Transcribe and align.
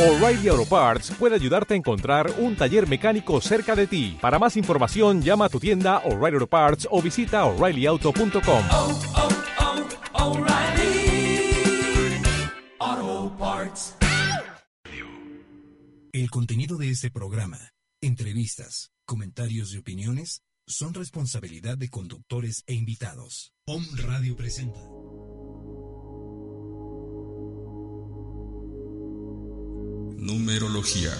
O'Reilly 0.00 0.48
Auto 0.48 0.64
Parts 0.64 1.10
puede 1.10 1.34
ayudarte 1.34 1.74
a 1.74 1.76
encontrar 1.76 2.32
un 2.38 2.56
taller 2.56 2.88
mecánico 2.88 3.38
cerca 3.42 3.76
de 3.76 3.86
ti. 3.86 4.16
Para 4.18 4.38
más 4.38 4.56
información, 4.56 5.20
llama 5.20 5.44
a 5.44 5.48
tu 5.50 5.60
tienda 5.60 5.98
O'Reilly 6.06 6.36
Auto 6.36 6.46
Parts 6.46 6.88
o 6.90 7.02
visita 7.02 7.44
oreillyauto.com. 7.44 8.64
oh, 8.70 9.00
oh, 12.78 13.36
Parts. 13.38 13.96
El 16.12 16.30
contenido 16.30 16.78
de 16.78 16.90
este 16.90 17.10
programa, 17.10 17.58
entrevistas, 18.00 18.92
comentarios 19.04 19.74
y 19.74 19.76
opiniones 19.76 20.40
son 20.66 20.94
responsabilidad 20.94 21.76
de 21.76 21.90
conductores 21.90 22.62
e 22.66 22.72
invitados. 22.72 23.52
Om 23.66 23.84
Radio 24.06 24.34
presenta. 24.34 24.80
Numerología. 30.20 31.12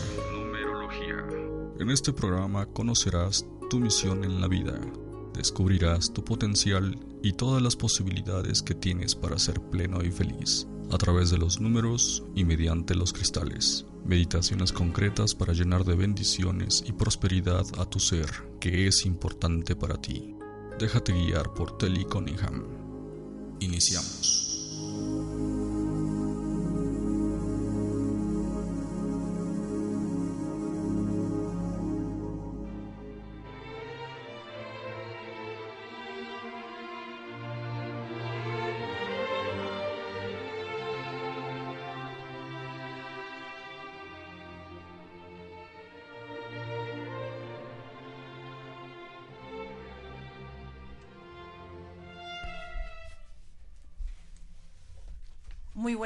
En 1.79 1.89
este 1.89 2.13
programa 2.13 2.67
conocerás 2.67 3.47
tu 3.71 3.81
misión 3.81 4.25
en 4.25 4.43
la 4.43 4.47
vida, 4.47 4.79
descubrirás 5.33 6.13
tu 6.13 6.23
potencial 6.23 6.99
y 7.23 7.33
todas 7.33 7.63
las 7.63 7.77
posibilidades 7.77 8.61
que 8.61 8.75
tienes 8.75 9.15
para 9.15 9.39
ser 9.39 9.59
pleno 9.59 10.05
y 10.05 10.11
feliz, 10.11 10.67
a 10.91 10.99
través 10.99 11.31
de 11.31 11.39
los 11.39 11.63
números 11.63 12.23
y 12.35 12.45
mediante 12.45 12.95
los 12.95 13.15
cristales. 13.15 13.87
Meditaciones 14.05 14.71
concretas 14.71 15.35
para 15.35 15.55
llenar 15.55 15.85
de 15.85 15.95
bendiciones 15.95 16.85
y 16.87 16.93
prosperidad 16.93 17.65
a 17.79 17.87
tu 17.87 18.01
ser, 18.01 18.29
que 18.61 18.87
es 18.87 19.07
importante 19.07 19.77
para 19.77 19.99
ti. 19.99 20.35
Déjate 20.79 21.15
guiar 21.15 21.55
por 21.55 21.79
Telly 21.79 22.05
Cunningham. 22.05 22.67
Iniciamos. 23.61 24.50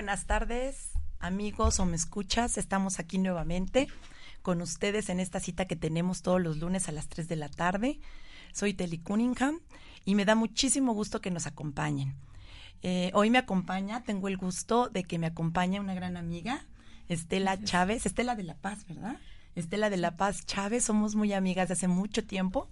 Buenas 0.04 0.26
tardes, 0.26 0.90
amigos 1.18 1.80
o 1.80 1.86
me 1.86 1.96
escuchas. 1.96 2.58
Estamos 2.58 2.98
aquí 2.98 3.16
nuevamente 3.16 3.88
con 4.42 4.60
ustedes 4.60 5.08
en 5.08 5.18
esta 5.18 5.40
cita 5.40 5.64
que 5.64 5.76
tenemos 5.76 6.20
todos 6.20 6.42
los 6.42 6.58
lunes 6.58 6.90
a 6.90 6.92
las 6.92 7.08
3 7.08 7.26
de 7.26 7.36
la 7.36 7.48
tarde. 7.48 8.00
Soy 8.52 8.74
Telly 8.74 8.98
Cunningham 8.98 9.60
y 10.04 10.14
me 10.14 10.26
da 10.26 10.34
muchísimo 10.34 10.92
gusto 10.92 11.22
que 11.22 11.30
nos 11.30 11.46
acompañen. 11.46 12.14
Eh, 12.82 13.12
hoy 13.14 13.30
me 13.30 13.38
acompaña, 13.38 14.02
tengo 14.02 14.28
el 14.28 14.36
gusto 14.36 14.90
de 14.90 15.04
que 15.04 15.18
me 15.18 15.26
acompañe 15.26 15.80
una 15.80 15.94
gran 15.94 16.18
amiga, 16.18 16.66
Estela 17.08 17.58
Chávez, 17.64 18.04
Estela 18.04 18.36
de 18.36 18.42
la 18.42 18.56
Paz, 18.56 18.84
¿verdad? 18.86 19.16
Estela 19.54 19.88
de 19.88 19.96
la 19.96 20.18
Paz 20.18 20.44
Chávez, 20.44 20.84
somos 20.84 21.14
muy 21.14 21.32
amigas 21.32 21.68
de 21.68 21.74
hace 21.74 21.88
mucho 21.88 22.26
tiempo 22.26 22.68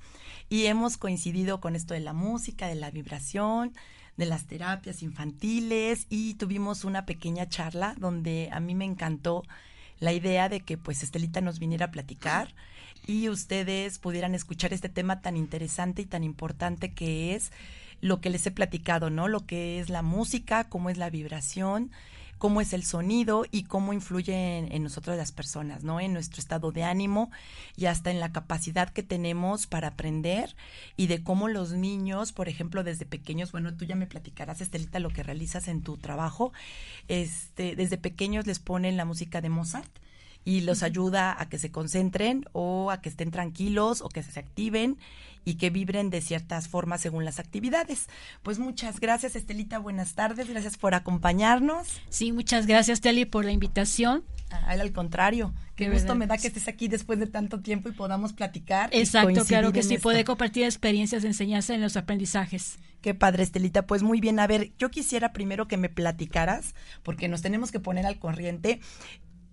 y 0.51 0.67
hemos 0.67 0.99
coincidido 0.99 1.63
con 1.63 1.77
esto 1.77 1.95
de 1.95 2.01
la 2.01 2.13
música, 2.13 2.67
de 2.67 2.75
la 2.75 2.91
vibración, 2.91 3.73
de 4.17 4.27
las 4.27 4.47
terapias 4.47 5.03
infantiles 5.03 6.07
y 6.11 6.35
tuvimos 6.35 6.85
una 6.85 7.07
pequeña 7.07 7.49
charla 7.49 7.95
donde 7.99 8.49
a 8.53 8.61
mí 8.61 8.75
me 8.75 8.85
encantó 8.85 9.43
la 10.01 10.13
idea 10.13 10.49
de 10.49 10.61
que 10.61 10.77
pues 10.77 11.03
Estelita 11.03 11.41
nos 11.41 11.59
viniera 11.59 11.87
a 11.87 11.91
platicar 11.91 12.55
y 13.07 13.29
ustedes 13.29 13.99
pudieran 13.99 14.35
escuchar 14.35 14.73
este 14.73 14.89
tema 14.89 15.21
tan 15.21 15.37
interesante 15.37 16.03
y 16.03 16.07
tan 16.07 16.25
importante 16.25 16.93
que 16.93 17.35
es 17.35 17.53
lo 18.01 18.21
que 18.21 18.31
les 18.31 18.47
he 18.47 18.51
platicado, 18.51 19.11
¿no? 19.11 19.29
Lo 19.29 19.47
que 19.47 19.79
es 19.79 19.89
la 19.89 20.03
música, 20.03 20.65
cómo 20.65 20.91
es 20.91 20.99
la 20.99 21.09
vibración, 21.09 21.93
cómo 22.43 22.61
es 22.61 22.73
el 22.73 22.83
sonido 22.83 23.45
y 23.53 23.63
cómo 23.63 23.93
influye 23.93 24.59
en, 24.59 24.83
nosotros 24.83 25.17
las 25.17 25.31
personas, 25.31 25.85
¿no? 25.85 26.01
En 26.01 26.13
nuestro 26.13 26.41
estado 26.41 26.73
de 26.73 26.83
ánimo 26.83 27.31
y 27.77 27.87
hasta 27.87 28.11
en 28.11 28.19
la 28.19 28.33
capacidad 28.33 28.91
que 28.91 29.05
tenemos 29.05 29.69
para 29.69 29.87
aprender 29.87 30.57
y 30.97 31.07
de 31.07 31.23
cómo 31.23 31.47
los 31.47 31.71
niños, 31.71 32.33
por 32.33 32.49
ejemplo, 32.49 32.83
desde 32.83 33.07
pequeños, 33.07 33.53
bueno, 33.53 33.77
tú 33.77 33.85
ya 33.85 33.95
me 33.95 34.09
platicarás, 34.09 34.61
Estelita, 34.61 34.99
lo 34.99 35.11
que 35.11 35.23
realizas 35.23 35.69
en 35.69 35.83
tu 35.83 35.99
trabajo, 35.99 36.53
este, 37.07 37.77
desde 37.77 37.97
pequeños 37.97 38.45
les 38.45 38.59
ponen 38.59 38.97
la 38.97 39.05
música 39.05 39.41
de 39.41 39.49
Mozart 39.49 40.01
y 40.45 40.63
los 40.63 40.83
ayuda 40.83 41.41
a 41.41 41.49
que 41.49 41.59
se 41.59 41.71
concentren 41.71 42.45
o 42.53 42.91
a 42.91 43.01
que 43.01 43.09
estén 43.09 43.31
tranquilos 43.31 44.03
o 44.03 44.09
que 44.09 44.23
se 44.23 44.39
activen 44.39 44.99
y 45.45 45.55
que 45.55 45.71
vibren 45.71 46.11
de 46.11 46.21
ciertas 46.21 46.69
formas 46.69 47.01
según 47.01 47.25
las 47.25 47.39
actividades. 47.39 48.09
Pues 48.43 48.59
muchas 48.59 49.01
gracias, 49.01 49.37
Estelita. 49.37 49.79
Buenas 49.79 50.15
tardes. 50.15 50.49
Gracias 50.49 50.77
por 50.77 50.95
acompañarnos. 50.95 51.89
Sí, 52.09 52.33
muchas 52.33 52.67
gracias, 52.67 53.01
Teli, 53.01 53.25
por 53.25 53.45
la 53.45 53.53
invitación. 53.53 54.25
Ah, 54.51 54.67
al 54.69 54.93
contrario, 54.93 55.55
qué 55.77 55.87
gusto 55.87 56.03
verdad. 56.03 56.17
me 56.17 56.27
da 56.27 56.37
que 56.37 56.49
estés 56.49 56.69
aquí 56.69 56.87
después 56.87 57.19
de 57.19 57.27
tanto 57.27 57.61
tiempo 57.61 57.89
y 57.89 57.93
podamos 57.93 58.33
platicar. 58.33 58.91
Exacto, 58.93 59.45
claro 59.47 59.73
que 59.73 59.83
sí, 59.83 59.99
puede 59.99 60.25
compartir 60.25 60.65
experiencias 60.65 61.23
de 61.23 61.29
enseñanza 61.29 61.75
en 61.75 61.81
los 61.81 61.97
aprendizajes. 61.97 62.79
Qué 63.01 63.15
padre, 63.15 63.43
Estelita. 63.43 63.87
Pues 63.87 64.03
muy 64.03 64.21
bien, 64.21 64.39
a 64.39 64.47
ver, 64.47 64.73
yo 64.79 64.91
quisiera 64.91 65.33
primero 65.33 65.67
que 65.67 65.77
me 65.77 65.89
platicaras, 65.89 66.75
porque 67.03 67.29
nos 67.29 67.43
tenemos 67.43 67.73
que 67.73 67.81
poner 67.81 68.07
al 68.07 68.19
corriente. 68.19 68.81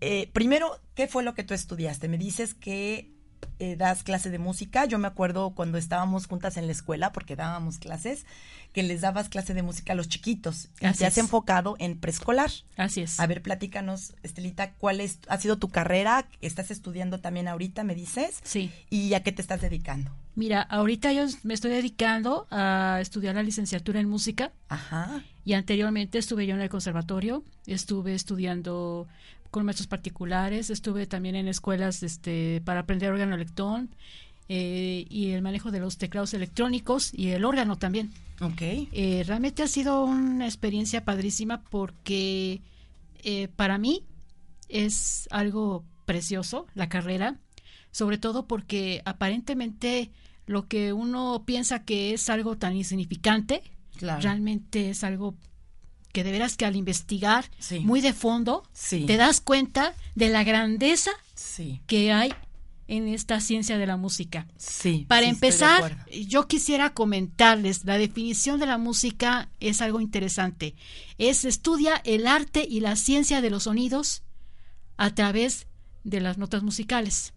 Eh, 0.01 0.29
primero, 0.33 0.79
¿qué 0.95 1.07
fue 1.07 1.23
lo 1.23 1.33
que 1.33 1.43
tú 1.43 1.53
estudiaste? 1.53 2.07
Me 2.07 2.17
dices 2.17 2.53
que 2.53 3.11
eh, 3.59 3.75
das 3.75 4.03
clase 4.03 4.29
de 4.29 4.39
música. 4.39 4.85
Yo 4.85 4.97
me 4.99 5.07
acuerdo 5.07 5.51
cuando 5.51 5.77
estábamos 5.77 6.27
juntas 6.27 6.55
en 6.55 6.65
la 6.65 6.71
escuela, 6.71 7.11
porque 7.11 7.35
dábamos 7.35 7.77
clases, 7.77 8.25
que 8.71 8.83
les 8.83 9.01
dabas 9.01 9.27
clase 9.27 9.53
de 9.53 9.63
música 9.63 9.93
a 9.93 9.95
los 9.95 10.07
chiquitos. 10.07 10.69
Así 10.81 10.87
y 10.87 10.93
te 10.99 11.05
has 11.05 11.17
enfocado 11.17 11.75
en 11.79 11.99
preescolar. 11.99 12.49
Así 12.77 13.01
es. 13.01 13.19
A 13.19 13.27
ver, 13.27 13.41
platícanos, 13.41 14.13
Estelita, 14.23 14.73
¿cuál 14.75 15.01
es, 15.01 15.19
ha 15.27 15.37
sido 15.37 15.57
tu 15.57 15.67
carrera? 15.67 16.25
¿Estás 16.39 16.71
estudiando 16.71 17.19
también 17.19 17.49
ahorita, 17.49 17.83
me 17.83 17.95
dices? 17.95 18.39
Sí. 18.43 18.71
¿Y 18.89 19.13
a 19.13 19.23
qué 19.23 19.33
te 19.33 19.41
estás 19.41 19.59
dedicando? 19.59 20.11
Mira, 20.35 20.61
ahorita 20.61 21.11
yo 21.11 21.25
me 21.43 21.53
estoy 21.53 21.71
dedicando 21.71 22.47
a 22.51 22.99
estudiar 23.01 23.35
la 23.35 23.43
licenciatura 23.43 23.99
en 23.99 24.07
música. 24.07 24.53
Ajá. 24.69 25.21
Y 25.43 25.51
anteriormente 25.53 26.17
estuve 26.17 26.47
yo 26.47 26.55
en 26.55 26.61
el 26.61 26.69
conservatorio, 26.69 27.43
estuve 27.65 28.13
estudiando 28.13 29.05
con 29.51 29.65
maestros 29.65 29.87
particulares, 29.87 30.69
estuve 30.69 31.07
también 31.07 31.35
en 31.35 31.47
escuelas 31.47 32.03
este, 32.03 32.61
para 32.65 32.81
aprender 32.81 33.11
órgano 33.11 33.35
lectón 33.37 33.89
eh, 34.47 35.05
y 35.09 35.31
el 35.31 35.41
manejo 35.41 35.71
de 35.71 35.79
los 35.79 35.97
teclados 35.97 36.33
electrónicos 36.33 37.11
y 37.13 37.29
el 37.29 37.45
órgano 37.45 37.77
también. 37.77 38.11
Ok. 38.41 38.61
Eh, 38.61 39.23
realmente 39.25 39.63
ha 39.63 39.67
sido 39.67 40.03
una 40.03 40.45
experiencia 40.45 41.03
padrísima 41.03 41.61
porque 41.69 42.61
eh, 43.23 43.47
para 43.55 43.77
mí 43.77 44.03
es 44.69 45.27
algo 45.31 45.83
precioso 46.05 46.65
la 46.73 46.89
carrera, 46.89 47.39
sobre 47.91 48.17
todo 48.17 48.47
porque 48.47 49.01
aparentemente 49.05 50.11
lo 50.45 50.67
que 50.67 50.93
uno 50.93 51.43
piensa 51.45 51.83
que 51.83 52.13
es 52.13 52.29
algo 52.29 52.57
tan 52.57 52.75
insignificante, 52.75 53.61
claro. 53.97 54.21
realmente 54.21 54.89
es 54.89 55.03
algo 55.03 55.35
que 56.11 56.23
de 56.23 56.31
veras 56.31 56.57
que 56.57 56.65
al 56.65 56.75
investigar 56.75 57.49
sí. 57.59 57.79
muy 57.79 58.01
de 58.01 58.13
fondo 58.13 58.63
sí. 58.73 59.05
te 59.05 59.17
das 59.17 59.41
cuenta 59.41 59.93
de 60.15 60.29
la 60.29 60.43
grandeza 60.43 61.11
sí. 61.35 61.81
que 61.87 62.11
hay 62.11 62.33
en 62.87 63.07
esta 63.07 63.39
ciencia 63.39 63.77
de 63.77 63.85
la 63.85 63.97
música. 63.97 64.47
Sí. 64.57 65.05
Para 65.07 65.27
empezar, 65.27 66.07
yo 66.27 66.47
quisiera 66.47 66.93
comentarles 66.95 67.85
la 67.85 67.99
definición 67.99 68.59
de 68.59 68.65
la 68.65 68.79
música 68.79 69.49
es 69.59 69.81
algo 69.81 70.01
interesante. 70.01 70.75
Es 71.19 71.45
estudia 71.45 72.01
el 72.03 72.25
arte 72.25 72.65
y 72.67 72.79
la 72.79 72.95
ciencia 72.95 73.41
de 73.41 73.51
los 73.51 73.63
sonidos 73.63 74.23
a 74.97 75.13
través 75.13 75.67
de 76.03 76.19
las 76.19 76.39
notas 76.39 76.63
musicales. 76.63 77.33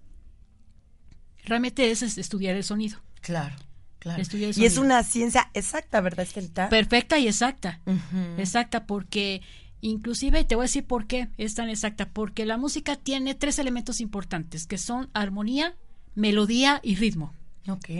Realmente 1.44 1.90
es 1.90 2.02
estudiar 2.02 2.56
el 2.56 2.64
sonido. 2.64 2.98
Claro. 3.20 3.56
Claro. 4.02 4.20
Y 4.34 4.64
es 4.64 4.78
una 4.78 5.04
ciencia 5.04 5.48
exacta, 5.54 6.00
¿verdad, 6.00 6.26
Estelita? 6.26 6.68
Perfecta 6.68 7.20
y 7.20 7.28
exacta. 7.28 7.80
Uh 7.86 7.92
-huh. 7.92 8.38
Exacta, 8.40 8.84
porque 8.84 9.42
inclusive 9.80 10.42
te 10.42 10.56
voy 10.56 10.64
a 10.64 10.66
decir 10.66 10.84
por 10.84 11.06
qué 11.06 11.28
es 11.38 11.54
tan 11.54 11.68
exacta. 11.68 12.10
Porque 12.10 12.44
la 12.44 12.56
música 12.56 12.96
tiene 12.96 13.36
tres 13.36 13.60
elementos 13.60 14.00
importantes, 14.00 14.66
que 14.66 14.76
son 14.76 15.08
armonía, 15.14 15.76
melodía 16.16 16.80
y 16.82 16.96
ritmo. 16.96 17.32
Ok. 17.68 17.90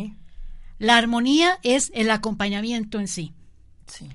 La 0.81 0.97
armonía 0.97 1.61
es 1.63 1.93
el 1.95 2.11
acompañamiento 2.11 2.99
en 2.99 3.07
sí. 3.07 3.33
Sí. 3.87 4.09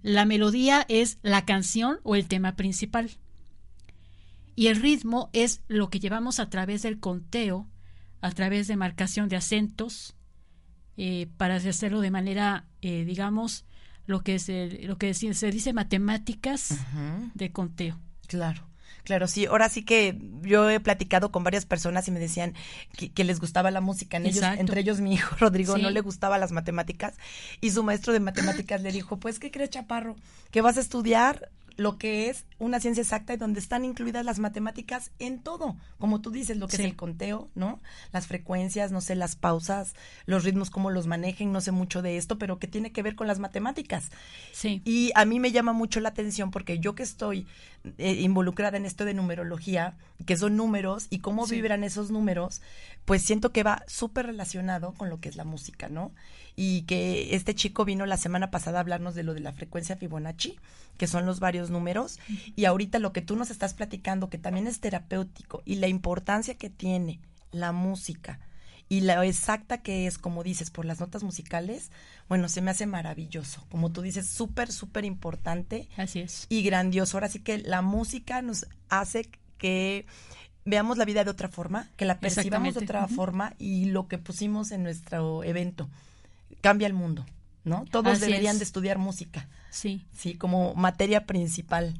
La 0.00 0.24
melodía 0.24 0.86
es 0.88 1.18
la 1.22 1.44
canción 1.44 1.98
o 2.04 2.14
el 2.14 2.28
tema 2.28 2.54
principal. 2.54 3.10
Y 4.54 4.68
el 4.68 4.76
ritmo 4.76 5.28
es 5.32 5.60
lo 5.66 5.90
que 5.90 5.98
llevamos 5.98 6.38
a 6.38 6.48
través 6.50 6.82
del 6.82 7.00
conteo, 7.00 7.66
a 8.20 8.30
través 8.30 8.68
de 8.68 8.76
marcación 8.76 9.28
de 9.28 9.34
acentos, 9.34 10.14
eh, 10.96 11.26
para 11.36 11.56
hacerlo 11.56 12.00
de 12.00 12.10
manera, 12.10 12.66
eh, 12.82 13.04
digamos, 13.04 13.64
lo 14.06 14.22
que, 14.22 14.38
se, 14.38 14.80
lo 14.84 14.98
que 14.98 15.14
se 15.14 15.50
dice 15.50 15.72
matemáticas 15.72 16.72
uh 16.72 16.74
-huh. 16.74 17.30
de 17.34 17.52
conteo. 17.52 17.98
Claro. 18.26 18.66
Claro, 19.04 19.26
sí. 19.26 19.46
Ahora 19.46 19.68
sí 19.68 19.82
que 19.84 20.16
yo 20.42 20.70
he 20.70 20.78
platicado 20.78 21.32
con 21.32 21.42
varias 21.42 21.66
personas 21.66 22.06
y 22.06 22.12
me 22.12 22.20
decían 22.20 22.54
que, 22.96 23.10
que 23.10 23.24
les 23.24 23.40
gustaba 23.40 23.72
la 23.72 23.80
música. 23.80 24.16
En 24.16 24.26
ellos, 24.26 24.44
entre 24.58 24.80
ellos 24.80 25.00
mi 25.00 25.14
hijo 25.14 25.34
Rodrigo 25.40 25.74
Sí. 25.74 25.82
no 25.82 25.90
le 25.90 26.00
gustaba 26.02 26.38
las 26.38 26.52
matemáticas 26.52 27.14
y 27.60 27.70
su 27.72 27.82
maestro 27.82 28.12
de 28.12 28.20
matemáticas 28.20 28.80
le 28.80 28.92
dijo, 28.92 29.18
pues, 29.18 29.40
¿qué 29.40 29.50
crees, 29.50 29.70
Chaparro? 29.70 30.14
Que 30.52 30.60
vas 30.60 30.76
a 30.76 30.80
estudiar 30.80 31.50
lo 31.76 31.96
que 31.98 32.28
es 32.28 32.44
una 32.58 32.80
ciencia 32.80 33.02
exacta 33.02 33.34
y 33.34 33.36
donde 33.36 33.60
están 33.60 33.84
incluidas 33.84 34.24
las 34.24 34.38
matemáticas 34.38 35.10
en 35.18 35.40
todo. 35.40 35.76
Como 35.98 36.20
tú 36.20 36.30
dices, 36.30 36.56
lo 36.58 36.68
que 36.68 36.76
Sí. 36.76 36.82
es 36.82 36.88
el 36.90 36.96
conteo, 36.96 37.48
¿no? 37.54 37.80
Las 38.12 38.26
frecuencias, 38.26 38.92
no 38.92 39.00
sé, 39.00 39.14
las 39.16 39.36
pausas, 39.36 39.94
los 40.26 40.44
ritmos, 40.44 40.70
cómo 40.70 40.90
los 40.90 41.06
manejen, 41.06 41.52
no 41.52 41.60
sé 41.60 41.72
mucho 41.72 42.02
de 42.02 42.16
esto, 42.16 42.38
pero 42.38 42.58
que 42.58 42.66
tiene 42.68 42.92
que 42.92 43.02
ver 43.02 43.14
con 43.14 43.26
las 43.26 43.38
matemáticas. 43.38 44.10
Sí. 44.52 44.82
Y 44.84 45.12
a 45.14 45.24
mí 45.24 45.40
me 45.40 45.52
llama 45.52 45.72
mucho 45.72 46.00
la 46.00 46.10
atención 46.10 46.50
porque 46.50 46.78
yo 46.78 46.94
que 46.94 47.02
estoy 47.02 47.46
eh, 47.98 48.12
involucrada 48.20 48.76
en 48.76 48.86
esto 48.86 49.04
de 49.04 49.12
numerología, 49.12 49.96
que 50.24 50.36
son 50.36 50.56
números 50.56 51.08
y 51.10 51.18
cómo 51.18 51.48
Sí. 51.48 51.56
vibran 51.56 51.82
esos 51.82 52.12
números, 52.12 52.62
pues 53.04 53.22
siento 53.22 53.50
que 53.50 53.64
va 53.64 53.82
súper 53.88 54.26
relacionado 54.26 54.92
con 54.94 55.08
lo 55.10 55.18
que 55.20 55.28
es 55.28 55.34
la 55.34 55.42
música, 55.44 55.88
¿no? 55.88 56.12
Y 56.54 56.82
que 56.82 57.34
este 57.34 57.54
chico 57.54 57.84
vino 57.84 58.04
la 58.06 58.16
semana 58.16 58.50
pasada 58.50 58.78
a 58.78 58.80
hablarnos 58.82 59.14
de 59.14 59.22
lo 59.22 59.34
de 59.34 59.40
la 59.40 59.52
frecuencia 59.52 59.96
Fibonacci, 59.96 60.58
que 60.98 61.06
son 61.06 61.24
los 61.24 61.40
varios 61.40 61.70
números, 61.70 62.18
y 62.56 62.66
ahorita 62.66 62.98
lo 62.98 63.12
que 63.12 63.22
tú 63.22 63.36
nos 63.36 63.50
estás 63.50 63.74
platicando, 63.74 64.28
que 64.28 64.38
también 64.38 64.66
es 64.66 64.80
terapéutico, 64.80 65.62
y 65.64 65.76
la 65.76 65.88
importancia 65.88 66.56
que 66.56 66.70
tiene 66.70 67.20
la 67.52 67.72
música 67.72 68.38
y 68.92 69.00
la 69.00 69.24
exacta 69.24 69.78
que 69.78 70.06
es, 70.06 70.18
como 70.18 70.42
dices, 70.42 70.70
por 70.70 70.84
las 70.84 71.00
notas 71.00 71.22
musicales, 71.22 71.90
bueno, 72.28 72.50
se 72.50 72.60
me 72.60 72.70
hace 72.70 72.84
maravilloso. 72.84 73.64
Como 73.70 73.90
tú 73.90 74.02
dices, 74.02 74.26
súper, 74.26 74.70
súper 74.70 75.06
importante 75.06 75.88
Así 75.96 76.20
es. 76.20 76.46
y 76.50 76.62
grandioso. 76.62 77.16
Ahora 77.16 77.30
sí 77.30 77.38
que 77.38 77.56
la 77.56 77.80
música 77.80 78.42
nos 78.42 78.66
hace 78.90 79.30
que 79.56 80.04
veamos 80.66 80.98
la 80.98 81.06
vida 81.06 81.24
de 81.24 81.30
otra 81.30 81.48
forma, 81.48 81.88
que 81.96 82.04
la 82.04 82.20
percibamos 82.20 82.74
de 82.74 82.80
otra 82.80 83.08
forma 83.08 83.54
y 83.58 83.86
lo 83.86 84.08
que 84.08 84.18
pusimos 84.18 84.72
en 84.72 84.82
nuestro 84.82 85.42
evento 85.42 85.88
cambia 86.62 86.86
el 86.86 86.94
mundo, 86.94 87.26
¿no? 87.64 87.84
Todos 87.90 88.14
Así 88.14 88.24
deberían 88.26 88.54
es. 88.54 88.60
de 88.60 88.64
estudiar 88.64 88.96
música, 88.98 89.48
Sí. 89.68 90.06
sí, 90.16 90.34
como 90.34 90.74
materia 90.74 91.26
principal. 91.26 91.94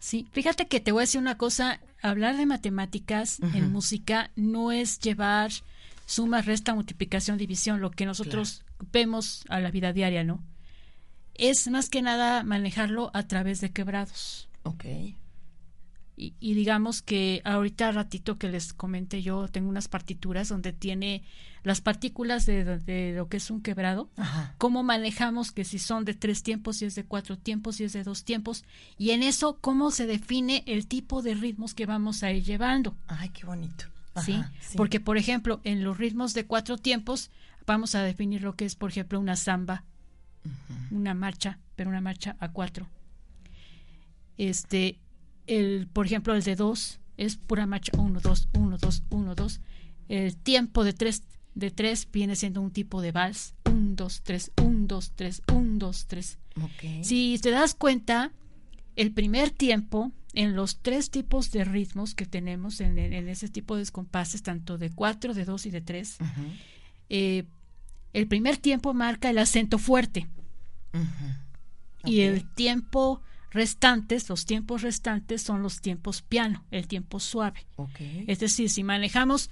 Sí, 0.00 0.26
fíjate 0.32 0.66
que 0.66 0.80
te 0.80 0.90
voy 0.90 1.02
a 1.02 1.06
decir 1.06 1.20
una 1.20 1.36
cosa, 1.36 1.78
hablar 2.02 2.36
de 2.36 2.46
matemáticas 2.46 3.38
en 3.54 3.70
música 3.70 4.30
no 4.34 4.72
es 4.72 4.98
llevar 4.98 5.52
suma, 6.06 6.40
resta, 6.42 6.74
multiplicación, 6.74 7.38
división, 7.38 7.80
lo 7.80 7.90
que 7.92 8.06
nosotros 8.06 8.64
vemos 8.92 9.44
a 9.48 9.60
la 9.60 9.70
vida 9.70 9.92
diaria, 9.92 10.24
¿no? 10.24 10.42
Es 11.34 11.68
más 11.70 11.88
que 11.88 12.02
nada 12.02 12.42
manejarlo 12.42 13.10
a 13.14 13.22
través 13.28 13.60
de 13.60 13.70
quebrados. 13.70 14.48
Ok. 14.62 14.84
Y, 16.20 16.34
y 16.38 16.52
digamos 16.52 17.00
que 17.00 17.40
ahorita 17.46 17.92
ratito 17.92 18.36
que 18.36 18.50
les 18.50 18.74
comenté 18.74 19.22
yo, 19.22 19.48
tengo 19.48 19.70
unas 19.70 19.88
partituras 19.88 20.50
donde 20.50 20.74
tiene 20.74 21.22
las 21.62 21.80
partículas 21.80 22.44
de, 22.44 22.78
de 22.78 23.14
lo 23.16 23.28
que 23.30 23.38
es 23.38 23.50
un 23.50 23.62
quebrado, 23.62 24.10
Ajá. 24.18 24.54
cómo 24.58 24.82
manejamos 24.82 25.50
que 25.50 25.64
si 25.64 25.78
son 25.78 26.04
de 26.04 26.12
tres 26.12 26.42
tiempos, 26.42 26.76
si 26.76 26.84
es 26.84 26.94
de 26.94 27.04
cuatro 27.04 27.38
tiempos, 27.38 27.76
si 27.76 27.84
es 27.84 27.94
de 27.94 28.04
dos 28.04 28.24
tiempos, 28.24 28.64
y 28.98 29.12
en 29.12 29.22
eso 29.22 29.56
cómo 29.62 29.90
se 29.90 30.06
define 30.06 30.62
el 30.66 30.86
tipo 30.86 31.22
de 31.22 31.34
ritmos 31.34 31.72
que 31.72 31.86
vamos 31.86 32.22
a 32.22 32.30
ir 32.32 32.44
llevando, 32.44 32.94
Ay, 33.06 33.30
qué 33.30 33.46
bonito. 33.46 33.86
Ajá, 34.12 34.52
sí. 34.60 34.76
Porque, 34.76 35.00
por 35.00 35.16
ejemplo, 35.16 35.62
en 35.64 35.82
los 35.84 35.96
ritmos 35.96 36.34
de 36.34 36.44
cuatro 36.44 36.76
tiempos 36.76 37.30
vamos 37.66 37.94
a 37.94 38.02
definir 38.02 38.42
lo 38.42 38.56
que 38.56 38.66
es, 38.66 38.74
por 38.74 38.90
ejemplo, 38.90 39.18
una 39.18 39.36
samba, 39.36 39.84
una 40.90 41.14
marcha, 41.14 41.58
pero 41.76 41.88
una 41.88 42.02
marcha 42.02 42.36
a 42.40 42.50
cuatro. 42.50 42.88
Este, 44.36 44.98
el, 45.46 45.88
por 45.92 46.06
ejemplo, 46.06 46.34
el 46.34 46.42
de 46.42 46.56
dos 46.56 47.00
es 47.16 47.36
pura 47.36 47.66
marcha 47.66 47.92
uno, 47.98 48.20
dos, 48.20 48.48
uno, 48.54 48.78
dos, 48.78 49.02
uno, 49.10 49.34
dos. 49.34 49.60
El 50.08 50.36
tiempo 50.36 50.84
de 50.84 50.92
tres, 50.92 51.22
de 51.54 51.70
tres 51.70 52.08
viene 52.10 52.34
siendo 52.36 52.60
un 52.60 52.70
tipo 52.70 53.00
de 53.02 53.12
vals, 53.12 53.54
un, 53.66 53.94
dos, 53.96 54.22
tres, 54.22 54.50
un, 54.62 54.86
dos, 54.86 55.12
tres, 55.14 55.42
un, 55.52 55.78
dos, 55.78 56.06
tres. 56.06 56.38
Ok. 56.62 57.02
Si 57.04 57.38
te 57.42 57.50
das 57.50 57.74
cuenta, 57.74 58.32
el 58.96 59.12
primer 59.12 59.50
tiempo, 59.50 60.12
en 60.32 60.54
los 60.56 60.78
tres 60.80 61.10
tipos 61.10 61.50
de 61.50 61.64
ritmos 61.64 62.14
que 62.14 62.24
tenemos 62.26 62.80
en, 62.80 62.98
en- 62.98 63.28
ese 63.28 63.48
tipo 63.48 63.76
de 63.76 63.84
compases, 63.86 64.42
tanto 64.42 64.78
de 64.78 64.90
cuatro, 64.90 65.34
de 65.34 65.44
dos 65.44 65.66
y 65.66 65.70
de 65.70 65.80
tres, 65.80 66.18
Ujú, 66.20 66.48
eh, 67.08 67.44
el 68.12 68.26
primer 68.28 68.56
tiempo 68.56 68.94
marca 68.94 69.30
el 69.30 69.38
acento 69.38 69.78
fuerte 69.78 70.28
y 72.04 72.20
el 72.20 72.44
tiempo 72.54 73.22
restantes, 73.50 74.28
los 74.28 74.46
tiempos 74.46 74.82
restantes 74.82 75.42
son 75.42 75.62
los 75.62 75.80
tiempos 75.80 76.22
piano, 76.22 76.64
el 76.70 76.86
tiempo 76.86 77.20
suave. 77.20 77.66
Ok. 77.76 78.00
Es 78.26 78.38
decir, 78.38 78.70
si 78.70 78.84
manejamos 78.84 79.50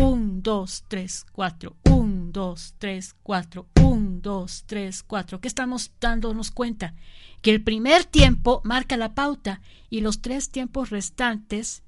1, 0.00 0.40
2, 0.42 0.84
3, 0.88 1.26
4, 1.32 1.76
1, 1.84 2.30
2, 2.32 2.74
3, 2.78 3.16
4, 3.22 3.66
1, 3.80 4.20
2, 4.20 4.64
3, 4.66 5.02
4, 5.02 5.40
¿qué 5.40 5.48
estamos 5.48 5.92
dándonos 6.00 6.50
cuenta? 6.50 6.94
Que 7.40 7.50
el 7.52 7.62
primer 7.62 8.04
tiempo 8.04 8.60
marca 8.64 8.96
la 8.96 9.14
pauta 9.14 9.60
y 9.88 10.00
los 10.00 10.20
tres 10.20 10.50
tiempos 10.50 10.90
restantes 10.90 11.82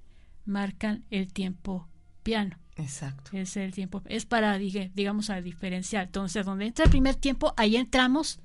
marcan 0.45 1.05
el 1.11 1.33
tiempo 1.33 1.89
piano. 2.23 2.59
Exacto. 2.77 3.37
Es 3.37 3.57
el 3.57 3.73
tiempo, 3.73 4.03
es 4.07 4.25
para, 4.25 4.57
digamos, 4.57 5.31
a 5.31 5.41
diferenciar. 5.41 6.05
Entonces, 6.07 6.47
donde 6.47 6.67
entra 6.67 6.85
el 6.85 6.91
primer 6.91 7.17
tiempo, 7.17 7.53
ahí 7.57 7.77
entramos, 7.77 8.39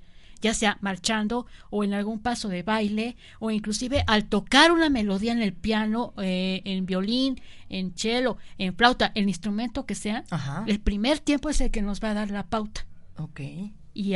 ya 0.44 0.54
sea 0.54 0.78
marchando 0.82 1.48
o 1.72 1.84
en 1.84 1.94
algún 1.96 2.20
paso 2.20 2.50
de 2.50 2.62
baile, 2.62 3.16
o 3.40 3.50
inclusive 3.50 4.04
al 4.06 4.26
tocar 4.26 4.72
una 4.72 4.90
melodía 4.90 5.32
en 5.32 5.42
el 5.42 5.54
piano, 5.54 6.14
eh, 6.22 6.62
en 6.66 6.86
violín, 6.86 7.42
en 7.70 7.94
cello, 7.96 8.38
en 8.60 8.76
flauta, 8.76 9.12
el 9.16 9.28
instrumento 9.30 9.86
que 9.88 9.96
sea, 9.96 10.26
Ajá. 10.30 10.66
el 10.68 10.80
primer 10.80 11.18
tiempo 11.20 11.50
es 11.50 11.60
el 11.62 11.72
que 11.72 11.82
nos 11.82 12.00
va 12.04 12.12
a 12.12 12.14
dar 12.14 12.30
la 12.30 12.46
pauta. 12.48 12.86
Ok. 13.18 13.40
Y, 13.96 14.14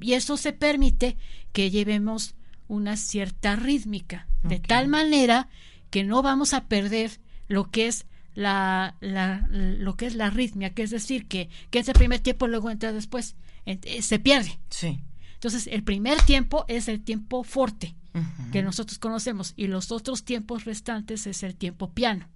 y 0.00 0.12
eso 0.14 0.36
se 0.36 0.52
permite 0.52 1.16
que 1.52 1.70
llevemos 1.70 2.34
una 2.68 2.96
cierta 2.96 3.56
rítmica, 3.56 4.26
de 4.42 4.58
tal 4.60 4.88
manera 4.88 5.48
que 5.90 6.04
no 6.04 6.22
vamos 6.22 6.54
a 6.54 6.64
perder 6.68 7.10
lo 7.48 7.70
que 7.70 7.88
es 7.88 8.06
la, 8.34 8.96
la- 9.00 9.46
lo 9.50 9.96
que 9.96 10.06
es 10.06 10.14
la 10.14 10.30
ritmia, 10.30 10.70
que 10.74 10.82
es 10.82 10.90
decir, 10.90 11.26
que, 11.26 11.48
que 11.70 11.80
ese 11.80 11.92
primer 11.94 12.20
tiempo 12.20 12.46
luego 12.46 12.70
entra 12.70 12.92
después, 12.92 13.36
eh, 13.66 14.02
se 14.02 14.18
pierde. 14.18 14.58
Sí. 14.70 15.00
Entonces, 15.44 15.70
el 15.70 15.84
primer 15.84 16.22
tiempo 16.22 16.64
es 16.68 16.88
el 16.88 17.02
tiempo 17.02 17.44
fuerte 17.44 17.94
que 18.50 18.62
nosotros 18.62 18.98
conocemos 18.98 19.52
y 19.56 19.66
los 19.66 19.92
otros 19.92 20.24
tiempos 20.24 20.64
restantes 20.64 21.26
es 21.26 21.42
el 21.42 21.54
tiempo 21.54 21.92
piano. 21.92 22.30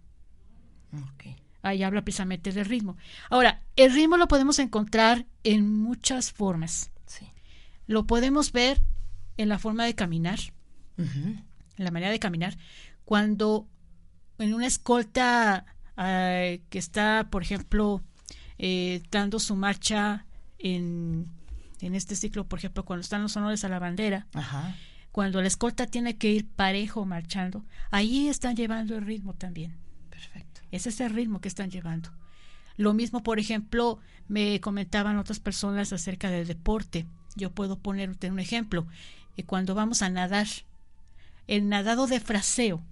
Ahí 1.63 1.83
habla 1.83 2.03
precisamente 2.03 2.53
del 2.53 2.67
ritmo. 2.67 2.99
Ahora, 3.31 3.63
el 3.77 3.95
ritmo 3.95 4.19
lo 4.19 4.29
podemos 4.29 4.59
encontrar 4.59 5.25
en 5.43 5.75
muchas 5.75 6.33
formas. 6.33 6.91
Sí. 7.07 7.27
Lo 7.87 8.07
podemos 8.07 8.53
ver 8.53 8.83
en 9.39 9.49
la 9.49 9.59
forma 9.59 9.87
de 9.87 9.95
caminar, 9.95 10.41
en 10.99 11.47
la 11.79 11.91
manera 11.91 12.13
de 12.13 12.19
caminar, 12.19 12.59
cuando 13.07 13.67
en 14.37 14.53
una 14.53 14.67
escolta 14.67 15.65
eh, 15.97 16.61
que 16.69 16.79
está, 16.79 17.29
por 17.31 17.41
ejemplo, 17.41 18.03
eh, 18.59 19.03
dando 19.11 19.39
su 19.39 19.57
marcha 19.57 20.27
en, 20.59 21.38
en 21.81 21.95
este 21.95 22.17
ciclo, 22.17 22.47
por 22.47 22.59
ejemplo, 22.59 22.85
cuando 22.85 23.03
están 23.03 23.23
los 23.23 23.37
honores 23.37 23.65
a 23.65 23.69
la 23.69 23.79
bandera, 23.79 24.27
Ajá. 24.35 24.75
cuando 25.13 25.41
la 25.41 25.49
escolta 25.49 25.87
tiene 25.87 26.17
que 26.17 26.31
ir 26.33 26.49
parejo 26.49 27.05
marchando, 27.05 27.65
ahí 27.91 28.29
están 28.29 28.57
llevando 28.57 28.97
el 28.97 29.05
ritmo 29.05 29.35
también. 29.35 29.77
Perfecto. 30.11 30.61
Ese 30.71 30.89
es 30.89 31.01
el 31.01 31.15
ritmo 31.15 31.41
que 31.41 31.49
están 31.49 31.71
llevando. 31.71 32.11
Lo 32.77 32.95
mismo, 32.95 33.23
por 33.23 33.39
ejemplo, 33.39 33.99
me 34.29 34.61
comentaban 34.61 35.19
otras 35.19 35.41
personas 35.41 35.93
acerca 35.93 36.31
del 36.31 36.47
deporte. 36.47 37.07
Yo 37.35 37.51
puedo 37.53 37.79
ponerte 37.79 38.31
un 38.31 38.39
ejemplo. 38.39 38.87
Eh, 39.37 39.45
cuando 39.45 39.75
vamos 39.75 40.03
a 40.03 40.11
nadar, 40.11 40.47
el 41.47 41.69
nadado 41.69 42.07
de 42.07 42.21
fraseo, 42.21 42.83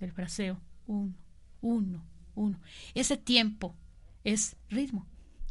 el 0.00 0.12
fraseo, 0.12 0.60
uno, 0.86 1.14
uno, 1.60 2.04
uno. 2.34 2.58
Ese 2.94 3.16
tiempo 3.16 3.74
es 4.24 4.56
ritmo. 4.68 5.06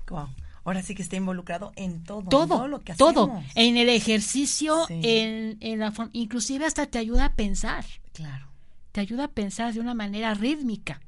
Wow. 0.09 0.27
Ahora 0.63 0.84
sí 0.84 0.94
que 0.94 1.01
está 1.01 1.15
involucrado 1.15 1.72
en 1.75 2.03
todo. 2.03 2.20
en 2.22 2.30
Todo, 2.30 2.68
lo 2.68 2.82
que 2.82 2.94
todo. 2.94 3.24
hacemos. 3.24 3.46
En 3.56 3.77
el 3.77 3.89
ejercicio, 3.89 4.86
Sí. 4.88 5.00
en, 5.03 5.58
en 5.60 5.80
la 5.80 5.91
forma, 5.91 6.12
inclusive 6.13 6.65
hasta 6.65 6.86
te 6.86 6.98
ayuda 7.00 7.25
a 7.25 7.36
pensar. 7.36 7.86
Claro. 8.13 8.48
te 8.91 9.00
ayuda 9.00 9.24
a 9.24 9.27
pensar 9.30 9.74
de 9.74 9.80
una 9.80 9.94
manera 9.94 10.34
rítmica. 10.34 11.00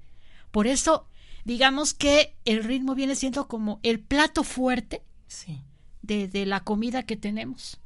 Por 0.52 0.68
eso, 0.68 1.06
digamos 1.44 1.94
que 1.94 2.34
el 2.46 2.64
ritmo 2.64 2.96
viene 2.96 3.14
siendo 3.16 3.48
como 3.50 3.80
el 3.84 4.00
plato 4.00 4.44
fuerte 4.46 5.02
Sí. 5.28 5.60
de, 6.02 6.28
de 6.30 6.46
la 6.46 6.62
comida 6.62 7.04
que 7.04 7.18
tenemos. 7.18 7.78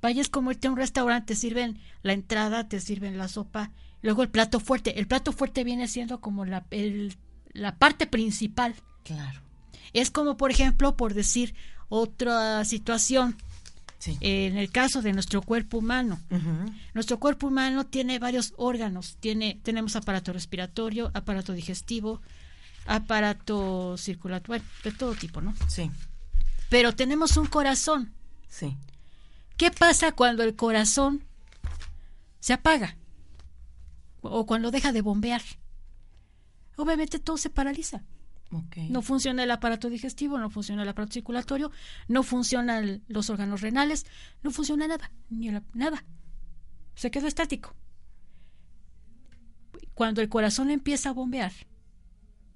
Vayas 0.00 0.28
como 0.28 0.50
irte 0.50 0.66
a 0.66 0.72
un 0.72 0.76
restaurante, 0.76 1.34
te 1.34 1.40
sirven 1.40 1.78
la 2.02 2.12
entrada, 2.12 2.68
te 2.68 2.80
sirven 2.80 3.18
la 3.18 3.28
sopa, 3.28 3.70
luego 4.02 4.22
el 4.24 4.30
plato 4.30 4.58
fuerte. 4.58 4.98
El 4.98 5.06
plato 5.06 5.30
fuerte 5.32 5.62
viene 5.62 5.86
siendo 5.86 6.20
como 6.20 6.44
la, 6.44 6.66
el- 6.70 7.16
la 7.52 7.76
parte 7.78 8.06
principal. 8.08 8.74
Claro. 9.04 9.40
Es 9.92 10.10
como, 10.10 10.36
por 10.36 10.50
ejemplo, 10.50 10.96
por 10.96 11.14
decir 11.14 11.54
otra 11.88 12.64
situación, 12.64 13.36
Sí. 13.98 14.16
en 14.20 14.56
el 14.56 14.70
caso 14.72 15.00
de 15.00 15.12
nuestro 15.12 15.42
cuerpo 15.42 15.78
humano. 15.78 16.20
Nuestro 16.94 17.20
cuerpo 17.20 17.46
humano 17.46 17.86
tiene 17.86 18.18
varios 18.18 18.52
órganos. 18.56 19.16
Tiene, 19.20 19.60
tenemos 19.62 19.94
aparato 19.94 20.32
respiratorio, 20.32 21.10
aparato 21.14 21.52
digestivo, 21.52 22.20
aparato 22.86 23.96
circulatorio, 23.96 24.62
de 24.82 24.92
todo 24.92 25.14
tipo, 25.14 25.40
¿no? 25.40 25.54
Sí, 25.68 25.90
Pero 26.68 26.94
tenemos 26.96 27.36
un 27.36 27.46
corazón. 27.46 28.12
sí. 28.48 28.76
¿Qué 29.56 29.70
pasa 29.70 30.10
cuando 30.12 30.42
el 30.42 30.56
corazón 30.56 31.22
se 32.40 32.52
apaga? 32.54 32.96
O 34.22 34.44
cuando 34.46 34.72
deja 34.72 34.90
de 34.92 35.02
bombear. 35.02 35.42
Obviamente 36.76 37.20
todo 37.20 37.36
se 37.36 37.50
paraliza. 37.50 38.02
No 38.90 39.02
funciona 39.02 39.44
el 39.44 39.50
aparato 39.50 39.88
digestivo, 39.88 40.38
no 40.38 40.50
funciona 40.50 40.82
el 40.82 40.88
aparato 40.88 41.14
circulatorio, 41.14 41.70
no 42.08 42.22
funcionan 42.22 43.02
los 43.08 43.30
órganos 43.30 43.60
renales, 43.62 44.06
no 44.42 44.50
funciona 44.50 44.86
nada, 44.86 45.10
ni 45.30 45.50
nada. 45.72 46.04
Se 46.94 47.10
quedó 47.10 47.26
estático. 47.26 47.74
Cuando 49.94 50.20
el 50.20 50.28
corazón 50.28 50.70
empieza 50.70 51.10
a 51.10 51.12
bombear, 51.12 51.52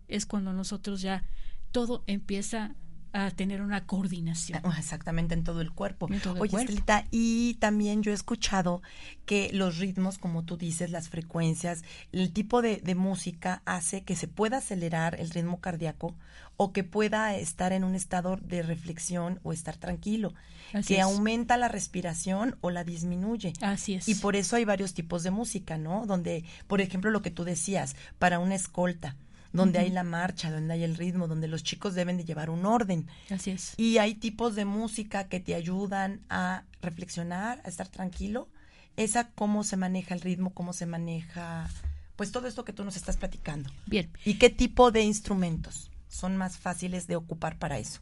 es 0.09 0.27
cuando 0.27 0.53
nosotros 0.53 1.01
ya 1.01 1.25
todo 1.73 2.05
empieza 2.07 2.75
a 3.17 3.31
tener 3.31 3.63
una 3.63 3.87
coordinación. 3.87 4.61
Ah, 4.65 4.77
Exactamente, 4.79 5.35
en 5.35 5.45
todo 5.45 5.61
el 5.61 5.73
cuerpo. 5.73 6.09
En 6.13 6.21
todo 6.21 6.35
el 6.37 6.43
Oye, 6.43 6.51
cuerpo. 6.51 6.59
Estelita, 6.71 7.07
y 7.11 7.55
también 7.55 8.03
yo 8.03 8.11
he 8.11 8.15
escuchado 8.15 8.83
que 9.25 9.51
los 9.53 9.79
ritmos, 9.79 10.19
como 10.19 10.45
tú 10.45 10.57
dices, 10.57 10.91
las 10.91 11.09
frecuencias, 11.09 11.83
el 12.13 12.33
tipo 12.33 12.63
de, 12.63 12.77
de 12.79 12.95
música 12.95 13.63
hace 13.65 14.03
que 14.03 14.17
se 14.17 14.29
pueda 14.29 14.59
acelerar 14.59 15.19
el 15.21 15.31
ritmo 15.31 15.61
cardíaco 15.61 16.15
o 16.59 16.73
que 16.73 16.85
pueda 16.85 17.37
estar 17.37 17.73
en 17.73 17.85
un 17.85 17.95
estado 17.95 18.37
de 18.37 18.63
reflexión 18.63 19.41
o 19.43 19.53
estar 19.53 19.77
tranquilo, 19.77 20.33
Así 20.73 20.95
que 20.95 21.01
es. 21.01 21.03
aumenta 21.05 21.57
la 21.59 21.69
respiración 21.69 22.57
o 22.63 22.71
la 22.71 22.83
disminuye. 22.85 23.53
Así 23.61 23.95
es. 23.95 24.09
Y 24.09 24.15
por 24.15 24.37
eso 24.37 24.57
hay 24.57 24.65
varios 24.65 24.95
tipos 24.95 25.23
de 25.23 25.31
música, 25.31 25.77
¿no? 25.77 26.07
Donde, 26.07 26.45
por 26.67 26.81
ejemplo, 26.81 27.11
lo 27.11 27.21
que 27.23 27.31
tú 27.31 27.45
decías, 27.45 27.95
para 28.19 28.39
una 28.39 28.55
escolta, 28.55 29.17
donde 29.53 29.79
hay 29.79 29.91
la 29.91 30.03
marcha, 30.03 30.51
donde 30.51 30.75
hay 30.75 30.85
el 30.85 30.97
ritmo, 30.97 31.29
donde 31.29 31.49
los 31.49 31.63
chicos 31.63 31.95
deben 31.95 32.17
de 32.17 32.25
llevar 32.25 32.51
un 32.51 32.67
orden. 32.67 33.07
Así 33.31 33.51
es. 33.51 33.75
Y 33.77 33.99
hay 33.99 34.15
tipos 34.15 34.55
de 34.55 34.65
música 34.65 35.29
que 35.29 35.41
te 35.41 35.55
ayudan 35.55 36.21
a 36.29 36.65
reflexionar, 36.83 37.61
a 37.65 37.69
estar 37.69 37.89
tranquilo. 37.89 38.49
Esa 38.97 39.31
cómo 39.31 39.65
se 39.65 39.77
maneja 39.77 40.15
el 40.15 40.21
ritmo, 40.21 40.55
cómo 40.55 40.73
se 40.73 40.87
maneja, 40.87 41.69
pues 42.17 42.33
todo 42.33 42.49
esto 42.49 42.65
que 42.65 42.73
tú 42.73 42.83
nos 42.85 42.97
estás 42.97 43.17
platicando. 43.17 43.71
Bien. 43.85 44.11
¿Y 44.25 44.35
qué 44.35 44.49
tipo 44.51 44.91
de 44.91 45.03
instrumentos 45.03 45.91
son 46.09 46.37
más 46.37 46.57
fáciles 46.57 47.07
de 47.07 47.17
ocupar 47.17 47.59
para 47.59 47.79
eso? 47.79 48.01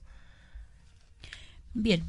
Bien. 1.75 2.05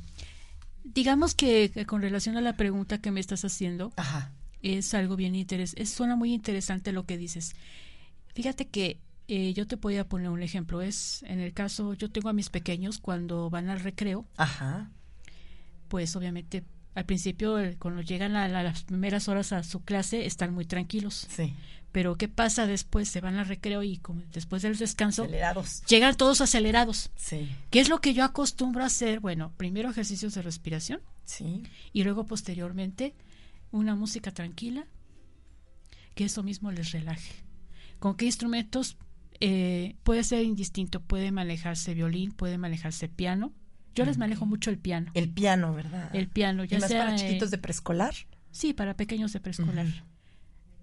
Digamos 0.84 1.34
que, 1.34 1.72
que 1.72 1.88
con 1.88 2.02
relación 2.04 2.38
a 2.38 2.42
la 2.42 2.56
pregunta 2.56 3.00
que 3.00 3.10
me 3.10 3.20
estás 3.20 3.44
haciendo, 3.44 3.92
Ajá. 3.96 4.32
es 4.62 4.94
algo 4.94 5.16
bien 5.16 5.34
interesante. 5.34 5.86
Suena 5.88 6.16
muy 6.16 6.32
interesante 6.32 6.92
lo 6.92 7.08
que 7.08 7.18
dices. 7.18 7.56
Fíjate 8.36 8.68
que 8.68 9.00
eh, 9.28 9.54
yo 9.54 9.68
te 9.68 9.76
voy 9.76 9.98
a 9.98 10.08
poner 10.08 10.30
un 10.30 10.44
ejemplo. 10.44 10.82
Es 10.82 11.24
en 11.24 11.40
el 11.40 11.54
caso, 11.54 11.94
yo 11.94 12.10
tengo 12.12 12.30
a 12.30 12.34
mis 12.34 12.50
pequeños 12.50 13.00
cuando 13.00 13.50
van 13.50 13.70
al 13.70 13.80
recreo, 13.80 14.26
Ajá. 14.38 14.92
pues 15.88 16.16
obviamente 16.16 16.64
al 16.96 17.06
principio, 17.06 17.58
cuando 17.80 18.02
llegan 18.02 18.36
a, 18.38 18.48
la- 18.48 18.64
las 18.64 18.84
primeras 18.84 19.28
horas 19.28 19.52
a 19.52 19.64
su 19.64 19.84
clase, 19.84 20.26
están 20.26 20.54
muy 20.54 20.66
tranquilos. 20.66 21.28
Sí. 21.30 21.54
Pero 21.92 22.18
¿qué 22.18 22.28
pasa 22.30 22.68
después? 22.68 23.10
Se 23.10 23.20
van 23.22 23.36
al 23.38 23.48
recreo 23.48 23.84
y 23.84 23.98
como 23.98 24.22
después 24.34 24.62
del 24.62 24.78
descanso, 24.78 25.24
Acelerados. 25.24 25.82
llegan 25.88 26.16
todos 26.16 26.40
acelerados. 26.42 27.10
Sí. 27.16 27.50
¿Qué 27.70 27.80
es 27.82 27.90
lo 27.90 28.00
que 28.00 28.14
yo 28.14 28.24
acostumbro 28.24 28.84
a 28.84 28.88
hacer? 28.88 29.20
Bueno, 29.20 29.52
primero 29.58 29.90
ejercicios 29.90 30.34
de 30.36 30.42
respiración 30.42 31.02
Sí. 31.26 31.64
y 31.92 32.04
luego 32.04 32.26
posteriormente 32.26 33.14
una 33.72 33.96
música 33.96 34.32
tranquila 34.32 34.86
que 36.16 36.26
eso 36.26 36.44
mismo 36.44 36.72
les 36.72 36.92
relaje. 36.92 37.34
¿Con 38.00 38.16
qué 38.16 38.26
instrumentos? 38.26 38.98
Eh, 39.40 39.96
puede 40.04 40.24
ser 40.24 40.44
indistinto, 40.44 41.02
puede 41.02 41.32
manejarse 41.32 41.94
violín, 41.94 42.32
puede 42.32 42.58
manejarse 42.58 43.10
piano. 43.10 43.54
Yo 43.94 44.06
les 44.06 44.18
manejo 44.18 44.46
mucho 44.46 44.70
el 44.70 44.78
piano. 44.78 45.12
El 45.14 45.30
piano, 45.30 45.74
¿verdad? 45.74 46.14
El 46.14 46.28
piano, 46.28 46.66
ya 46.66 46.78
¿Y 46.78 46.82
más 46.82 46.90
sea 46.90 47.06
para 47.06 47.16
chiquitos 47.16 47.50
de 47.52 47.58
preescolar? 47.58 48.14
Sí, 48.52 48.74
para 48.74 48.96
pequeños 48.96 49.32
de 49.34 49.40
preescolar. 49.40 49.88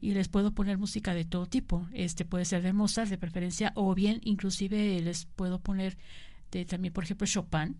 Y 0.01 0.13
les 0.13 0.29
puedo 0.29 0.53
poner 0.53 0.79
música 0.79 1.15
de 1.15 1.25
todo 1.25 1.47
tipo. 1.47 1.87
Este 1.93 2.25
puede 2.25 2.45
ser 2.45 2.63
de 2.63 2.73
Mozart 2.73 3.09
de 3.09 3.19
preferencia 3.19 3.73
o 3.77 3.95
bien 3.95 4.21
inclusive 4.25 5.01
les 5.01 5.27
puedo 5.27 5.61
poner 5.61 5.97
de, 6.51 6.65
también 6.65 6.93
por 6.93 7.05
ejemplo 7.05 7.27
Chopin. 7.27 7.77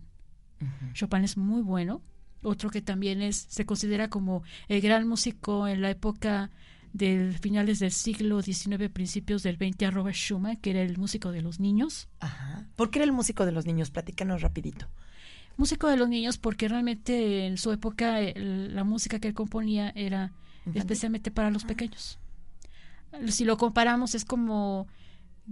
Chopin 0.93 1.23
es 1.23 1.35
muy 1.35 1.61
bueno. 1.61 2.01
Otro 2.43 2.69
que 2.69 2.81
también 2.81 3.21
es 3.21 3.45
se 3.49 3.65
considera 3.65 4.09
como 4.09 4.43
el 4.67 4.81
gran 4.81 5.07
músico 5.07 5.67
en 5.67 5.81
la 5.81 5.89
época 5.89 6.51
del 6.93 7.37
finales 7.39 7.79
del 7.79 7.91
siglo 7.91 8.41
XIX, 8.41 8.89
principios 8.89 9.43
del 9.43 9.57
XX, 9.57 9.83
a 9.87 9.91
Robert 9.91 10.15
Schumann, 10.15 10.57
que 10.57 10.69
era 10.71 10.81
el 10.81 10.97
músico 10.97 11.31
de 11.31 11.41
los 11.41 11.59
niños. 11.59 12.07
Ajá. 12.19 12.67
¿Por 12.75 12.91
qué 12.91 12.99
era 12.99 13.05
el 13.05 13.11
músico 13.11 13.45
de 13.45 13.51
los 13.51 13.65
niños? 13.65 13.89
Platícanos 13.91 14.41
rapidito. 14.41 14.87
Músico 15.57 15.87
de 15.87 15.97
los 15.97 16.07
niños 16.09 16.37
porque 16.37 16.67
realmente 16.67 17.45
en 17.45 17.57
su 17.57 17.71
época 17.71 18.19
el- 18.21 18.73
la 18.75 18.83
música 18.83 19.19
que 19.19 19.27
él 19.27 19.33
componía 19.33 19.91
era 19.95 20.31
Infantil. 20.65 20.79
especialmente 20.81 21.31
para 21.31 21.51
los 21.51 21.63
pequeños. 21.65 22.17
Si 23.27 23.45
lo 23.45 23.57
comparamos 23.57 24.15
es 24.15 24.25
como 24.25 24.87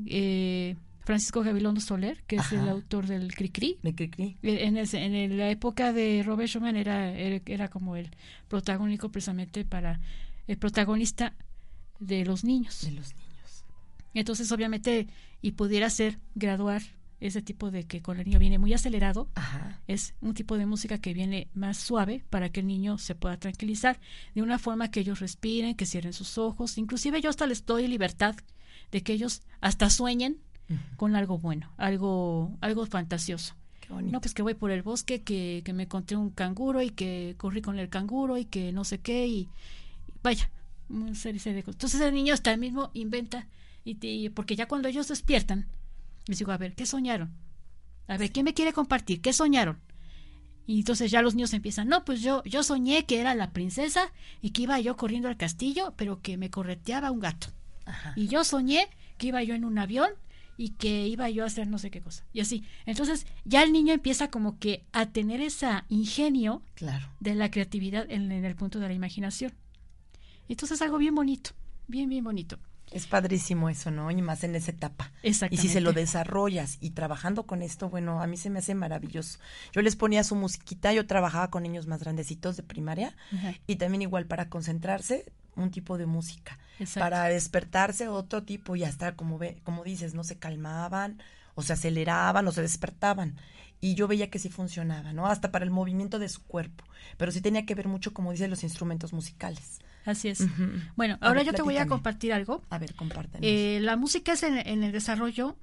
eh, 0.07 0.75
Francisco 1.01 1.41
Gabilondo 1.43 1.81
Soler, 1.81 2.23
que 2.27 2.37
es 2.37 2.51
el 2.51 2.67
autor 2.69 3.05
del 3.07 3.33
Cricri. 3.35 3.77
De 3.83 3.93
Cricri. 3.93 4.37
Eh, 4.41 4.65
En, 4.65 4.77
ese- 4.77 5.03
en 5.03 5.13
el- 5.15 5.37
la 5.37 5.49
época 5.49 5.91
de 5.93 6.23
Robert 6.25 6.49
Schumann 6.49 6.75
era, 6.77 7.11
era, 7.11 7.41
era 7.45 7.67
como 7.67 7.95
el 7.95 8.09
protagónico 8.47 9.09
precisamente 9.11 9.65
para 9.65 9.99
el 10.51 10.57
protagonista 10.57 11.33
de 11.99 12.25
los 12.25 12.43
niños. 12.43 12.81
De 12.81 12.91
los 12.91 13.15
niños. 13.15 13.63
Entonces, 14.13 14.51
obviamente, 14.51 15.07
y 15.41 15.51
pudiera 15.53 15.89
ser 15.89 16.19
graduar 16.35 16.81
ese 17.21 17.41
tipo 17.41 17.71
de 17.71 17.85
que 17.85 18.01
con 18.01 18.19
el 18.19 18.25
niño 18.25 18.39
viene 18.39 18.57
muy 18.57 18.73
acelerado, 18.73 19.29
Ajá. 19.35 19.79
es 19.87 20.13
un 20.19 20.33
tipo 20.33 20.57
de 20.57 20.65
música 20.65 20.97
que 20.97 21.13
viene 21.13 21.47
más 21.53 21.77
suave 21.77 22.25
para 22.29 22.49
que 22.49 22.59
el 22.59 22.67
niño 22.67 22.97
se 22.97 23.15
pueda 23.15 23.37
tranquilizar 23.37 23.99
de 24.35 24.41
una 24.41 24.59
forma 24.59 24.91
que 24.91 24.99
ellos 24.99 25.21
respiren, 25.21 25.75
que 25.75 25.85
cierren 25.85 26.11
sus 26.11 26.37
ojos. 26.37 26.77
Inclusive 26.77 27.21
yo 27.21 27.29
hasta 27.29 27.47
les 27.47 27.65
doy 27.65 27.87
libertad 27.87 28.35
de 28.91 29.03
que 29.03 29.13
ellos 29.13 29.43
hasta 29.61 29.89
sueñen 29.89 30.37
con 30.97 31.15
algo 31.15 31.37
bueno, 31.37 31.71
algo, 31.77 32.57
algo 32.59 32.85
fantasioso. 32.87 33.55
Qué 33.79 33.93
bonito. 33.93 34.11
No, 34.11 34.19
pues 34.19 34.33
que 34.33 34.41
voy 34.41 34.55
por 34.55 34.71
el 34.71 34.81
bosque, 34.81 35.21
que, 35.21 35.61
que 35.63 35.71
me 35.71 35.83
encontré 35.83 36.17
un 36.17 36.29
canguro 36.29 36.81
y 36.81 36.89
que 36.89 37.35
corrí 37.37 37.61
con 37.61 37.79
el 37.79 37.87
canguro 37.87 38.37
y 38.37 38.43
que 38.43 38.73
no 38.73 38.83
sé 38.83 38.97
qué 38.99 39.27
y 39.27 39.47
vaya, 40.23 40.49
una 40.89 41.15
serie, 41.15 41.39
serie 41.39 41.57
de 41.57 41.63
cosas. 41.63 41.75
Entonces 41.77 42.01
el 42.01 42.13
niño 42.13 42.33
hasta 42.33 42.55
mismo 42.57 42.91
inventa 42.93 43.47
y 43.83 43.95
te- 43.95 44.29
porque 44.31 44.55
ya 44.55 44.67
cuando 44.67 44.87
ellos 44.87 45.07
despiertan, 45.07 45.67
les 46.27 46.39
digo, 46.39 46.51
a 46.51 46.57
ver, 46.57 46.73
¿qué 46.75 46.85
soñaron? 46.85 47.31
A 48.07 48.17
ver, 48.17 48.31
¿quién 48.31 48.43
me 48.45 48.53
quiere 48.53 48.73
compartir? 48.73 49.21
¿Qué 49.21 49.33
soñaron? 49.33 49.79
Y 50.67 50.79
entonces 50.79 51.09
ya 51.11 51.21
los 51.21 51.33
niños 51.35 51.53
empiezan, 51.53 51.87
no, 51.87 52.05
pues 52.05 52.21
yo, 52.21 52.43
yo 52.45 52.63
soñé 52.63 53.05
que 53.05 53.19
era 53.19 53.33
la 53.35 53.51
princesa 53.51 54.11
y 54.41 54.51
que 54.51 54.61
iba 54.63 54.79
yo 54.79 54.95
corriendo 54.95 55.27
al 55.27 55.37
castillo, 55.37 55.93
pero 55.97 56.21
que 56.21 56.37
me 56.37 56.49
correteaba 56.49 57.11
un 57.11 57.19
gato. 57.19 57.47
Ajá. 57.85 58.13
Y 58.15 58.27
yo 58.27 58.43
soñé 58.43 58.87
que 59.17 59.27
iba 59.27 59.41
yo 59.43 59.55
en 59.55 59.65
un 59.65 59.77
avión 59.79 60.09
y 60.57 60.69
que 60.69 61.07
iba 61.07 61.29
yo 61.29 61.43
a 61.43 61.47
hacer 61.47 61.67
no 61.67 61.79
sé 61.79 61.89
qué 61.89 61.99
cosa. 62.01 62.23
Y 62.31 62.41
así. 62.41 62.63
Entonces 62.85 63.25
ya 63.43 63.63
el 63.63 63.73
niño 63.73 63.93
empieza 63.93 64.29
como 64.29 64.59
que 64.59 64.83
a 64.91 65.07
tener 65.07 65.41
esa 65.41 65.85
ingenio 65.89 66.61
Claro. 66.75 67.09
de 67.19 67.33
la 67.35 67.49
creatividad 67.49 68.05
en, 68.09 68.31
en 68.31 68.45
el 68.45 68.55
punto 68.55 68.79
de 68.79 68.87
la 68.87 68.93
imaginación. 68.93 69.51
Entonces 70.51 70.77
es 70.77 70.81
algo 70.81 70.97
bien 70.97 71.15
bonito, 71.15 71.51
bien, 71.87 72.09
bien 72.09 72.23
bonito. 72.23 72.59
Es 72.91 73.07
padrísimo 73.07 73.69
eso, 73.69 73.89
¿no? 73.89 74.11
Y 74.11 74.21
más 74.21 74.43
en 74.43 74.53
esa 74.53 74.71
etapa. 74.71 75.13
Y 75.23 75.29
Exactamente. 75.29 75.61
si 75.65 75.73
se 75.73 75.79
lo 75.79 75.93
desarrollas 75.93 76.77
y 76.81 76.89
trabajando 76.89 77.45
con 77.45 77.61
esto, 77.61 77.89
bueno, 77.89 78.21
a 78.21 78.27
mí 78.27 78.35
se 78.35 78.49
me 78.49 78.59
hace 78.59 78.75
maravilloso. 78.75 79.39
Yo 79.71 79.81
les 79.81 79.95
ponía 79.95 80.25
su 80.25 80.35
musiquita, 80.35 80.91
yo 80.91 81.07
trabajaba 81.07 81.49
con 81.49 81.63
niños 81.63 81.87
más 81.87 82.01
grandecitos 82.01 82.57
de 82.57 82.63
primaria 82.63 83.15
y 83.65 83.77
también 83.77 84.01
igual 84.01 84.25
para 84.25 84.49
concentrarse 84.49 85.31
un 85.55 85.71
tipo 85.71 85.97
de 85.97 86.05
música, 86.05 86.59
Exacto. 86.79 86.99
para 86.99 87.23
despertarse 87.25 88.09
otro 88.09 88.43
tipo 88.43 88.75
y 88.75 88.83
hasta 88.83 89.15
como 89.15 89.37
ve, 89.37 89.57
como 89.63 89.85
dices, 89.85 90.13
no 90.13 90.25
se 90.25 90.37
calmaban 90.37 91.21
o 91.55 91.61
se 91.61 91.73
aceleraban 91.73 92.47
o 92.47 92.51
se 92.51 92.61
despertaban. 92.61 93.37
Y 93.79 93.95
yo 93.95 94.07
veía 94.07 94.29
que 94.29 94.39
sí 94.39 94.49
funcionaba, 94.49 95.11
¿no? 95.11 95.25
Hasta 95.25 95.51
para 95.51 95.65
el 95.65 95.71
movimiento 95.71 96.19
de 96.19 96.29
su 96.29 96.43
cuerpo. 96.43 96.83
Pero 97.17 97.31
sí 97.31 97.41
tenía 97.41 97.65
que 97.65 97.73
ver 97.73 97.87
mucho, 97.87 98.13
como 98.13 98.31
dicen, 98.31 98.49
los 98.49 98.63
instrumentos 98.63 99.11
musicales. 99.11 99.79
Así 100.05 100.29
es. 100.29 100.45
Bueno, 100.95 101.17
ahora 101.21 101.39
ver, 101.39 101.47
yo 101.47 101.53
te 101.53 101.61
voy 101.61 101.77
a 101.77 101.87
compartir 101.87 102.33
algo. 102.33 102.61
A 102.69 102.77
ver, 102.77 102.93
compártanos. 102.95 103.41
Eh, 103.41 103.79
la 103.81 103.95
música 103.97 104.33
es 104.33 104.43
en, 104.43 104.57
en 104.57 104.83
el 104.83 104.91
desarrollo, 104.91 105.57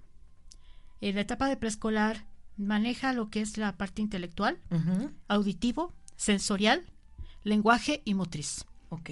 en 1.01 1.15
la 1.15 1.21
etapa 1.21 1.49
de 1.49 1.57
preescolar, 1.57 2.25
maneja 2.59 3.13
lo 3.13 3.31
que 3.31 3.41
es 3.41 3.57
la 3.57 3.77
parte 3.77 4.03
intelectual, 4.03 4.59
auditivo, 5.29 5.95
sensorial, 6.17 6.85
lenguaje 7.45 8.03
y 8.05 8.15
motriz. 8.15 8.65
Ok. 8.91 9.11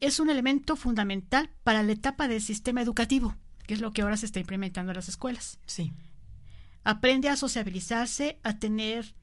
Es 0.00 0.18
un 0.18 0.28
elemento 0.30 0.76
fundamental 0.76 1.50
para 1.62 1.82
la 1.82 1.92
etapa 1.92 2.26
del 2.26 2.42
sistema 2.42 2.82
educativo, 2.82 3.36
que 3.70 3.74
es 3.74 3.80
lo 3.80 3.92
que 3.92 4.02
ahora 4.02 4.16
se 4.16 4.26
está 4.26 4.40
implementando 4.40 4.90
en 4.90 4.96
las 4.96 5.08
escuelas. 5.08 5.60
Sí. 5.64 5.92
Aprende 6.82 7.28
a 7.28 7.36
sociabilizarse, 7.36 8.40
a 8.42 8.58
tener 8.58 9.14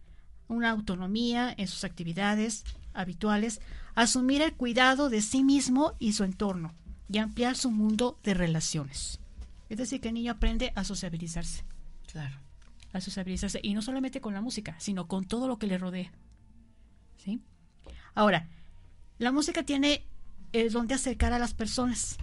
una 0.48 0.70
autonomía 0.70 1.54
en 1.58 1.68
sus 1.68 1.84
actividades 1.84 2.64
habituales, 2.94 3.60
asumir 3.94 4.42
el 4.42 4.54
cuidado 4.54 5.10
de 5.10 5.22
sí 5.22 5.44
mismo 5.44 5.96
y 6.00 6.14
su 6.14 6.24
entorno 6.24 6.74
y 7.10 7.18
ampliar 7.18 7.58
su 7.58 7.72
mundo 7.72 8.22
de 8.24 8.36
relaciones. 8.36 9.20
Es 9.68 9.80
decir, 9.80 10.00
que 10.00 10.08
el 10.08 10.14
niño 10.14 10.32
aprende 10.32 10.72
a 10.76 10.86
sociabilizarse, 10.86 11.66
Claro. 12.10 12.38
a 12.94 13.02
sociabilizarse 13.02 13.60
y 13.62 13.74
no 13.74 13.82
solamente 13.82 14.22
con 14.22 14.34
la 14.34 14.40
música, 14.40 14.78
sino 14.80 15.10
con 15.10 15.26
todo 15.26 15.50
lo 15.50 15.60
que 15.60 15.68
le 15.68 15.78
rodea. 15.78 16.14
¿Sí? 17.18 17.42
Ahora, 18.16 18.48
la 19.18 19.34
música 19.34 19.64
tiene 19.64 20.06
el 20.54 20.72
don 20.72 20.88
de 20.88 20.94
acercar 20.94 21.34
a 21.34 21.40
las 21.40 21.54
personas, 21.54 22.18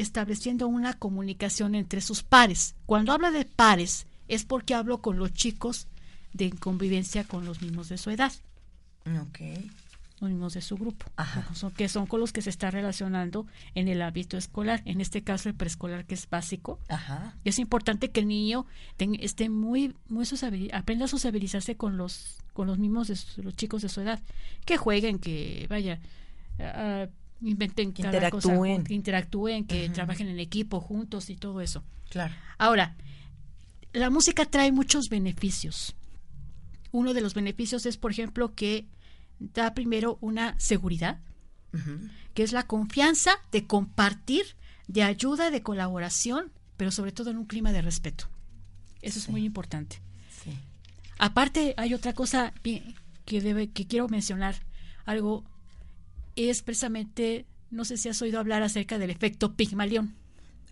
estableciendo 0.00 0.66
una 0.68 0.94
comunicación 0.94 1.74
entre 1.74 2.00
sus 2.00 2.22
pares. 2.22 2.74
Cuando 2.86 3.12
habla 3.12 3.30
de 3.30 3.44
pares, 3.44 4.06
es 4.28 4.44
porque 4.44 4.74
hablo 4.74 5.00
con 5.02 5.18
los 5.18 5.32
chicos 5.32 5.86
de 6.32 6.50
convivencia 6.50 7.24
con 7.24 7.44
los 7.44 7.60
mismos 7.62 7.88
de 7.88 7.98
su 7.98 8.10
edad, 8.10 8.32
Ok. 9.20 9.40
los 10.20 10.30
mismos 10.30 10.54
de 10.54 10.60
su 10.62 10.76
grupo, 10.76 11.06
Ajá. 11.16 11.44
que 11.76 11.88
son 11.88 12.06
con 12.06 12.20
los 12.20 12.32
que 12.32 12.42
se 12.42 12.50
está 12.50 12.70
relacionando 12.70 13.46
en 13.74 13.88
el 13.88 14.00
ámbito 14.02 14.36
escolar, 14.36 14.82
en 14.84 15.00
este 15.00 15.22
caso 15.22 15.48
el 15.48 15.54
preescolar 15.56 16.04
que 16.04 16.14
es 16.14 16.28
básico. 16.28 16.78
Ajá. 16.88 17.34
Es 17.44 17.58
importante 17.58 18.10
que 18.10 18.20
el 18.20 18.28
niño 18.28 18.66
ten- 18.96 19.16
esté 19.20 19.48
muy, 19.48 19.94
muy 20.08 20.24
aprenda 20.72 21.06
a 21.06 21.08
sociabilizarse 21.08 21.76
con 21.76 21.96
los, 21.96 22.36
con 22.52 22.66
los 22.68 22.78
mismos 22.78 23.08
de 23.08 23.16
su- 23.16 23.42
los 23.42 23.56
chicos 23.56 23.82
de 23.82 23.88
su 23.88 24.00
edad, 24.02 24.20
que 24.64 24.76
jueguen, 24.76 25.18
que 25.18 25.66
vaya, 25.68 25.98
ah, 26.60 27.08
inventen 27.42 27.92
Que 27.92 28.02
cosa, 28.02 28.08
interactúen. 28.08 28.84
que 28.84 28.94
interactúen, 28.94 29.64
que 29.66 29.88
trabajen 29.90 30.28
en 30.28 30.38
equipo 30.38 30.80
juntos 30.80 31.30
y 31.30 31.36
todo 31.36 31.60
eso. 31.60 31.82
Claro. 32.10 32.34
Ahora, 32.58 32.96
la 33.92 34.10
música 34.10 34.44
trae 34.44 34.72
muchos 34.72 35.08
beneficios. 35.08 35.94
Uno 36.92 37.14
de 37.14 37.20
los 37.20 37.34
beneficios 37.34 37.86
es, 37.86 37.96
por 37.96 38.10
ejemplo, 38.10 38.54
que 38.54 38.86
da 39.38 39.74
primero 39.74 40.18
una 40.20 40.58
seguridad, 40.58 41.20
que 42.34 42.42
es 42.42 42.52
la 42.52 42.66
confianza 42.66 43.32
de 43.52 43.66
compartir, 43.66 44.44
de 44.88 45.04
ayuda, 45.04 45.50
de 45.50 45.62
colaboración, 45.62 46.52
pero 46.76 46.90
sobre 46.90 47.12
todo 47.12 47.30
en 47.30 47.38
un 47.38 47.46
clima 47.46 47.72
de 47.72 47.80
respeto. 47.82 48.28
Eso 49.02 49.18
es 49.18 49.28
muy 49.28 49.44
importante. 49.44 50.02
Sí. 50.42 50.50
Aparte, 51.18 51.74
hay 51.76 51.94
otra 51.94 52.12
cosa 52.12 52.52
que, 52.62 53.40
debe, 53.40 53.70
que 53.70 53.86
quiero 53.86 54.08
mencionar. 54.08 54.56
Algo 55.04 55.44
es 56.36 56.62
precisamente, 56.62 57.46
no 57.70 57.84
sé 57.84 57.96
si 57.96 58.08
has 58.08 58.20
oído 58.22 58.38
hablar 58.40 58.62
acerca 58.62 58.98
del 58.98 59.10
efecto 59.10 59.54
Pigmalión. 59.54 60.14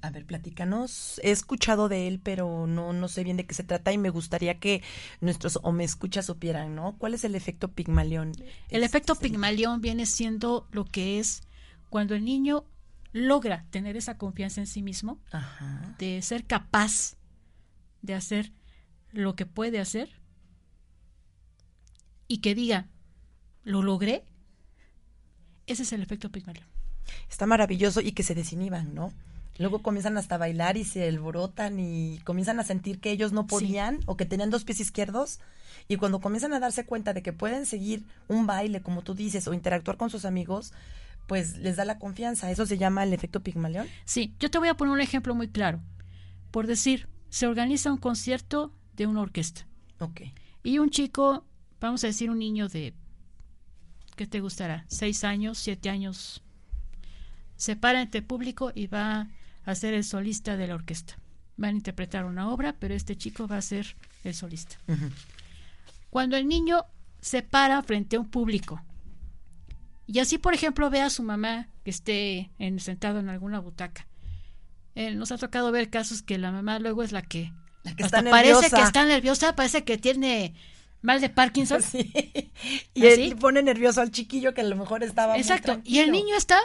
A 0.01 0.11
ver, 0.11 0.25
platícanos. 0.27 1.21
He 1.25 1.33
escuchado 1.33 1.89
de 1.89 2.07
él, 2.07 2.21
pero 2.23 2.67
no, 2.69 2.93
no 2.93 3.09
sé 3.09 3.25
bien 3.25 3.37
de 3.37 3.47
qué 3.47 3.55
se 3.55 3.65
trata 3.65 3.93
y 3.93 3.99
me 3.99 4.11
gustaría 4.11 4.61
que 4.61 4.81
nuestros 5.21 5.59
o 5.63 5.73
me 5.73 5.83
escuchas 5.83 6.27
supieran, 6.27 6.77
¿no? 6.77 6.97
¿Cuál 6.99 7.15
es 7.15 7.25
el 7.25 7.35
efecto 7.35 7.73
Pigmalión? 7.73 8.33
El 8.71 8.85
Es- 8.85 8.91
efecto. 8.91 9.17
Pigmalión 9.17 9.81
viene 9.81 10.07
siendo 10.07 10.69
lo 10.71 10.85
que 10.85 11.19
es 11.19 11.43
cuando 11.91 12.15
el 12.15 12.25
niño 12.25 12.65
logra 13.13 13.67
tener 13.71 13.97
esa 13.97 14.19
confianza 14.19 14.61
en 14.61 14.69
sí 14.69 14.83
mismo, 14.83 15.19
Ajá. 15.33 15.97
de 15.99 16.23
ser 16.23 16.45
capaz 16.45 17.17
de 18.03 18.15
hacer 18.15 18.53
lo 19.11 19.35
que 19.35 19.47
puede 19.47 19.81
hacer 19.81 20.11
y 22.29 22.39
que 22.39 22.55
diga, 22.55 22.87
lo 23.65 23.83
logré. 23.83 24.25
Ese 25.69 25.83
es 25.85 25.93
el 25.93 26.03
efecto 26.03 26.31
Pigmalión. 26.31 26.67
Está 27.31 27.47
maravilloso 27.47 28.01
y 28.01 28.13
que 28.13 28.23
se 28.23 28.35
desinhiban, 28.35 28.95
¿no? 28.95 29.13
Luego 29.59 29.83
comienzan 29.83 30.17
hasta 30.19 30.37
a 30.37 30.39
bailar 30.39 30.77
y 30.77 30.85
se 30.85 31.09
alborotan 31.09 31.81
y 31.81 32.19
comienzan 32.25 32.61
a 32.61 32.65
sentir 32.65 33.01
que 33.01 33.11
ellos 33.11 33.33
no 33.33 33.47
podían 33.47 33.99
o 34.07 34.17
que 34.17 34.25
tenían 34.25 34.51
dos 34.51 34.65
pies 34.65 34.81
izquierdos. 34.81 35.41
Y 35.89 35.97
cuando 35.97 36.21
comienzan 36.21 36.53
a 36.53 36.61
darse 36.61 36.85
cuenta 36.85 37.13
de 37.13 37.23
que 37.23 37.33
pueden 37.33 37.67
seguir 37.67 38.05
un 38.29 38.47
baile, 38.47 38.83
como 38.83 39.03
tú 39.03 39.15
dices, 39.15 39.49
o 39.49 39.55
interactuar 39.55 39.97
con 39.97 40.11
sus 40.11 40.25
amigos, 40.25 40.73
pues 41.27 41.59
les 41.59 41.77
da 41.77 41.85
la 41.85 41.99
confianza. 41.99 42.51
Eso 42.51 42.67
se 42.67 42.79
llama 42.79 43.03
el 43.03 43.13
efecto 43.13 43.43
Pigmalión. 43.43 43.87
Sí, 44.05 44.35
yo 44.39 44.51
te 44.51 44.59
voy 44.59 44.69
a 44.69 44.75
poner 44.75 44.93
un 44.93 45.01
ejemplo 45.01 45.35
muy 45.35 45.49
claro. 45.49 45.81
Por 46.51 46.67
decir, 46.67 47.09
se 47.29 47.47
organiza 47.47 47.93
un 47.93 47.99
concierto 47.99 48.73
de 48.97 49.07
una 49.07 49.21
orquesta 49.23 49.67
Ok. 50.01 50.23
y 50.63 50.79
un 50.79 50.91
chico, 50.91 51.45
vamos 51.81 52.03
a 52.05 52.07
decir 52.07 52.31
un 52.31 52.39
niño 52.39 52.69
de, 52.69 52.95
¿qué 54.19 54.27
te 54.27 54.41
gustará? 54.41 54.85
Seis 54.89 55.23
años, 55.25 55.57
siete 55.59 55.89
años, 55.89 56.43
se 57.57 57.77
para 57.77 58.01
ante 58.01 58.21
público 58.21 58.73
y 58.75 58.89
va 58.89 59.29
a 59.65 59.75
ser 59.75 59.95
el 59.95 60.03
solista 60.05 60.57
de 60.59 60.67
la 60.67 60.75
orquesta. 60.75 61.17
Van 61.57 61.75
a 61.75 61.79
interpretar 61.79 62.25
una 62.25 62.51
obra, 62.51 62.75
pero 62.79 62.95
este 62.95 63.17
chico 63.17 63.47
va 63.49 63.57
a 63.59 63.63
ser 63.63 63.97
el 64.25 64.35
solista. 64.35 64.77
Cuando 66.11 66.37
el 66.37 66.49
niño 66.49 66.85
se 67.21 67.43
para 67.43 67.83
frente 67.83 68.17
a 68.17 68.21
un 68.21 68.29
público 68.29 68.83
y 70.07 70.19
así, 70.21 70.39
por 70.39 70.55
ejemplo, 70.55 70.89
ve 70.91 71.01
a 71.03 71.11
su 71.11 71.23
mamá 71.23 71.69
que 71.85 71.91
esté 71.91 72.51
en- 72.59 72.81
sentado 72.81 73.21
en 73.21 73.29
alguna 73.29 73.59
butaca. 73.61 74.07
Eh, 74.95 75.15
nos 75.15 75.31
ha 75.33 75.39
tocado 75.39 75.71
ver 75.71 75.91
casos 75.91 76.23
que 76.23 76.39
la 76.39 76.51
mamá 76.51 76.79
luego 76.81 77.03
es 77.03 77.13
la 77.13 77.23
que, 77.23 77.53
La 77.85 77.95
que 77.95 78.05
hasta 78.05 78.19
está 78.19 78.31
parece 78.31 78.53
nerviosa. 78.55 78.77
que 78.77 78.83
está 78.83 79.05
nerviosa, 79.05 79.55
parece 79.55 79.85
que 79.85 79.99
tiene 79.99 80.55
mal 81.03 81.21
de 81.21 81.29
Parkinson. 81.31 81.83
Sí. 81.83 82.13
Y 82.95 83.07
él 83.07 83.37
pone 83.37 83.63
nervioso 83.63 84.01
al 84.01 84.11
chiquillo 84.11 84.53
que 84.55 84.63
a 84.63 84.65
lo 84.65 84.75
mejor 84.77 85.03
estaba 85.05 85.33
muy 85.35 85.41
Exacto. 85.43 85.81
Y 85.85 85.99
el 85.99 86.11
niño 86.11 86.35
está 86.37 86.59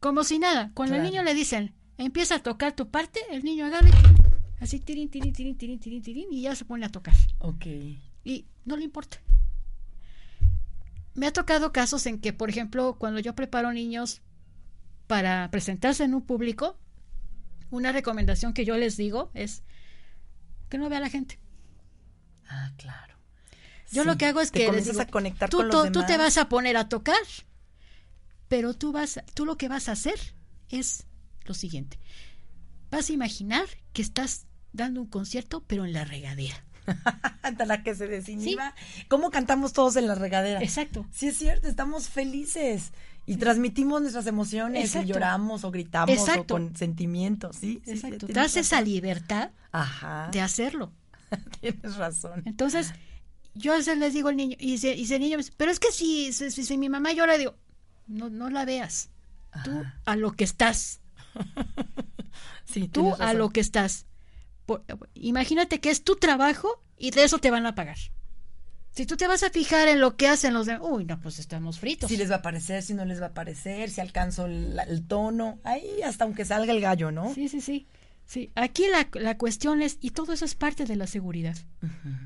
como 0.00 0.24
si 0.24 0.38
nada. 0.38 0.70
Cuando 0.74 0.94
Claro. 0.94 1.04
el 1.06 1.10
niño 1.12 1.22
le 1.22 1.34
dicen, 1.34 1.74
empieza 1.98 2.36
a 2.36 2.42
tocar 2.42 2.74
tu 2.74 2.90
parte, 2.90 3.20
el 3.30 3.44
niño 3.44 3.66
agarra 3.66 3.88
y 3.88 4.62
así 4.62 4.80
tirín, 4.80 5.10
tirín, 5.10 5.32
tirín, 5.32 5.56
tirín, 5.56 5.78
tirín, 5.78 6.02
tirín, 6.02 6.32
y 6.32 6.42
ya 6.42 6.54
se 6.54 6.64
pone 6.64 6.86
a 6.86 6.88
tocar. 6.88 7.14
Ok. 7.38 7.66
y 8.24 8.46
no 8.64 8.76
le 8.76 8.84
importa. 8.84 9.18
Me 11.14 11.26
ha 11.26 11.32
tocado 11.32 11.70
casos 11.72 12.06
en 12.06 12.18
que, 12.20 12.32
por 12.32 12.48
ejemplo, 12.50 12.96
cuando 12.98 13.20
yo 13.20 13.34
preparo 13.34 13.72
niños 13.72 14.22
para 15.06 15.50
presentarse 15.50 16.02
en 16.04 16.14
un 16.14 16.22
público, 16.22 16.78
una 17.70 17.92
recomendación 17.92 18.52
que 18.54 18.64
yo 18.64 18.76
les 18.78 18.96
digo 18.96 19.30
es 19.34 19.62
que 20.70 20.78
no 20.78 20.88
vea 20.88 20.98
a 20.98 21.02
la 21.02 21.10
gente. 21.10 21.38
Ah, 22.48 22.72
claro. 22.78 23.13
Yo 23.94 24.02
Sí, 24.02 24.08
lo 24.08 24.18
que 24.18 24.26
hago 24.26 24.40
es 24.40 24.50
te 24.50 24.58
que 24.58 24.64
les 24.64 24.68
comienzas 24.70 24.92
digo, 24.94 25.02
a 25.02 25.06
conectar 25.06 25.48
tú, 25.50 25.56
con 25.58 25.66
los 25.68 25.74
tú- 25.76 25.82
demás. 25.84 25.92
tú 25.92 26.12
te 26.12 26.18
vas 26.18 26.36
a 26.38 26.48
poner 26.48 26.76
a 26.76 26.88
tocar, 26.88 27.16
pero 28.48 28.74
tú 28.74 28.92
vas, 28.92 29.20
tú 29.34 29.46
lo 29.46 29.56
que 29.56 29.68
vas 29.68 29.88
a 29.88 29.92
hacer 29.92 30.18
es 30.68 31.06
lo 31.44 31.54
siguiente: 31.54 31.98
vas 32.90 33.08
a 33.10 33.12
imaginar 33.12 33.66
que 33.92 34.02
estás 34.02 34.46
dando 34.72 35.00
un 35.00 35.06
concierto, 35.08 35.62
pero 35.66 35.84
en 35.84 35.92
la 35.92 36.04
regadera. 36.04 36.64
Hasta 37.42 37.64
la 37.64 37.82
que 37.82 37.94
se 37.94 38.06
desinhiba. 38.08 38.74
¿Cómo 39.08 39.30
cantamos 39.30 39.72
todos 39.72 39.96
en 39.96 40.06
la 40.06 40.14
regadera? 40.14 40.60
Exacto. 40.62 41.06
Sí, 41.10 41.28
es 41.28 41.38
cierto, 41.38 41.66
estamos 41.68 42.08
felices 42.08 42.92
y 43.26 43.36
transmitimos 43.36 44.02
nuestras 44.02 44.26
emociones 44.26 44.84
Exacto. 44.84 45.08
y 45.08 45.12
lloramos 45.14 45.64
o 45.64 45.70
gritamos 45.70 46.10
Exacto. 46.14 46.42
o 46.54 46.58
con 46.58 46.76
sentimientos, 46.76 47.56
¿sí? 47.56 47.80
sí, 47.86 47.92
Exacto. 47.92 48.26
tienes 48.26 48.34
Das 48.34 48.56
esa 48.56 48.82
libertad 48.82 49.50
Ajá, 49.72 50.28
de 50.30 50.42
hacerlo. 50.42 50.92
tienes 51.60 51.96
razón. 51.96 52.42
Entonces, 52.44 52.92
yo 53.54 53.72
a 53.72 53.76
veces 53.76 53.98
les 53.98 54.12
digo 54.14 54.28
al 54.28 54.36
niño, 54.36 54.56
y 54.58 54.78
si, 54.78 54.88
y 54.90 55.12
el 55.12 55.20
niño 55.20 55.36
me 55.36 55.42
dice, 55.42 55.52
pero 55.56 55.70
es 55.70 55.78
que 55.80 55.92
si, 55.92 56.32
si, 56.32 56.50
si- 56.50 56.78
mi 56.78 56.88
mamá 56.88 57.12
llora, 57.12 57.38
digo, 57.38 57.54
no, 58.06 58.28
no 58.30 58.50
la 58.50 58.64
veas. 58.64 59.10
Tú 59.62 59.82
a 60.04 60.16
lo 60.16 60.32
que 60.32 60.44
estás, 60.44 61.00
Sí, 62.66 62.88
tú 62.88 63.14
a 63.20 63.34
lo 63.34 63.50
que 63.50 63.60
estás. 63.60 64.06
Por- 64.66 64.82
imagínate 65.14 65.80
que 65.80 65.90
es 65.90 66.02
tu 66.02 66.16
trabajo 66.16 66.82
y 66.98 67.10
de 67.10 67.24
eso 67.24 67.38
te 67.38 67.50
van 67.50 67.66
a 67.66 67.74
pagar. 67.74 67.98
Si 68.90 69.06
tú 69.06 69.16
te 69.16 69.26
vas 69.26 69.42
a 69.42 69.50
fijar 69.50 69.88
en 69.88 70.00
lo 70.00 70.16
que 70.16 70.28
hacen 70.28 70.54
los 70.54 70.66
demás, 70.66 70.82
uy, 70.88 71.04
no, 71.04 71.20
pues 71.20 71.38
estamos 71.40 71.78
fritos. 71.80 72.08
Si 72.08 72.16
les 72.16 72.30
va 72.30 72.36
a 72.36 72.42
parecer, 72.42 72.82
si 72.82 72.94
no 72.94 73.04
les 73.04 73.20
va 73.20 73.26
a 73.26 73.34
parecer, 73.34 73.90
si 73.90 74.00
alcanzo 74.00 74.46
el, 74.46 74.78
el 74.88 75.06
tono, 75.06 75.58
ahí 75.64 76.00
hasta 76.02 76.24
aunque 76.24 76.44
salga 76.44 76.72
el 76.72 76.80
gallo, 76.80 77.10
¿no? 77.10 77.34
Sí, 77.34 77.48
sí, 77.48 77.60
sí. 77.60 77.86
Sí, 78.26 78.50
aquí 78.54 78.84
la, 78.90 79.08
la 79.20 79.36
cuestión 79.36 79.82
es, 79.82 79.98
y 80.00 80.10
todo 80.10 80.32
eso 80.32 80.44
es 80.44 80.54
parte 80.54 80.84
de 80.86 80.96
la 80.96 81.06
seguridad, 81.06 81.56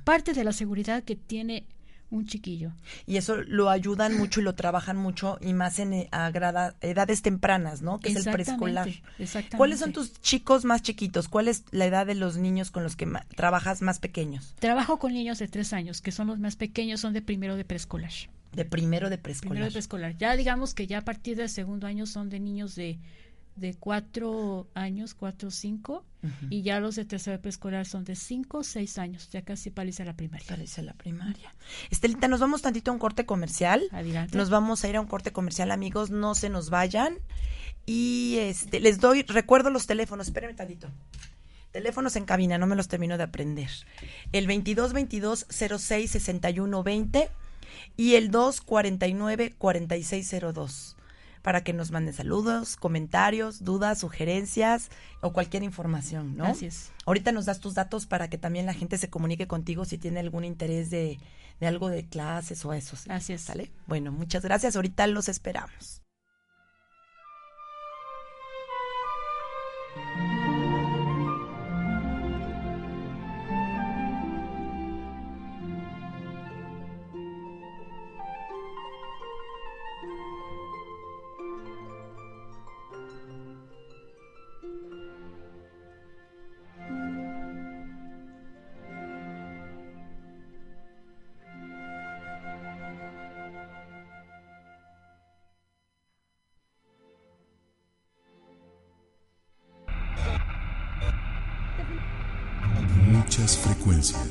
parte 0.05 0.33
de 0.33 0.45
la 0.45 0.53
seguridad 0.53 1.03
que 1.03 1.17
tiene 1.17 1.67
un 2.11 2.25
chiquillo. 2.25 2.73
Y 3.05 3.19
eso 3.19 3.37
lo 3.37 3.69
ayudan 3.69 4.17
mucho 4.17 4.41
y 4.41 4.43
lo 4.43 4.55
trabajan 4.55 4.97
mucho 4.97 5.37
y 5.43 5.53
más 5.53 5.79
en 5.79 5.93
eh, 5.93 6.09
a 6.11 6.31
grada- 6.31 6.75
edades 6.81 7.21
tempranas, 7.21 7.83
¿no? 7.83 7.99
Que 8.01 8.09
es 8.13 8.25
el 8.25 8.33
preescolar. 8.33 8.89
exactamente. 9.19 9.57
¿Cuáles 9.59 9.81
son 9.81 9.93
tus 9.93 10.15
chicos 10.23 10.65
más 10.65 10.81
chiquitos? 10.81 11.29
¿Cuál 11.29 11.49
es 11.49 11.65
la 11.71 11.85
edad 11.85 12.07
de 12.07 12.15
los 12.15 12.39
niños 12.39 12.71
con 12.71 12.83
los 12.83 12.97
que 12.97 13.05
ma- 13.05 13.27
trabajas 13.37 13.83
más 13.83 13.99
pequeños? 13.99 14.55
Trabajo 14.59 14.99
con 14.99 15.13
niños 15.13 15.39
de 15.39 15.49
tres 15.49 15.75
años, 15.75 16.01
que 16.01 16.13
son 16.13 16.29
los 16.29 16.39
más 16.39 16.57
pequeños, 16.57 17.01
son 17.01 17.13
de 17.13 17.21
primero 17.21 17.57
de 17.57 17.67
preescolar. 17.67 18.13
De 18.55 18.65
primero 18.65 19.11
de 19.11 19.19
Primero 19.19 19.23
preescolar. 19.25 19.65
de 19.65 19.71
preescolar. 19.73 20.17
Ya 20.17 20.35
digamos 20.35 20.73
que 20.73 20.87
ya 20.87 20.99
a 20.99 21.05
partir 21.05 21.37
del 21.37 21.51
segundo 21.51 21.87
año 21.87 22.07
son 22.07 22.31
de 22.31 22.41
niños 22.41 22.75
de, 22.75 22.99
de 23.59 23.75
cuatro 23.75 24.69
años, 24.75 25.15
cuatro 25.15 25.49
o 25.49 25.51
cinco, 25.51 26.05
y 26.51 26.63
ya 26.63 26.81
los 26.81 26.97
de 26.97 27.05
tercero 27.05 27.41
preescolar 27.41 27.87
son 27.87 28.05
de 28.05 28.17
cinco 28.17 28.59
o 28.59 28.65
seis 28.65 28.99
años, 28.99 29.29
ya 29.31 29.43
casi 29.43 29.73
a 29.77 30.05
la 30.05 30.15
primaria. 30.15 30.47
Parece 30.49 30.83
la 30.83 30.95
primaria. 30.95 31.55
Estelita, 31.91 32.29
nos 32.29 32.41
vamos 32.41 32.63
tantito 32.63 32.91
a 32.91 32.95
un 32.95 32.99
corte 32.99 33.25
comercial. 33.25 33.83
Adelante. 33.93 34.37
Nos 34.37 34.51
vamos 34.51 34.83
a 34.83 34.89
ir 34.89 34.97
a 34.97 35.01
un 35.01 35.07
corte 35.07 35.33
comercial, 35.33 35.71
amigos. 35.71 36.11
No 36.11 36.35
se 36.35 36.49
nos 36.49 36.71
vayan. 36.71 37.19
Y 37.87 38.37
este, 38.41 38.81
les 38.81 38.99
doy, 38.99 39.23
recuerdo 39.23 39.71
los 39.71 39.87
teléfonos. 39.87 40.27
Espérenme 40.27 40.55
tantito. 40.55 40.89
Teléfonos 41.71 42.17
en 42.17 42.25
cabina, 42.25 42.59
no 42.59 42.67
me 42.67 42.75
los 42.75 42.89
termino 42.89 43.17
de 43.17 43.25
aprender. 43.25 43.71
El 44.33 44.47
22 44.47 44.93
22 44.93 45.47
06 45.49 46.11
61 46.11 46.83
20 46.83 47.31
y 47.97 48.15
el 48.15 48.31
249-4602 48.31 50.98
para 51.49 51.65
que 51.65 51.73
nos 51.73 51.93
manden 51.93 52.13
saludos, 52.13 52.77
comentarios, 52.77 53.65
dudas, 53.65 54.01
sugerencias 54.01 54.91
o 55.23 55.33
cualquier 55.33 55.63
información, 55.63 56.37
¿no? 56.37 56.45
Así 56.45 56.67
es. 56.67 56.91
Ahorita 57.07 57.33
nos 57.33 57.47
das 57.47 57.59
tus 57.59 57.73
datos 57.73 58.05
para 58.05 58.29
que 58.29 58.37
también 58.37 58.67
la 58.67 58.75
gente 58.75 58.99
se 58.99 59.09
comunique 59.09 59.47
contigo 59.47 59.87
si 59.87 59.97
tiene 59.97 60.21
algún 60.21 60.45
interés 60.45 60.91
de, 60.91 61.19
de 61.59 61.67
algo 61.67 61.89
de 61.89 62.05
clases 62.05 62.63
o 62.67 62.75
eso. 62.75 62.97
¿sí? 62.97 63.09
Así 63.11 63.33
es. 63.33 63.41
¿Sale? 63.41 63.73
Bueno, 63.87 64.13
muchas 64.13 64.43
gracias. 64.43 64.77
Ahorita 64.77 65.07
los 65.07 65.31
esperamos. 65.31 66.03
Un 104.11 104.25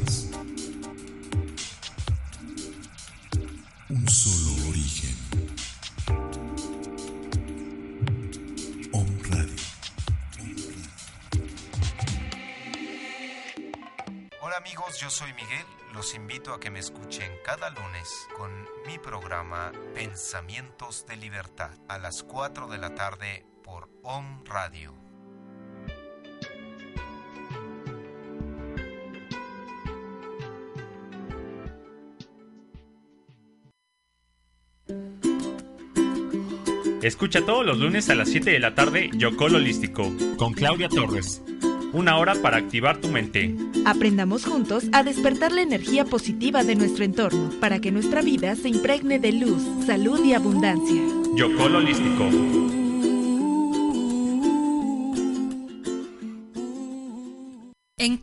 solo 4.10 4.70
origen. 4.70 5.16
Om 8.92 9.20
Radio. 9.30 9.56
Hola 14.42 14.58
amigos, 14.58 15.00
yo 15.00 15.12
soy 15.12 15.32
Miguel. 15.34 15.66
Los 15.94 16.16
invito 16.16 16.56
a 16.56 16.60
que 16.60 16.72
me 16.72 16.80
escuchen 16.80 17.32
cada 17.46 17.70
lunes 17.70 18.10
con 18.36 18.52
mi 18.88 18.98
programa 18.98 19.72
Pensamientos 19.94 21.06
de 21.06 21.18
Libertad 21.18 21.70
a 21.88 22.00
las 22.00 22.24
4 22.24 22.68
de 22.68 22.80
la 22.80 22.96
tarde 22.96 23.46
por 23.64 23.92
Om 24.02 24.44
Radio. 24.44 25.07
Escucha 37.02 37.46
todos 37.46 37.64
los 37.64 37.78
lunes 37.78 38.10
a 38.10 38.16
las 38.16 38.30
7 38.30 38.50
de 38.50 38.60
la 38.60 38.74
tarde 38.74 39.12
Yocol 39.14 39.54
Holístico 39.54 40.12
con 40.36 40.54
Claudia 40.54 40.90
Torres. 40.90 41.44
Una 41.94 42.18
hora 42.18 42.34
para 42.42 42.58
activar 42.58 42.98
tu 42.98 43.08
mente. 43.10 43.56
Aprendamos 43.86 44.46
juntos 44.46 44.86
a 44.94 45.04
despertar 45.04 45.52
la 45.52 45.62
energía 45.62 46.06
positiva 46.06 46.64
de 46.64 46.76
nuestro 46.76 47.06
entorno 47.06 47.52
para 47.60 47.80
que 47.80 47.92
nuestra 47.92 48.22
vida 48.22 48.56
se 48.56 48.70
impregne 48.70 49.20
de 49.20 49.32
luz, 49.32 49.62
salud 49.86 50.26
y 50.26 50.34
abundancia. 50.34 51.02
Yocol 51.36 51.76
Holístico. 51.76 52.30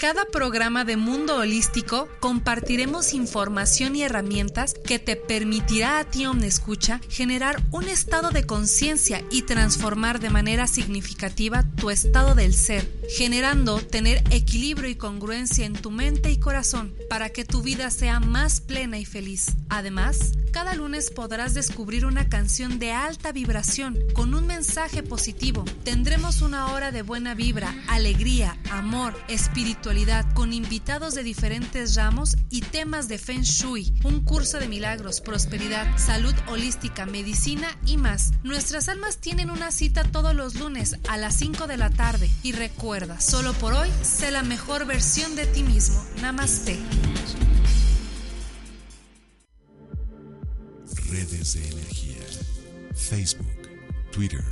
Cada 0.04 0.26
programa 0.26 0.84
de 0.84 0.98
Mundo 0.98 1.36
Holístico 1.36 2.10
compartiremos 2.20 3.14
información 3.14 3.96
y 3.96 4.02
herramientas 4.02 4.74
que 4.74 4.98
te 4.98 5.16
permitirá 5.16 5.98
a 5.98 6.04
ti, 6.04 6.26
Omnescucha, 6.26 7.00
generar 7.08 7.62
un 7.70 7.84
estado 7.84 8.28
de 8.28 8.44
conciencia 8.44 9.24
y 9.30 9.42
transformar 9.44 10.20
de 10.20 10.28
manera 10.28 10.66
significativa 10.66 11.64
tu 11.76 11.88
estado 11.88 12.34
del 12.34 12.52
ser, 12.52 12.86
generando 13.08 13.78
tener 13.80 14.22
equilibrio 14.30 14.90
y 14.90 14.94
congruencia 14.94 15.64
en 15.64 15.72
tu 15.72 15.90
mente 15.90 16.30
y 16.30 16.38
corazón 16.38 16.92
para 17.08 17.30
que 17.30 17.46
tu 17.46 17.62
vida 17.62 17.90
sea 17.90 18.20
más 18.20 18.60
plena 18.60 18.98
y 18.98 19.06
feliz. 19.06 19.54
Además, 19.70 20.32
cada 20.52 20.74
lunes 20.74 21.10
podrás 21.10 21.54
descubrir 21.54 22.04
una 22.04 22.28
canción 22.28 22.78
de 22.78 22.92
alta 22.92 23.32
vibración 23.32 23.98
con 24.12 24.34
un 24.34 24.46
mensaje 24.46 25.02
positivo. 25.02 25.64
Tendremos 25.82 26.42
una 26.42 26.72
hora 26.72 26.92
de 26.92 27.02
buena 27.02 27.34
vibra, 27.34 27.74
alegría, 27.88 28.56
amor, 28.70 29.14
espiritualidad 29.28 29.93
con 30.34 30.52
invitados 30.52 31.14
de 31.14 31.22
diferentes 31.22 31.94
ramos 31.94 32.36
y 32.50 32.62
temas 32.62 33.06
de 33.06 33.16
Feng 33.16 33.42
Shui, 33.42 33.94
un 34.02 34.24
curso 34.24 34.58
de 34.58 34.66
milagros, 34.66 35.20
prosperidad, 35.20 35.86
salud 35.96 36.34
holística, 36.48 37.06
medicina 37.06 37.68
y 37.86 37.96
más. 37.96 38.32
Nuestras 38.42 38.88
almas 38.88 39.18
tienen 39.18 39.50
una 39.50 39.70
cita 39.70 40.02
todos 40.02 40.34
los 40.34 40.56
lunes 40.56 40.96
a 41.08 41.16
las 41.16 41.36
5 41.36 41.68
de 41.68 41.76
la 41.76 41.90
tarde 41.90 42.28
y 42.42 42.50
recuerda, 42.50 43.20
solo 43.20 43.52
por 43.52 43.72
hoy, 43.72 43.88
sé 44.02 44.32
la 44.32 44.42
mejor 44.42 44.84
versión 44.84 45.36
de 45.36 45.46
ti 45.46 45.62
mismo. 45.62 46.04
Namaste. 46.20 46.76
Redes 51.08 51.54
de 51.54 51.68
energía. 51.68 52.22
Facebook, 52.94 53.70
Twitter 54.10 54.44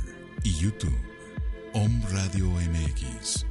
y 0.45 0.55
YouTube. 0.55 0.97
Om 1.73 2.01
Radio 2.11 2.49
MX. 2.49 3.45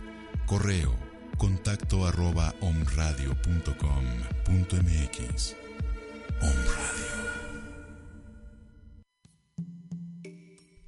Correo 0.47 1.12
contacto 1.39 2.07
arroba 2.07 2.55
omradio.com.mx. 2.61 5.57
Om 6.41 6.49
Radio. 6.49 7.13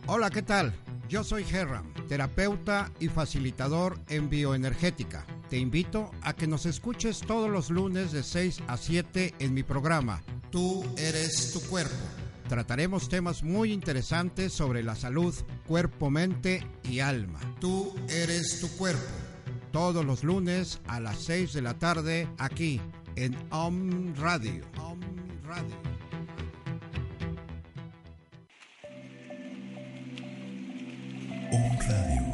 Hola, 0.07 0.29
¿qué 0.29 0.41
tal? 0.41 0.73
Yo 1.07 1.23
soy 1.23 1.45
Herram, 1.49 1.91
terapeuta 2.07 2.91
y 2.99 3.07
facilitador 3.07 3.97
en 4.09 4.29
bioenergética. 4.29 5.25
Te 5.49 5.57
invito 5.57 6.11
a 6.21 6.33
que 6.33 6.47
nos 6.47 6.65
escuches 6.65 7.19
todos 7.19 7.49
los 7.49 7.69
lunes 7.69 8.11
de 8.11 8.23
6 8.23 8.63
a 8.67 8.77
7 8.77 9.35
en 9.39 9.53
mi 9.53 9.63
programa 9.63 10.21
Tú 10.51 10.83
eres 10.97 11.53
tu 11.53 11.61
cuerpo. 11.61 11.95
Trataremos 12.49 13.07
temas 13.07 13.41
muy 13.41 13.71
interesantes 13.71 14.51
sobre 14.51 14.83
la 14.83 14.95
salud, 14.95 15.33
cuerpo, 15.65 16.09
mente 16.09 16.67
y 16.83 16.99
alma. 16.99 17.39
Tú 17.61 17.95
eres 18.09 18.59
tu 18.59 18.67
cuerpo. 18.77 19.01
Todos 19.71 20.03
los 20.03 20.25
lunes 20.25 20.81
a 20.87 20.99
las 20.99 21.23
6 21.23 21.53
de 21.53 21.61
la 21.61 21.75
tarde 21.75 22.27
aquí 22.37 22.81
en 23.15 23.37
Om 23.49 24.13
Radio. 24.15 24.65
Om 25.51 25.57
Radio. 25.57 25.77
Om 31.51 31.77
Radio. 31.79 32.30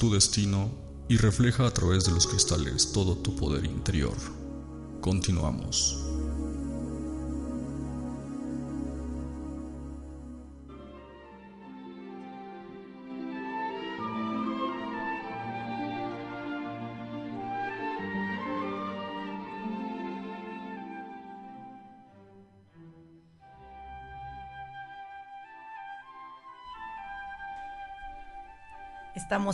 Tu 0.00 0.10
destino 0.10 0.70
y 1.08 1.18
refleja 1.18 1.66
a 1.66 1.70
través 1.74 2.06
de 2.06 2.12
los 2.12 2.26
cristales 2.26 2.90
todo 2.90 3.16
tu 3.16 3.36
poder 3.36 3.66
interior. 3.66 4.16
Continuamos. 5.02 6.09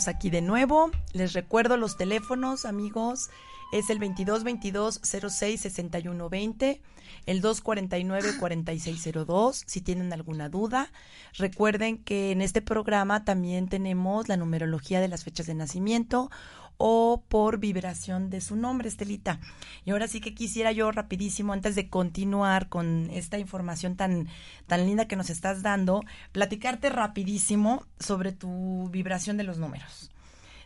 Aquí 0.07 0.29
de 0.29 0.41
nuevo. 0.41 0.91
Les 1.13 1.33
recuerdo 1.33 1.77
los 1.77 1.97
teléfonos, 1.97 2.65
amigos. 2.65 3.29
Es 3.71 3.89
el 3.89 3.99
22 3.99 4.43
22 4.43 4.99
06 5.03 5.61
61 5.61 6.29
20, 6.29 6.81
el 7.25 7.41
249 7.41 8.37
4602. 8.39 9.63
Si 9.65 9.81
tienen 9.81 10.11
alguna 10.13 10.49
duda, 10.49 10.91
recuerden 11.37 11.97
que 11.97 12.31
en 12.31 12.41
este 12.41 12.61
programa 12.61 13.23
también 13.23 13.67
tenemos 13.67 14.27
la 14.27 14.37
numerología 14.37 14.99
de 14.99 15.07
las 15.07 15.23
fechas 15.23 15.47
de 15.47 15.55
nacimiento 15.55 16.29
o 16.77 17.23
por 17.27 17.59
vibración 17.59 18.29
de 18.29 18.41
su 18.41 18.55
nombre, 18.55 18.87
Estelita. 18.87 19.39
Y 19.85 19.91
ahora 19.91 20.07
sí 20.07 20.21
que 20.21 20.33
quisiera 20.33 20.71
yo 20.71 20.91
rapidísimo, 20.91 21.53
antes 21.53 21.75
de 21.75 21.89
continuar 21.89 22.69
con 22.69 23.09
esta 23.11 23.39
información 23.39 23.95
tan, 23.95 24.27
tan 24.67 24.85
linda 24.85 25.07
que 25.07 25.15
nos 25.15 25.29
estás 25.29 25.61
dando, 25.61 26.03
platicarte 26.31 26.89
rapidísimo 26.89 27.85
sobre 27.99 28.31
tu 28.31 28.89
vibración 28.91 29.37
de 29.37 29.43
los 29.43 29.57
números. 29.57 30.11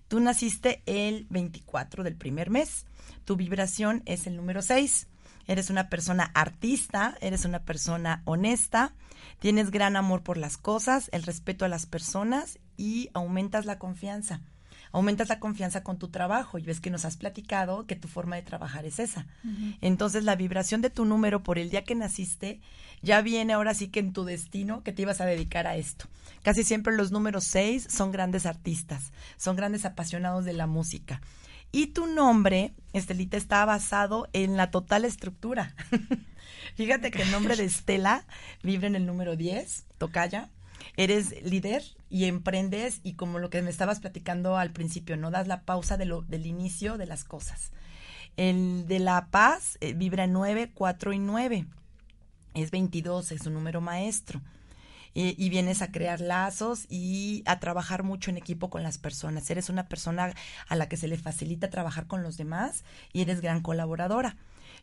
Tú 0.08 0.20
naciste 0.20 0.84
el 0.86 1.26
24 1.30 2.04
del 2.04 2.16
primer 2.16 2.50
mes, 2.50 2.86
tu 3.24 3.38
vibración 3.38 4.04
es 4.06 4.28
el 4.28 4.36
número 4.36 4.62
6. 4.62 5.08
Eres 5.48 5.70
una 5.70 5.90
persona 5.90 6.32
artista, 6.36 7.18
eres 7.20 7.46
una 7.46 7.60
persona 7.60 8.22
honesta, 8.26 8.94
tienes 9.40 9.72
gran 9.72 9.96
amor 9.96 10.22
por 10.22 10.38
las 10.38 10.58
cosas, 10.58 11.10
el 11.14 11.24
respeto 11.24 11.66
a 11.66 11.70
las 11.70 11.86
personas 11.86 12.60
y 12.78 13.10
aumentas 13.14 13.66
la 13.66 13.80
confianza 13.80 14.42
aumentas 14.92 15.30
la 15.30 15.40
confianza 15.40 15.84
con 15.84 15.98
tu 15.98 16.10
trabajo 16.10 16.58
y 16.58 16.64
ves 16.64 16.80
que 16.80 16.90
nos 16.90 17.06
has 17.06 17.18
platicado 17.18 17.86
que 17.86 17.96
tu 17.96 18.08
forma 18.08 18.36
de 18.36 18.42
trabajar 18.42 18.86
es 18.86 19.00
esa. 19.00 19.26
Entonces 19.82 20.24
la 20.24 20.36
vibración 20.36 20.82
de 20.82 20.90
tu 20.90 21.06
número 21.06 21.44
por 21.44 21.58
el 21.58 21.70
día 21.70 21.84
que 21.84 21.96
naciste 21.96 22.62
ya 23.02 23.22
viene 23.22 23.54
ahora 23.54 23.74
sí 23.74 23.88
que 23.88 24.00
en 24.00 24.14
tu 24.14 24.24
destino 24.24 24.84
que 24.84 24.92
te 24.92 25.02
ibas 25.02 25.22
a 25.22 25.26
dedicar 25.26 25.68
a 25.68 25.76
esto. 25.76 26.06
Casi 26.44 26.64
siempre 26.64 26.96
los 26.96 27.12
números 27.12 27.44
seis 27.44 27.88
son 27.90 28.12
grandes 28.12 28.46
artistas, 28.46 29.12
son 29.38 29.56
grandes 29.56 29.86
apasionados 29.86 30.46
de 30.46 30.54
la 30.54 30.68
música. 30.68 31.22
Y 31.72 31.88
tu 31.88 32.06
nombre, 32.06 32.74
Estelita, 32.92 33.38
está 33.38 33.64
basado 33.64 34.28
en 34.34 34.58
la 34.58 34.72
total 34.72 35.06
estructura. 35.06 35.74
Fíjate 36.76 37.12
que 37.12 37.22
el 37.22 37.32
nombre 37.32 37.56
de 37.56 37.64
Estela 37.66 38.26
vibra 38.62 38.88
en 38.88 38.96
el 38.96 39.06
número 39.06 39.36
10, 39.36 39.86
Tocaya, 39.98 40.50
eres 40.98 41.42
líder 41.44 41.84
y 42.10 42.26
emprendes 42.26 43.00
y 43.04 43.14
como 43.14 43.40
lo 43.40 43.50
que 43.50 43.62
me 43.62 43.70
estabas 43.70 44.00
platicando 44.00 44.58
al 44.58 44.72
principio, 44.72 45.18
no 45.18 45.32
das 45.32 45.48
la 45.48 45.62
pausa 45.62 45.98
de 45.98 46.06
lo, 46.06 46.22
del 46.24 46.46
inicio 46.46 46.98
de 46.98 47.06
las 47.06 47.24
cosas. 47.24 47.72
El 48.38 48.88
de 48.88 49.00
la 49.00 49.28
paz 49.28 49.78
eh, 49.82 49.94
vibra 49.94 50.28
9, 50.28 50.72
4 50.74 51.14
y 51.14 51.20
9. 51.20 51.66
Es 52.54 52.72
22, 52.72 53.32
es 53.32 53.46
un 53.46 53.54
número 53.54 53.82
maestro. 53.82 54.42
y 55.14 55.50
vienes 55.50 55.82
a 55.82 55.92
crear 55.92 56.22
lazos 56.22 56.86
y 56.90 57.44
a 57.46 57.60
trabajar 57.60 58.04
mucho 58.04 58.32
en 58.32 58.38
equipo 58.38 58.70
con 58.70 58.82
las 58.82 58.98
personas. 58.98 59.50
Eres 59.50 59.70
una 59.70 59.90
persona 59.90 60.34
a 60.70 60.76
la 60.78 60.88
que 60.88 60.96
se 60.96 61.10
le 61.10 61.18
facilita 61.18 61.70
trabajar 61.70 62.08
con 62.08 62.24
los 62.24 62.38
demás 62.38 62.86
y 63.12 63.22
eres 63.22 63.42
gran 63.42 63.62
colaboradora. 63.62 64.38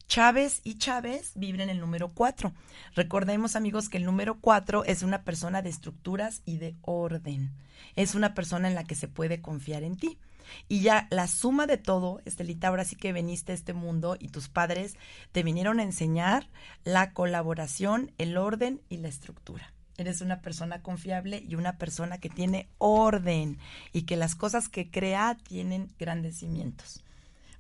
Chávez 0.09 0.63
y 0.65 0.79
Chávez 0.79 1.33
viven 1.35 1.61
en 1.61 1.69
el 1.69 1.81
número 1.81 2.09
4. 2.15 2.55
Recordemos, 2.95 3.57
amigos, 3.57 3.91
que 3.91 3.99
el 3.99 4.07
número 4.07 4.41
4 4.41 4.85
es 4.85 5.03
una 5.03 5.23
persona 5.23 5.61
de 5.61 5.69
estructuras 5.69 6.41
y 6.47 6.57
de 6.57 6.77
orden. 6.81 7.53
Es 7.95 8.15
una 8.15 8.33
persona 8.33 8.69
en 8.69 8.75
la 8.75 8.85
que 8.85 8.95
se 8.95 9.07
puede 9.07 9.43
confiar 9.43 9.83
en 9.83 9.99
ti. 9.99 10.19
Y 10.67 10.81
ya 10.81 11.09
la 11.11 11.29
suma 11.29 11.67
de 11.67 11.77
todo, 11.77 12.23
Estelita, 12.25 12.69
ahora 12.69 12.87
sí 12.87 12.97
que 12.97 13.13
veniste 13.13 13.53
a 13.53 13.55
este 13.55 13.75
mundo 13.75 14.17
y 14.19 14.29
tus 14.29 14.49
padres 14.49 14.97
te 15.33 15.43
vinieron 15.43 15.79
a 15.79 15.83
enseñar 15.83 16.49
la 16.85 17.13
colaboración, 17.13 18.11
el 18.17 18.39
orden 18.39 18.81
y 18.89 18.97
la 18.97 19.09
estructura. 19.09 19.75
Eres 19.99 20.23
una 20.23 20.41
persona 20.41 20.81
confiable 20.81 21.45
y 21.47 21.55
una 21.55 21.77
persona 21.77 22.17
que 22.17 22.31
tiene 22.31 22.71
orden 22.79 23.59
y 23.93 24.03
que 24.03 24.17
las 24.17 24.37
cosas 24.37 24.71
que 24.71 24.91
crea 24.91 25.37
tienen 25.47 25.93
grandes 25.99 26.39
cimientos. 26.39 27.05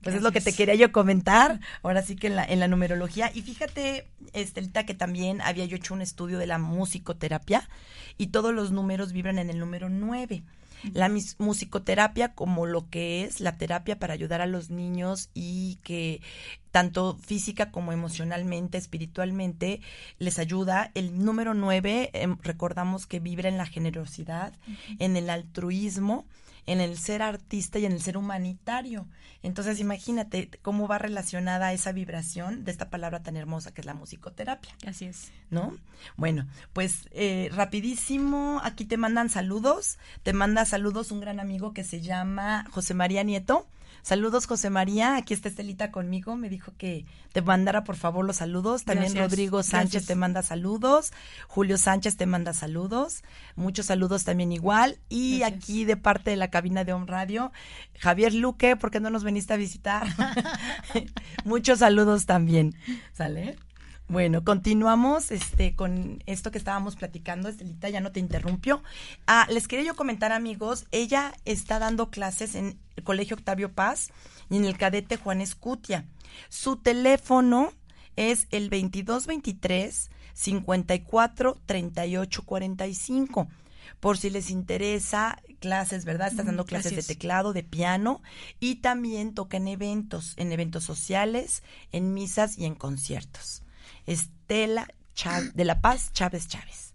Pues 0.02 0.14
es 0.14 0.22
lo 0.22 0.32
que 0.32 0.40
te 0.40 0.52
quería 0.52 0.76
yo 0.76 0.92
comentar, 0.92 1.60
ahora 1.82 2.02
sí 2.02 2.14
que 2.14 2.28
en 2.28 2.36
la, 2.36 2.44
en 2.44 2.60
la 2.60 2.68
numerología. 2.68 3.30
Y 3.34 3.42
fíjate, 3.42 4.08
Estelita, 4.32 4.86
que 4.86 4.94
también 4.94 5.40
había 5.40 5.64
yo 5.64 5.76
hecho 5.76 5.94
un 5.94 6.02
estudio 6.02 6.38
de 6.38 6.46
la 6.46 6.58
musicoterapia 6.58 7.68
y 8.16 8.28
todos 8.28 8.54
los 8.54 8.70
números 8.70 9.12
vibran 9.12 9.38
en 9.38 9.50
el 9.50 9.58
número 9.58 9.88
9. 9.88 10.44
La 10.92 11.10
musicoterapia 11.38 12.34
como 12.34 12.66
lo 12.66 12.88
que 12.88 13.24
es 13.24 13.40
la 13.40 13.56
terapia 13.56 13.98
para 13.98 14.14
ayudar 14.14 14.40
a 14.40 14.46
los 14.46 14.70
niños 14.70 15.30
y 15.34 15.78
que 15.82 16.22
tanto 16.70 17.18
física 17.20 17.72
como 17.72 17.92
emocionalmente, 17.92 18.78
espiritualmente, 18.78 19.80
les 20.18 20.38
ayuda. 20.38 20.92
El 20.94 21.24
número 21.24 21.54
9, 21.54 22.10
em, 22.12 22.36
recordamos 22.42 23.06
que 23.06 23.18
vibra 23.18 23.48
en 23.48 23.58
la 23.58 23.66
generosidad, 23.66 24.52
en 24.98 25.16
el 25.16 25.30
altruismo 25.30 26.26
en 26.68 26.82
el 26.82 26.98
ser 26.98 27.22
artista 27.22 27.78
y 27.78 27.86
en 27.86 27.92
el 27.92 28.02
ser 28.02 28.18
humanitario. 28.18 29.06
Entonces, 29.42 29.80
imagínate 29.80 30.50
cómo 30.60 30.86
va 30.86 30.98
relacionada 30.98 31.72
esa 31.72 31.92
vibración 31.92 32.64
de 32.64 32.72
esta 32.72 32.90
palabra 32.90 33.22
tan 33.22 33.38
hermosa 33.38 33.72
que 33.72 33.80
es 33.80 33.86
la 33.86 33.94
musicoterapia. 33.94 34.74
Así 34.86 35.06
es. 35.06 35.32
¿No? 35.50 35.74
Bueno, 36.16 36.46
pues 36.74 37.08
eh, 37.12 37.48
rapidísimo, 37.52 38.60
aquí 38.62 38.84
te 38.84 38.98
mandan 38.98 39.30
saludos. 39.30 39.98
Te 40.22 40.34
manda 40.34 40.66
saludos 40.66 41.10
un 41.10 41.20
gran 41.20 41.40
amigo 41.40 41.72
que 41.72 41.84
se 41.84 42.02
llama 42.02 42.66
José 42.70 42.92
María 42.92 43.22
Nieto. 43.22 43.66
Saludos, 44.02 44.46
José 44.46 44.70
María. 44.70 45.16
Aquí 45.16 45.34
está 45.34 45.48
Estelita 45.48 45.90
conmigo. 45.90 46.36
Me 46.36 46.48
dijo 46.48 46.72
que 46.76 47.04
te 47.32 47.42
mandara 47.42 47.84
por 47.84 47.96
favor 47.96 48.24
los 48.24 48.36
saludos. 48.36 48.84
También 48.84 49.16
Rodrigo 49.16 49.62
Sánchez 49.62 50.06
te 50.06 50.14
manda 50.14 50.42
saludos. 50.42 51.12
Julio 51.46 51.76
Sánchez 51.76 52.16
te 52.16 52.26
manda 52.26 52.52
saludos. 52.52 53.22
Muchos 53.56 53.86
saludos 53.86 54.24
también 54.24 54.52
igual. 54.52 54.98
Y 55.08 55.42
aquí 55.42 55.84
de 55.84 55.96
parte 55.96 56.30
de 56.30 56.36
la 56.36 56.50
cabina 56.50 56.84
de 56.84 56.92
Home 56.92 57.06
Radio, 57.06 57.52
Javier 57.98 58.34
Luque, 58.34 58.76
¿por 58.76 58.90
qué 58.90 59.00
no 59.00 59.10
nos 59.10 59.24
veniste 59.24 59.54
a 59.54 59.56
visitar? 59.56 60.06
Muchos 61.44 61.80
saludos 61.80 62.26
también. 62.26 62.74
¿Sale? 63.12 63.56
Bueno, 64.08 64.42
continuamos 64.42 65.30
este, 65.30 65.76
con 65.76 66.22
esto 66.24 66.50
que 66.50 66.56
estábamos 66.56 66.96
platicando. 66.96 67.50
Estelita 67.50 67.90
ya 67.90 68.00
no 68.00 68.10
te 68.10 68.20
interrumpió. 68.20 68.82
Ah, 69.26 69.46
les 69.50 69.68
quería 69.68 69.84
yo 69.84 69.96
comentar, 69.96 70.32
amigos, 70.32 70.86
ella 70.92 71.34
está 71.44 71.78
dando 71.78 72.10
clases 72.10 72.54
en 72.54 72.78
el 72.96 73.04
Colegio 73.04 73.36
Octavio 73.36 73.70
Paz 73.70 74.10
y 74.48 74.56
en 74.56 74.64
el 74.64 74.78
cadete 74.78 75.18
Juan 75.18 75.42
Escutia. 75.42 76.06
Su 76.48 76.76
teléfono 76.76 77.70
es 78.16 78.46
el 78.50 78.70
2223 78.70 80.10
54 80.32 81.58
38 81.66 82.42
45 82.44 83.48
por 84.00 84.16
si 84.16 84.30
les 84.30 84.48
interesa 84.48 85.38
clases, 85.60 86.06
¿verdad? 86.06 86.28
Estás 86.28 86.46
dando 86.46 86.64
clases 86.64 86.96
de 86.96 87.02
teclado, 87.02 87.52
de 87.52 87.62
piano 87.62 88.22
y 88.58 88.76
también 88.76 89.34
toca 89.34 89.58
en 89.58 89.68
eventos, 89.68 90.32
en 90.36 90.52
eventos 90.52 90.84
sociales, 90.84 91.62
en 91.92 92.14
misas 92.14 92.56
y 92.56 92.64
en 92.64 92.74
conciertos. 92.74 93.62
Estela 94.08 94.88
de 95.54 95.64
La 95.64 95.80
Paz 95.80 96.12
Chávez 96.12 96.48
Chávez. 96.48 96.94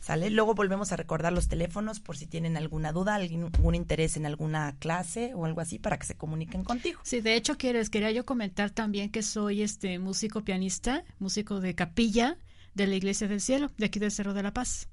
¿Sale? 0.00 0.30
Luego 0.30 0.54
volvemos 0.54 0.92
a 0.92 0.96
recordar 0.96 1.32
los 1.32 1.48
teléfonos 1.48 1.98
por 1.98 2.16
si 2.16 2.26
tienen 2.26 2.56
alguna 2.56 2.92
duda, 2.92 3.14
algún, 3.14 3.74
interés 3.74 4.16
en 4.16 4.26
alguna 4.26 4.76
clase 4.78 5.32
o 5.34 5.46
algo 5.46 5.60
así 5.60 5.78
para 5.78 5.98
que 5.98 6.06
se 6.06 6.14
comuniquen 6.14 6.62
contigo. 6.62 7.00
Sí, 7.02 7.20
de 7.20 7.36
hecho 7.36 7.56
quieres, 7.56 7.90
quería 7.90 8.10
yo 8.10 8.26
comentar 8.26 8.70
también 8.70 9.10
que 9.10 9.22
soy 9.22 9.62
este 9.62 9.98
músico 9.98 10.42
pianista, 10.42 11.04
músico 11.18 11.60
de 11.60 11.74
capilla 11.74 12.36
de 12.74 12.86
la 12.86 12.96
Iglesia 12.96 13.28
del 13.28 13.40
Cielo, 13.40 13.70
de 13.78 13.86
aquí 13.86 13.98
del 13.98 14.10
Cerro 14.10 14.34
de 14.34 14.42
la 14.42 14.52
Paz, 14.52 14.88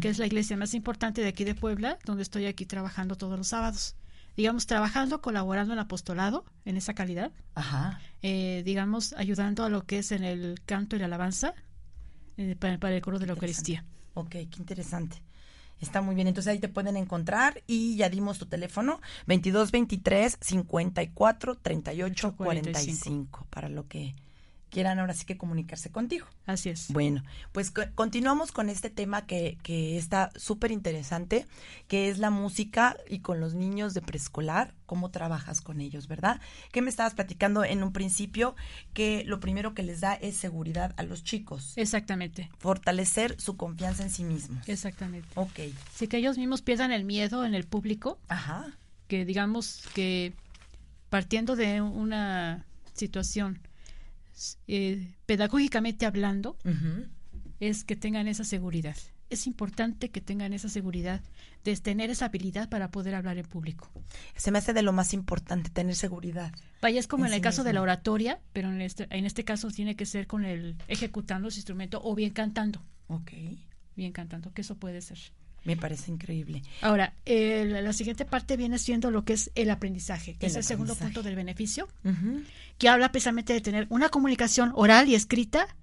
que 0.00 0.08
es 0.08 0.18
la 0.18 0.26
iglesia 0.26 0.56
más 0.56 0.74
importante 0.74 1.20
de 1.20 1.28
aquí 1.28 1.44
de 1.44 1.54
Puebla, 1.54 1.98
donde 2.04 2.22
estoy 2.22 2.46
aquí 2.46 2.66
trabajando 2.66 3.16
todos 3.16 3.38
los 3.38 3.48
sábados 3.48 3.96
digamos, 4.38 4.68
trabajando, 4.68 5.20
colaborando 5.20 5.72
en 5.72 5.80
apostolado, 5.80 6.44
en 6.64 6.76
esa 6.76 6.94
calidad. 6.94 7.32
Ajá. 7.56 8.00
Eh, 8.22 8.62
digamos, 8.64 9.12
ayudando 9.14 9.64
a 9.64 9.68
lo 9.68 9.84
que 9.84 9.98
es 9.98 10.12
en 10.12 10.22
el 10.22 10.60
canto 10.64 10.94
y 10.94 11.00
la 11.00 11.06
alabanza 11.06 11.54
eh, 12.36 12.54
para, 12.54 12.94
el 12.94 13.02
coro 13.02 13.18
de 13.18 13.26
la 13.26 13.32
Eucaristía. 13.32 13.84
Ok, 14.14 14.30
qué 14.30 14.48
interesante. 14.58 15.20
Está 15.80 16.02
muy 16.02 16.14
bien, 16.14 16.28
entonces 16.28 16.52
ahí 16.52 16.60
te 16.60 16.68
pueden 16.68 16.96
encontrar 16.96 17.64
y 17.66 17.96
ya 17.96 18.08
dimos 18.08 18.38
tu 18.38 18.46
teléfono 18.46 19.00
2223 19.26 20.38
54 20.40 21.56
38 21.56 22.36
45 22.36 23.46
para 23.50 23.68
lo 23.68 23.88
que 23.88 24.14
quieran 24.70 24.98
ahora 24.98 25.14
sí 25.14 25.24
que 25.24 25.36
comunicarse 25.36 25.90
contigo. 25.90 26.26
Así 26.46 26.68
es. 26.68 26.88
Bueno, 26.92 27.22
pues 27.52 27.72
continuamos 27.94 28.52
con 28.52 28.68
este 28.68 28.90
tema 28.90 29.26
que, 29.26 29.58
que 29.62 29.96
está 29.98 30.30
súper 30.36 30.70
interesante, 30.72 31.46
que 31.86 32.08
es 32.08 32.18
la 32.18 32.30
música 32.30 32.96
y 33.08 33.20
con 33.20 33.40
los 33.40 33.54
niños 33.54 33.94
de 33.94 34.02
preescolar, 34.02 34.74
cómo 34.86 35.10
trabajas 35.10 35.60
con 35.60 35.80
ellos, 35.80 36.08
¿verdad? 36.08 36.40
Que 36.72 36.82
me 36.82 36.90
estabas 36.90 37.14
platicando 37.14 37.64
en 37.64 37.82
un 37.82 37.92
principio 37.92 38.56
que 38.94 39.24
lo 39.24 39.40
primero 39.40 39.74
que 39.74 39.82
les 39.82 40.00
da 40.00 40.14
es 40.14 40.36
seguridad 40.36 40.94
a 40.96 41.02
los 41.02 41.24
chicos. 41.24 41.72
Exactamente. 41.76 42.50
Fortalecer 42.58 43.40
su 43.40 43.56
confianza 43.56 44.02
en 44.02 44.10
sí 44.10 44.24
mismos. 44.24 44.68
Exactamente. 44.68 45.28
Ok. 45.34 45.60
Sí, 45.94 46.08
que 46.08 46.18
ellos 46.18 46.38
mismos 46.38 46.62
pierdan 46.62 46.92
el 46.92 47.04
miedo 47.04 47.44
en 47.44 47.54
el 47.54 47.64
público. 47.64 48.18
Ajá. 48.28 48.66
Que 49.06 49.24
digamos 49.24 49.82
que 49.94 50.32
partiendo 51.10 51.56
de 51.56 51.80
una 51.80 52.64
situación 52.94 53.60
eh, 54.66 55.14
pedagógicamente 55.26 56.06
hablando, 56.06 56.56
es 57.60 57.84
que 57.84 57.96
tengan 57.96 58.28
esa 58.28 58.44
seguridad 58.44 58.96
es 59.30 59.46
importante 59.46 60.10
que 60.10 60.20
tengan 60.20 60.52
esa 60.52 60.68
seguridad 60.68 61.20
de 61.64 61.76
tener 61.76 62.10
esa 62.10 62.26
habilidad 62.26 62.68
para 62.68 62.90
poder 62.90 63.14
hablar 63.14 63.38
en 63.38 63.46
público. 63.46 63.90
Se 64.36 64.50
me 64.50 64.58
hace 64.58 64.72
de 64.72 64.82
lo 64.82 64.92
más 64.92 65.12
importante 65.12 65.70
tener 65.70 65.94
seguridad. 65.94 66.52
Vaya, 66.80 66.98
es 66.98 67.06
como 67.06 67.24
en, 67.24 67.28
En 67.28 67.34
el 67.34 67.38
sí 67.40 67.42
caso 67.42 67.64
de 67.64 67.72
la 67.72 67.82
oratoria, 67.82 68.40
pero 68.52 68.70
en 68.70 68.80
este, 68.80 69.06
en 69.10 69.26
este 69.26 69.44
caso 69.44 69.70
tiene 69.70 69.96
que 69.96 70.06
ser 70.06 70.26
con 70.26 70.44
el 70.44 70.76
ejecutando 70.88 71.50
su 71.50 71.58
instrumento 71.58 72.00
o 72.02 72.14
bien 72.14 72.30
cantando. 72.30 72.82
Ok. 73.08 73.32
Bien 73.96 74.12
cantando, 74.12 74.52
que 74.52 74.62
eso 74.62 74.76
puede 74.76 75.02
ser. 75.02 75.18
Me 75.68 75.76
parece 75.76 76.10
increíble. 76.10 76.62
Ahora, 76.80 77.12
eh, 77.26 77.66
la, 77.82 77.92
siguiente 77.92 78.24
parte 78.24 78.56
viene 78.56 78.78
siendo 78.78 79.10
lo 79.10 79.26
que 79.26 79.34
es 79.34 79.50
el 79.54 79.70
aprendizaje, 79.70 80.34
que 80.34 80.46
El 80.46 80.50
es 80.52 80.56
el 80.56 80.64
segundo 80.64 80.94
punto 80.94 81.22
del 81.22 81.36
beneficio, 81.36 81.88
que 82.78 82.88
habla 82.88 83.12
precisamente 83.12 83.52
de 83.52 83.60
tener 83.60 83.86
una 83.90 84.08
comunicación 84.08 84.72
oral 84.74 85.10
y 85.10 85.14
escrita 85.14 85.76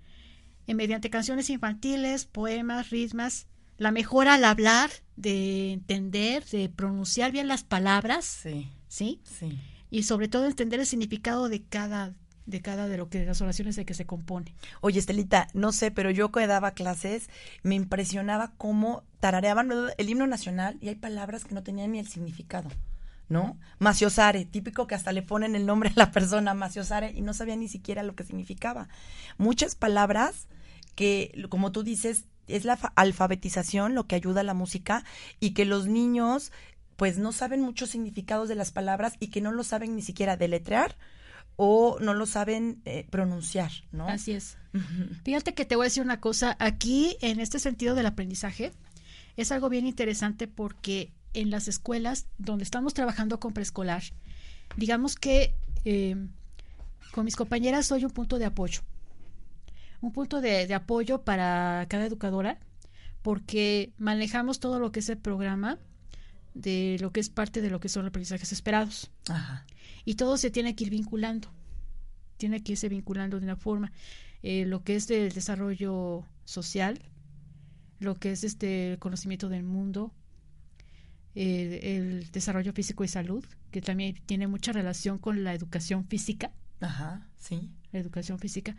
eh, 0.65 0.73
mediante 0.73 1.11
canciones 1.11 1.51
infantiles, 1.51 2.25
poemas, 2.25 2.89
ritmas, 2.89 3.45
la 3.77 3.91
mejora 3.91 4.33
al 4.33 4.45
hablar, 4.45 4.89
de 5.17 5.73
entender, 5.73 6.43
de 6.45 6.67
pronunciar 6.67 7.31
bien 7.31 7.47
las 7.47 7.63
palabras, 7.63 8.25
Sí, 8.25 8.67
¿sí? 8.87 9.21
sí. 9.23 9.59
Y 9.91 10.01
sobre 10.01 10.27
todo 10.27 10.47
entender 10.47 10.79
el 10.79 10.87
significado 10.87 11.47
de 11.47 11.61
cada 11.61 12.15
de 12.45 12.61
cada 12.61 12.87
de 12.87 12.97
lo 12.97 13.09
que 13.09 13.19
de 13.19 13.25
las 13.25 13.41
oraciones 13.41 13.75
de 13.75 13.85
que 13.85 13.93
se 13.93 14.05
compone. 14.05 14.55
Oye, 14.81 14.99
Estelita, 14.99 15.47
no 15.53 15.71
sé, 15.71 15.91
pero 15.91 16.11
yo 16.11 16.31
que 16.31 16.45
daba 16.47 16.71
clases, 16.71 17.29
me 17.63 17.75
impresionaba 17.75 18.53
cómo 18.57 19.03
tarareaban 19.19 19.71
el 19.97 20.09
himno 20.09 20.27
nacional 20.27 20.77
y 20.81 20.89
hay 20.89 20.95
palabras 20.95 21.45
que 21.45 21.55
no 21.55 21.63
tenían 21.63 21.91
ni 21.91 21.99
el 21.99 22.07
significado, 22.07 22.69
¿no? 23.29 23.57
Maciosare, 23.79 24.45
típico 24.45 24.85
que 24.85 24.95
hasta 24.95 25.11
le 25.11 25.23
ponen 25.23 25.55
el 25.55 25.65
nombre 25.65 25.89
a 25.89 25.93
la 25.99 26.11
persona, 26.11 26.53
Maciosare, 26.53 27.11
y 27.11 27.21
no 27.21 27.33
sabía 27.33 27.55
ni 27.55 27.67
siquiera 27.67 28.03
lo 28.03 28.15
que 28.15 28.23
significaba. 28.23 28.87
Muchas 29.37 29.75
palabras 29.75 30.47
que, 30.93 31.45
como 31.49 31.71
tú 31.71 31.81
dices, 31.83 32.25
es 32.47 32.63
la 32.63 32.77
fa- 32.77 32.93
alfabetización 32.95 33.95
lo 33.95 34.05
que 34.05 34.15
ayuda 34.15 34.41
a 34.41 34.43
la 34.43 34.53
música 34.53 35.03
y 35.39 35.51
que 35.55 35.65
los 35.65 35.87
niños 35.87 36.51
pues 36.95 37.17
no 37.17 37.31
saben 37.31 37.59
muchos 37.59 37.89
significados 37.89 38.47
de 38.47 38.55
las 38.55 38.71
palabras 38.71 39.15
y 39.19 39.27
que 39.27 39.41
no 39.41 39.51
lo 39.51 39.63
saben 39.63 39.95
ni 39.95 40.01
siquiera 40.01 40.37
deletrear 40.37 40.95
o 41.55 41.97
no 41.99 42.13
lo 42.13 42.25
saben 42.25 42.81
eh, 42.85 43.07
pronunciar, 43.09 43.71
¿no? 43.91 44.07
Así 44.07 44.33
es. 44.33 44.57
Fíjate 45.23 45.53
que 45.53 45.63
te 45.63 45.77
voy 45.77 45.85
a 45.85 45.87
decir 45.87 46.03
una 46.03 46.19
cosa, 46.19 46.57
aquí 46.59 47.17
en 47.21 47.39
este 47.39 47.59
sentido 47.59 47.95
del 47.95 48.05
aprendizaje 48.05 48.73
es 49.37 49.51
algo 49.51 49.69
bien 49.69 49.87
interesante 49.87 50.47
porque 50.47 51.13
en 51.33 51.49
las 51.49 51.67
escuelas 51.67 52.27
donde 52.37 52.65
estamos 52.65 52.93
trabajando 52.93 53.39
con 53.39 53.53
preescolar, 53.53 54.03
digamos 54.75 55.15
que 55.15 55.55
eh, 55.85 56.17
con 57.11 57.23
mis 57.23 57.37
compañeras 57.37 57.85
soy 57.85 58.03
un 58.03 58.11
punto 58.11 58.37
de 58.37 58.45
apoyo, 58.45 58.81
un 60.01 60.11
punto 60.11 60.41
de, 60.41 60.67
de 60.67 60.73
apoyo 60.73 61.23
para 61.23 61.85
cada 61.87 62.05
educadora 62.05 62.59
porque 63.21 63.93
manejamos 63.97 64.59
todo 64.59 64.79
lo 64.79 64.91
que 64.91 64.99
es 64.99 65.09
el 65.09 65.17
programa 65.17 65.79
de 66.55 66.97
lo 66.99 67.11
que 67.11 67.19
es 67.19 67.29
parte 67.29 67.61
de 67.61 67.69
lo 67.69 67.79
que 67.79 67.89
son 67.89 68.03
los 68.03 68.09
aprendizajes 68.09 68.51
esperados 68.51 69.11
Ajá. 69.29 69.65
y 70.05 70.15
todo 70.15 70.37
se 70.37 70.49
tiene 70.49 70.75
que 70.75 70.85
ir 70.85 70.89
vinculando 70.89 71.49
tiene 72.37 72.63
que 72.63 72.71
irse 72.71 72.89
vinculando 72.89 73.39
de 73.39 73.45
una 73.45 73.57
forma 73.57 73.91
eh, 74.41 74.65
lo 74.65 74.83
que 74.83 74.95
es 74.95 75.07
del 75.07 75.31
desarrollo 75.33 76.25
social 76.45 76.99
lo 77.99 78.15
que 78.15 78.31
es 78.31 78.43
este 78.43 78.93
el 78.93 78.99
conocimiento 78.99 79.49
del 79.49 79.63
mundo 79.63 80.13
eh, 81.35 81.97
el 81.97 82.31
desarrollo 82.31 82.71
físico 82.71 83.03
y 83.03 83.09
salud 83.09 83.43
que 83.69 83.81
también 83.81 84.15
tiene 84.25 84.47
mucha 84.47 84.71
relación 84.71 85.19
con 85.19 85.43
la 85.43 85.53
educación 85.53 86.05
física 86.07 86.51
Ajá, 86.79 87.27
sí. 87.37 87.69
la 87.91 87.99
educación 87.99 88.39
física 88.39 88.77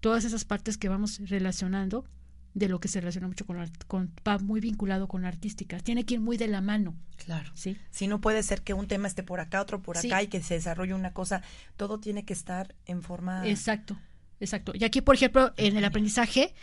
todas 0.00 0.24
esas 0.24 0.46
partes 0.46 0.78
que 0.78 0.88
vamos 0.88 1.20
relacionando 1.28 2.06
de 2.54 2.68
lo 2.68 2.80
que 2.80 2.88
se 2.88 3.00
relaciona 3.00 3.28
mucho 3.28 3.46
con, 3.46 3.70
con 3.86 4.12
va 4.26 4.38
muy 4.38 4.60
vinculado 4.60 5.06
con 5.08 5.22
la 5.22 5.28
artística 5.28 5.78
tiene 5.80 6.04
que 6.04 6.14
ir 6.14 6.20
muy 6.20 6.36
de 6.36 6.48
la 6.48 6.60
mano 6.60 6.94
Claro. 7.24 7.50
sí 7.54 7.76
Si 7.90 8.06
no 8.06 8.20
puede 8.20 8.42
ser 8.42 8.62
que 8.62 8.74
un 8.74 8.86
tema 8.88 9.06
esté 9.08 9.22
por 9.22 9.40
acá, 9.40 9.60
otro 9.60 9.82
por 9.82 9.96
Sí. 9.96 10.06
acá 10.08 10.22
y 10.22 10.28
que 10.28 10.42
se 10.42 10.54
desarrolle 10.54 10.94
una 10.94 11.12
cosa, 11.12 11.42
todo 11.76 11.98
tiene 12.00 12.24
que 12.24 12.32
estar 12.32 12.74
en 12.86 13.02
forma 13.02 13.46
exacto 13.48 13.96
exacto 14.40 14.72
y 14.74 14.84
aquí 14.84 15.00
por 15.00 15.14
ejemplo 15.16 15.52
en 15.56 15.76
el 15.76 15.84
aprendizaje. 15.84 16.54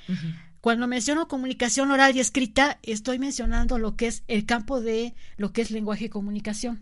Cuando 0.61 0.87
menciono 0.87 1.27
comunicación 1.27 1.91
oral 1.91 2.15
y 2.15 2.19
escrita, 2.19 2.79
estoy 2.81 3.19
mencionando 3.19 3.77
lo 3.77 3.95
que 3.95 4.07
es 4.07 4.23
el 4.27 4.47
campo 4.47 4.81
de 4.81 5.13
lo 5.37 5.53
que 5.53 5.61
es 5.61 5.69
lenguaje 5.69 6.05
y 6.05 6.09
comunicación. 6.09 6.81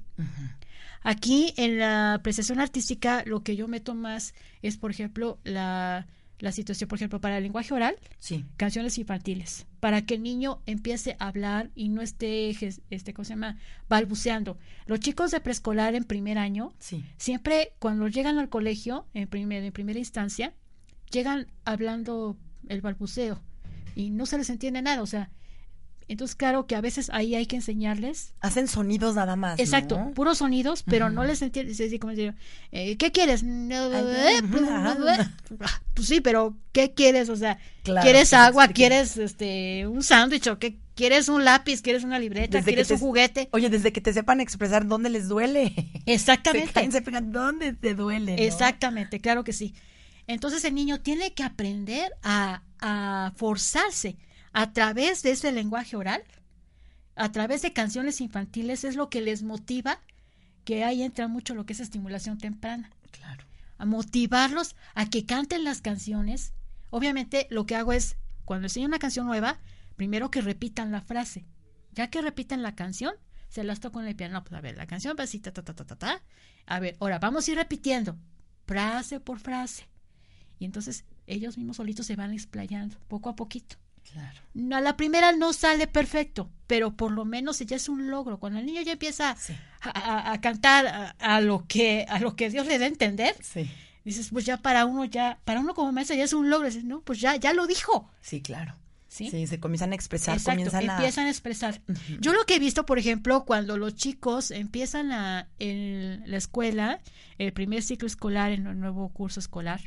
Aquí 1.01 1.53
en 1.57 1.79
la 1.79 2.13
apreciación 2.13 2.61
artística, 2.61 3.23
lo 3.25 3.43
que 3.43 3.57
yo 3.57 3.67
meto 3.67 3.93
más 3.93 4.33
es, 4.61 4.77
por 4.77 4.89
ejemplo, 4.89 5.37
la, 5.43 6.07
la 6.43 6.51
situación, 6.51 6.89
por 6.89 6.97
ejemplo, 6.97 7.21
para 7.21 7.38
el 7.38 7.43
lenguaje 7.43 7.73
oral, 7.73 7.95
Sí. 8.19 8.43
canciones 8.58 8.97
infantiles, 8.97 9.65
para 9.79 10.06
que 10.06 10.15
el 10.15 10.23
niño 10.23 10.62
empiece 10.65 11.15
a 11.19 11.29
hablar 11.29 11.69
y 11.73 11.88
no 11.88 12.01
esté, 12.01 12.49
este, 12.89 13.13
¿cómo 13.13 13.23
se 13.23 13.29
llama?, 13.34 13.58
balbuceando. 13.88 14.58
Los 14.86 14.99
chicos 14.99 15.32
de 15.32 15.39
preescolar 15.39 15.95
en 15.95 16.03
primer 16.03 16.38
año, 16.38 16.73
Sí. 16.79 17.06
siempre 17.17 17.71
cuando 17.79 18.10
llegan 18.10 18.39
al 18.39 18.49
colegio, 18.49 19.06
en, 19.13 19.29
primer, 19.29 19.63
en 19.63 19.71
primera 19.71 19.99
instancia, 19.99 20.53
llegan 21.12 21.47
hablando 21.63 22.36
el 22.67 22.82
balbuceo 22.82 23.39
y 23.95 24.10
no 24.10 24.25
se 24.25 24.38
les 24.38 24.49
entiende 24.49 24.82
nada, 24.82 25.01
o 25.01 25.08
sea, 25.08 25.29
entonces 26.07 26.35
claro 26.35 26.65
que 26.67 26.75
a 26.75 26.81
veces 26.81 27.09
ahí 27.13 27.35
hay 27.35 27.45
que 27.45 27.55
enseñarles. 27.55 28.33
Hacen 28.41 28.67
sonidos 28.67 29.15
nada 29.15 29.35
más. 29.35 29.57
¿no? 29.57 29.63
Exacto, 29.63 30.11
puros 30.15 30.39
sonidos, 30.39 30.83
pero 30.83 31.09
no 31.09 31.23
les 31.23 31.41
entiendes, 31.41 31.79
así 31.79 31.99
como 31.99 32.11
decir, 32.11 32.33
eh, 32.71 32.97
¿qué 32.97 33.11
quieres? 33.11 33.43
Pues 35.93 36.07
sí, 36.07 36.21
pero 36.21 36.55
¿qué 36.71 36.93
quieres? 36.93 37.29
O 37.29 37.35
sea, 37.35 37.59
Claro, 37.83 38.03
¿quieres 38.03 38.33
agua? 38.33 38.67
¿Quieres 38.69 39.17
este 39.17 39.85
un 39.87 40.03
sándwich 40.03 40.47
o 40.47 40.57
qué? 40.59 40.77
¿Quieres 40.95 41.27
un 41.27 41.43
lápiz? 41.43 41.81
¿Quieres 41.81 42.03
una 42.03 42.19
libreta? 42.19 42.57
Desde 42.57 42.71
¿Quieres 42.71 42.87
te- 42.87 42.93
un 42.95 42.99
juguete? 42.99 43.49
Oye, 43.51 43.69
desde 43.69 43.91
que 43.91 44.01
te 44.01 44.13
sepan 44.13 44.39
expresar 44.41 44.87
dónde 44.87 45.09
les 45.09 45.27
duele. 45.27 45.73
Exactamente. 46.05 46.67
Se 46.67 46.73
caen, 46.73 46.91
se 46.91 47.01
pegan, 47.01 47.31
¿dónde 47.31 47.73
te 47.73 47.93
duele? 47.95 48.35
no? 48.35 48.41
Exactamente, 48.41 49.19
claro 49.19 49.43
que 49.43 49.53
sí. 49.53 49.73
Entonces 50.27 50.63
el 50.65 50.73
niño 50.75 51.01
tiene 51.01 51.33
que 51.33 51.43
aprender 51.43 52.11
a, 52.23 52.61
a 52.79 53.33
forzarse 53.35 54.15
a 54.53 54.71
través 54.71 55.23
de 55.23 55.31
ese 55.31 55.51
lenguaje 55.51 55.95
oral, 55.95 56.23
a 57.15 57.31
través 57.31 57.61
de 57.61 57.73
canciones 57.73 58.21
infantiles, 58.21 58.83
es 58.83 58.95
lo 58.95 59.09
que 59.09 59.21
les 59.21 59.43
motiva, 59.43 59.99
que 60.63 60.83
ahí 60.83 61.03
entra 61.03 61.27
mucho 61.27 61.53
lo 61.55 61.65
que 61.65 61.73
es 61.73 61.79
estimulación 61.79 62.37
temprana, 62.37 62.89
Claro. 63.11 63.43
a 63.77 63.85
motivarlos 63.85 64.75
a 64.95 65.09
que 65.09 65.25
canten 65.25 65.63
las 65.63 65.81
canciones. 65.81 66.53
Obviamente 66.89 67.47
lo 67.49 67.65
que 67.65 67.75
hago 67.75 67.91
es, 67.93 68.15
cuando 68.45 68.65
enseño 68.67 68.87
una 68.87 68.99
canción 68.99 69.25
nueva, 69.27 69.59
primero 69.95 70.31
que 70.31 70.41
repitan 70.41 70.91
la 70.91 71.01
frase. 71.01 71.45
Ya 71.91 72.09
que 72.09 72.21
repiten 72.21 72.63
la 72.63 72.75
canción, 72.75 73.13
se 73.49 73.63
las 73.63 73.79
toco 73.79 74.01
en 74.01 74.07
el 74.07 74.15
piano. 74.15 74.43
Pues 74.43 74.53
a 74.57 74.61
ver, 74.61 74.77
la 74.77 74.87
canción 74.87 75.15
va 75.19 75.25
así, 75.25 75.39
ta, 75.39 75.51
ta, 75.51 75.63
ta, 75.63 75.75
ta, 75.75 75.85
ta, 75.85 75.95
ta. 75.95 76.21
A 76.65 76.79
ver, 76.79 76.95
ahora 76.99 77.19
vamos 77.19 77.47
a 77.47 77.51
ir 77.51 77.57
repitiendo, 77.57 78.17
frase 78.65 79.19
por 79.19 79.39
frase. 79.39 79.87
Y 80.57 80.65
entonces 80.65 81.05
ellos 81.27 81.57
mismos 81.57 81.77
solitos 81.77 82.05
se 82.07 82.15
van 82.15 82.31
explayando, 82.33 82.97
poco 83.07 83.29
a 83.29 83.35
poquito. 83.35 83.75
Claro. 84.11 84.39
No, 84.53 84.75
a 84.75 84.81
la 84.81 84.95
primera 84.97 85.31
no 85.31 85.53
sale 85.53 85.87
perfecto, 85.87 86.49
pero 86.67 86.91
por 86.95 87.11
lo 87.11 87.25
menos 87.25 87.59
ya 87.59 87.75
es 87.75 87.89
un 87.89 88.09
logro. 88.11 88.39
Cuando 88.39 88.59
el 88.59 88.65
niño 88.65 88.81
ya 88.81 88.91
empieza 88.93 89.35
Sí. 89.35 89.53
a, 89.81 89.89
a- 89.89 90.31
a 90.33 90.41
cantar 90.41 90.85
a, 90.87 91.09
a 91.19 91.41
lo 91.41 91.65
que 91.67 92.05
a 92.07 92.19
lo 92.19 92.35
que 92.35 92.49
Dios 92.49 92.67
le 92.67 92.77
da 92.77 92.85
a 92.85 92.89
entender, 92.89 93.35
Sí. 93.41 93.69
dices, 94.05 94.29
pues 94.31 94.45
ya 94.45 94.57
para 94.57 94.85
uno 94.85 95.05
ya, 95.05 95.39
para 95.45 95.59
uno 95.61 95.73
como 95.73 95.91
maestro 95.91 96.15
ya 96.15 96.25
es 96.25 96.33
un 96.33 96.49
logro, 96.49 96.67
dices, 96.67 96.83
no, 96.83 97.01
pues 97.01 97.19
ya, 97.21 97.35
ya 97.37 97.53
lo 97.53 97.65
dijo. 97.65 98.11
Sí, 98.21 98.41
claro. 98.41 98.75
¿Sí? 99.07 99.29
Sí, 99.29 99.45
se 99.45 99.59
comienzan 99.59 99.91
a 99.91 99.95
expresar, 99.95 100.35
Exacto, 100.37 100.51
comienzan 100.58 100.89
a... 100.89 100.95
empiezan 100.95 101.27
a 101.27 101.29
expresar. 101.29 101.81
Yo 102.19 102.33
lo 102.33 102.45
que 102.47 102.56
he 102.56 102.60
visto, 102.60 102.83
por 102.85 102.97
ejemplo, 102.97 103.45
cuando 103.45 103.77
los 103.77 103.93
chicos 103.93 104.49
empiezan 104.49 105.12
a, 105.12 105.47
en 105.60 106.23
la 106.25 106.37
escuela, 106.37 106.99
el 107.37 107.54
primer 107.54 107.83
ciclo 107.83 108.08
escolar, 108.08 108.51
en 108.51 108.65
el 108.65 108.79
nuevo 108.79 109.10
curso 109.10 109.39
escolar, 109.39 109.81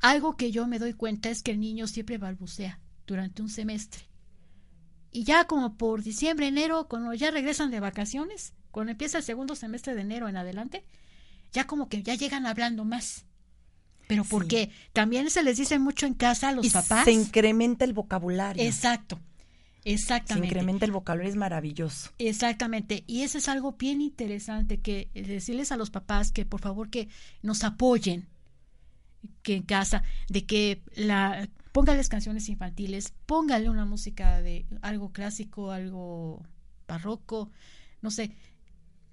algo 0.00 0.36
que 0.38 0.50
yo 0.52 0.66
me 0.66 0.78
doy 0.78 0.94
cuenta 0.94 1.28
es 1.28 1.42
que 1.42 1.50
el 1.50 1.60
niño 1.60 1.86
siempre 1.86 2.16
balbucea 2.16 2.80
durante 3.10 3.42
un 3.42 3.48
semestre. 3.48 4.04
Y 5.10 5.24
ya 5.24 5.44
como 5.46 5.76
por 5.76 6.02
diciembre, 6.04 6.46
enero, 6.46 6.86
cuando 6.88 7.12
ya 7.14 7.32
regresan 7.32 7.70
de 7.72 7.80
vacaciones, 7.80 8.54
cuando 8.70 8.92
empieza 8.92 9.18
el 9.18 9.24
segundo 9.24 9.56
semestre 9.56 9.94
de 9.96 10.02
enero 10.02 10.28
en 10.28 10.36
adelante, 10.36 10.84
ya 11.52 11.66
como 11.66 11.88
que 11.88 12.02
ya 12.04 12.14
llegan 12.14 12.46
hablando 12.46 12.84
más. 12.84 13.24
Pero 14.06 14.22
Sí. 14.22 14.30
porque 14.30 14.70
también 14.92 15.28
se 15.30 15.42
les 15.42 15.56
dice 15.58 15.78
mucho 15.80 16.06
en 16.06 16.14
casa 16.14 16.50
a 16.50 16.52
los 16.52 16.64
y 16.66 16.70
papás. 16.70 17.04
se 17.04 17.12
incrementa 17.12 17.84
el 17.84 17.92
vocabulario. 17.92 18.62
Exacto. 18.62 19.18
Se 19.82 19.90
Exactamente. 19.92 20.46
incrementa 20.48 20.84
el 20.84 20.92
vocabulario, 20.92 21.30
es 21.30 21.36
maravilloso. 21.36 22.10
Exactamente, 22.18 23.02
y 23.08 23.22
eso 23.22 23.38
es 23.38 23.48
algo 23.48 23.72
bien 23.72 24.00
interesante 24.02 24.78
que 24.78 25.08
decirles 25.14 25.72
a 25.72 25.76
los 25.76 25.90
papás 25.90 26.30
que 26.30 26.44
por 26.44 26.60
favor 26.60 26.88
que 26.90 27.08
nos 27.42 27.64
apoyen 27.64 28.28
que 29.42 29.56
en 29.56 29.62
casa, 29.64 30.02
de 30.28 30.44
que 30.46 30.82
la 30.94 31.48
póngales 31.72 32.08
canciones 32.08 32.48
infantiles, 32.48 33.12
póngale 33.26 33.70
una 33.70 33.84
música 33.84 34.40
de 34.42 34.66
algo 34.82 35.12
clásico, 35.12 35.70
algo 35.70 36.42
barroco, 36.88 37.50
no 38.02 38.10
sé, 38.10 38.32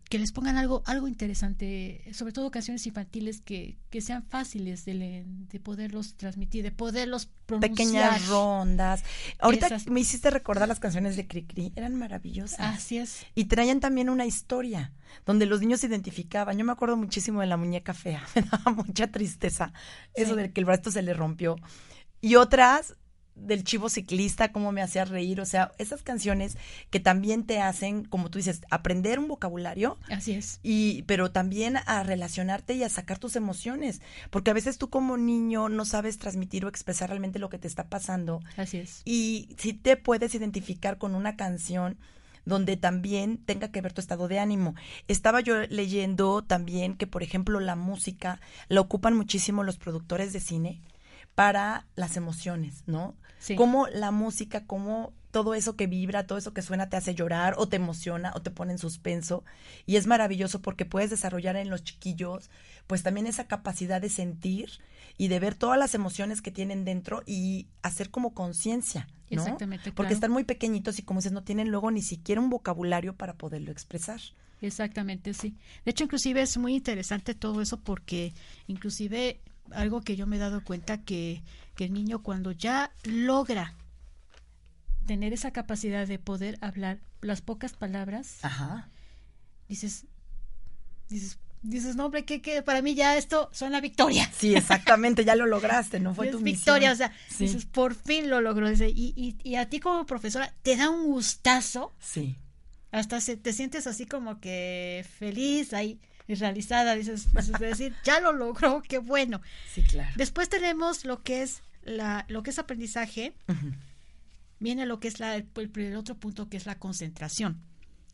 que 0.10 0.18
les 0.20 0.32
pongan 0.32 0.56
algo, 0.56 0.84
algo 0.86 1.10
interesante, 1.10 2.02
sobre 2.14 2.32
todo 2.32 2.50
canciones 2.50 2.88
infantiles 2.88 3.42
que, 3.42 3.78
que 3.90 4.00
sean 4.00 4.24
fáciles 4.24 4.86
de, 4.86 4.94
le- 4.94 5.26
de 5.28 5.60
poderlos 5.60 6.16
transmitir, 6.16 6.64
de 6.64 6.72
poderlos 6.72 7.28
pronunciar. 7.46 7.72
Pequeñas 7.76 8.28
rondas. 8.28 9.04
Ahorita 9.38 9.66
Esas- 9.68 9.88
me 9.88 10.00
hiciste 10.00 10.30
recordar 10.30 10.70
las 10.70 10.80
canciones 10.80 11.18
de 11.18 11.28
Cricri, 11.28 11.74
eran 11.76 11.96
maravillosas. 11.96 12.58
Así 12.62 12.98
es. 13.00 13.26
Y 13.36 13.46
traían 13.46 13.82
también 13.82 14.10
una 14.10 14.26
historia 14.26 14.94
donde 15.26 15.46
los 15.46 15.60
niños 15.60 15.82
se 15.82 15.88
identificaban. 15.88 16.58
Yo 16.58 16.64
me 16.64 16.72
acuerdo 16.72 16.96
muchísimo 16.96 17.42
de 17.42 17.48
la 17.48 17.58
muñeca 17.58 17.94
fea, 17.94 18.24
me 18.36 18.44
daba 18.44 18.72
mucha 18.72 19.08
tristeza 19.12 19.74
eso 20.14 20.36
Sí. 20.36 20.42
de 20.42 20.54
que 20.54 20.62
el 20.62 20.66
brazo 20.66 20.90
se 20.90 21.02
le 21.02 21.14
rompió. 21.14 21.58
Y 22.22 22.36
otras 22.36 22.96
del 23.36 23.64
chivo 23.64 23.88
ciclista, 23.90 24.52
cómo 24.52 24.72
me 24.72 24.82
hacía 24.82 25.06
reír, 25.06 25.40
o 25.42 25.46
sea, 25.46 25.72
esas 25.78 26.02
canciones 26.02 26.58
que 26.90 27.00
también 27.00 27.44
te 27.46 27.60
hacen, 27.62 28.04
como 28.04 28.32
tú 28.32 28.40
dices, 28.40 28.62
aprender 28.72 29.20
un 29.20 29.28
vocabulario, 29.28 30.00
Así 30.10 30.32
es. 30.32 30.60
y 30.64 31.04
pero 31.04 31.30
también 31.32 31.78
a 31.86 32.02
relacionarte 32.02 32.74
y 32.74 32.82
a 32.84 32.90
sacar 32.90 33.20
tus 33.20 33.36
emociones, 33.36 34.02
porque 34.32 34.50
a 34.50 34.56
veces 34.56 34.80
tú 34.80 34.90
como 34.90 35.18
niño 35.18 35.70
no 35.70 35.86
sabes 35.86 36.18
transmitir 36.18 36.66
o 36.66 36.68
expresar 36.68 37.10
realmente 37.10 37.38
lo 37.38 37.50
que 37.50 37.60
te 37.60 37.68
está 37.68 37.90
pasando 37.90 38.40
Así 38.58 38.78
es. 38.78 39.04
y 39.06 39.56
si 39.60 39.74
te 39.74 39.98
puedes 39.98 40.34
identificar 40.34 40.98
con 40.98 41.14
una 41.14 41.36
canción 41.36 41.96
donde 42.44 42.76
también 42.78 43.38
tenga 43.38 43.68
que 43.72 43.82
ver 43.82 43.92
tu 43.94 44.00
estado 44.00 44.30
de 44.30 44.40
ánimo. 44.40 44.74
Estaba 45.10 45.42
yo 45.42 45.58
leyendo 45.70 46.42
también 46.44 46.96
que, 46.96 47.06
por 47.06 47.22
ejemplo, 47.22 47.60
la 47.60 47.76
música 47.76 48.40
la 48.70 48.80
ocupan 48.80 49.18
muchísimo 49.18 49.64
los 49.64 49.78
productores 49.78 50.32
de 50.32 50.40
cine 50.40 50.82
para 51.38 51.86
las 51.96 52.18
emociones, 52.18 52.82
¿no? 52.88 53.14
Sí. 53.38 53.56
Como 53.56 53.86
la 53.90 54.10
música, 54.10 54.66
como 54.66 55.14
todo 55.30 55.54
eso 55.54 55.76
que 55.76 55.86
vibra, 55.86 56.26
todo 56.26 56.40
eso 56.40 56.52
que 56.52 56.64
suena 56.64 56.90
te 56.90 56.98
hace 56.98 57.14
llorar 57.14 57.54
o 57.60 57.70
te 57.70 57.76
emociona 57.76 58.32
o 58.34 58.42
te 58.42 58.50
pone 58.50 58.72
en 58.72 58.80
suspenso. 58.80 59.44
Y 59.86 59.98
es 59.98 60.08
maravilloso 60.08 60.64
porque 60.64 60.84
puedes 60.84 61.12
desarrollar 61.12 61.56
en 61.56 61.70
los 61.70 61.84
chiquillos 61.84 62.50
pues 62.88 63.04
también 63.04 63.28
esa 63.28 63.46
capacidad 63.46 64.02
de 64.02 64.10
sentir 64.10 64.72
y 65.16 65.28
de 65.28 65.40
ver 65.40 65.54
todas 65.54 65.78
las 65.78 65.94
emociones 65.94 66.42
que 66.42 66.50
tienen 66.50 66.86
dentro 66.86 67.22
y 67.28 67.68
hacer 67.84 68.10
como 68.10 68.34
conciencia, 68.34 69.08
¿no? 69.30 69.44
Exactamente, 69.44 69.92
Porque 69.92 70.08
claro. 70.08 70.16
están 70.16 70.32
muy 70.32 70.44
pequeñitos 70.44 70.98
y 70.98 71.04
como 71.04 71.20
dices, 71.20 71.34
no 71.34 71.44
tienen 71.44 71.70
luego 71.70 71.92
ni 71.92 72.02
siquiera 72.02 72.42
un 72.42 72.50
vocabulario 72.50 73.16
para 73.16 73.36
poderlo 73.36 73.72
expresar. 73.72 74.22
Exactamente, 74.60 75.36
sí. 75.36 75.56
De 75.86 75.92
hecho, 75.92 76.04
inclusive 76.04 76.42
es 76.42 76.58
muy 76.58 76.74
interesante 76.74 77.36
todo 77.36 77.62
eso 77.62 77.80
porque 77.80 78.34
inclusive 78.66 79.40
algo 79.72 80.02
que 80.02 80.16
yo 80.16 80.28
me 80.28 80.36
he 80.38 80.40
dado 80.40 80.64
cuenta 80.64 81.00
que, 81.04 81.42
que 81.76 81.86
el 81.86 81.94
niño 81.94 82.24
cuando 82.24 82.52
ya 82.52 82.92
logra 83.04 83.74
tener 85.06 85.34
esa 85.34 85.52
capacidad 85.52 86.06
de 86.08 86.20
poder 86.20 86.58
hablar 86.62 87.00
las 87.22 87.42
pocas 87.42 87.74
palabras, 87.74 88.40
Ajá. 88.42 88.90
dices, 89.70 90.06
dices, 91.10 91.40
dices, 91.62 91.96
no 91.96 92.06
hombre, 92.06 92.26
que, 92.26 92.42
que 92.42 92.62
para 92.62 92.82
mí 92.82 92.94
ya 92.94 93.16
esto 93.18 93.50
suena 93.54 93.80
victoria. 93.82 94.30
Sí, 94.38 94.54
exactamente, 94.56 95.24
ya 95.26 95.36
lo 95.36 95.46
lograste, 95.46 96.00
no 96.00 96.14
fue 96.14 96.26
Es 96.28 96.32
tu 96.34 96.40
victoria, 96.40 96.90
misión. 96.92 97.10
o 97.10 97.12
sea, 97.12 97.18
Sí. 97.30 97.46
dices, 97.46 97.66
por 97.66 97.96
fin 97.96 98.30
lo 98.30 98.42
logró. 98.42 98.70
Dice, 98.70 98.90
y, 98.90 99.14
y, 99.16 99.38
y 99.44 99.56
a 99.56 99.70
ti 99.70 99.80
como 99.80 100.06
profesora 100.06 100.54
te 100.62 100.76
da 100.76 100.90
un 100.90 101.06
gustazo, 101.08 101.94
Sí. 102.00 102.36
hasta 102.92 103.22
se, 103.22 103.38
te 103.38 103.54
sientes 103.54 103.88
así 103.88 104.06
como 104.06 104.40
que 104.42 105.06
feliz 105.18 105.74
ahí 105.74 106.00
y 106.28 106.36
realizada, 106.36 106.96
dices, 106.96 107.32
dices, 107.34 107.60
de 107.60 107.68
decir, 107.68 107.96
ya 108.04 108.20
lo 108.20 108.34
logró, 108.34 108.82
qué 108.82 108.98
bueno. 108.98 109.42
Sí, 109.74 109.84
claro. 109.84 110.12
Después 110.18 110.50
tenemos 110.50 111.06
lo 111.06 111.24
que 111.24 111.42
es 111.44 111.62
la, 111.84 112.26
lo 112.28 112.44
que 112.44 112.50
es 112.50 112.60
aprendizaje, 112.60 113.34
viene 114.60 114.86
lo 114.86 115.00
que 115.00 115.08
es 115.08 115.20
la, 115.20 115.36
el, 115.36 115.48
el 115.76 115.96
otro 115.96 116.16
punto 116.16 116.50
que 116.50 116.58
es 116.58 116.66
la 116.66 116.78
concentración. 116.80 117.62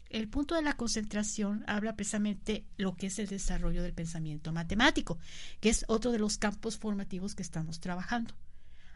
El 0.09 0.28
punto 0.28 0.53
de 0.53 0.61
la 0.61 0.74
concentración 0.78 1.64
habla 1.66 1.95
precisamente 1.95 2.64
lo 2.78 2.95
que 2.95 3.07
es 3.07 3.18
el 3.18 3.28
desarrollo 3.28 3.82
del 3.82 3.93
pensamiento 3.93 4.51
matemático, 4.53 5.18
que 5.59 5.70
es 5.70 5.86
otro 5.88 6.11
de 6.11 6.20
los 6.20 6.38
campos 6.38 6.78
formativos 6.78 7.34
que 7.34 7.41
estamos 7.41 7.80
trabajando. 7.80 8.36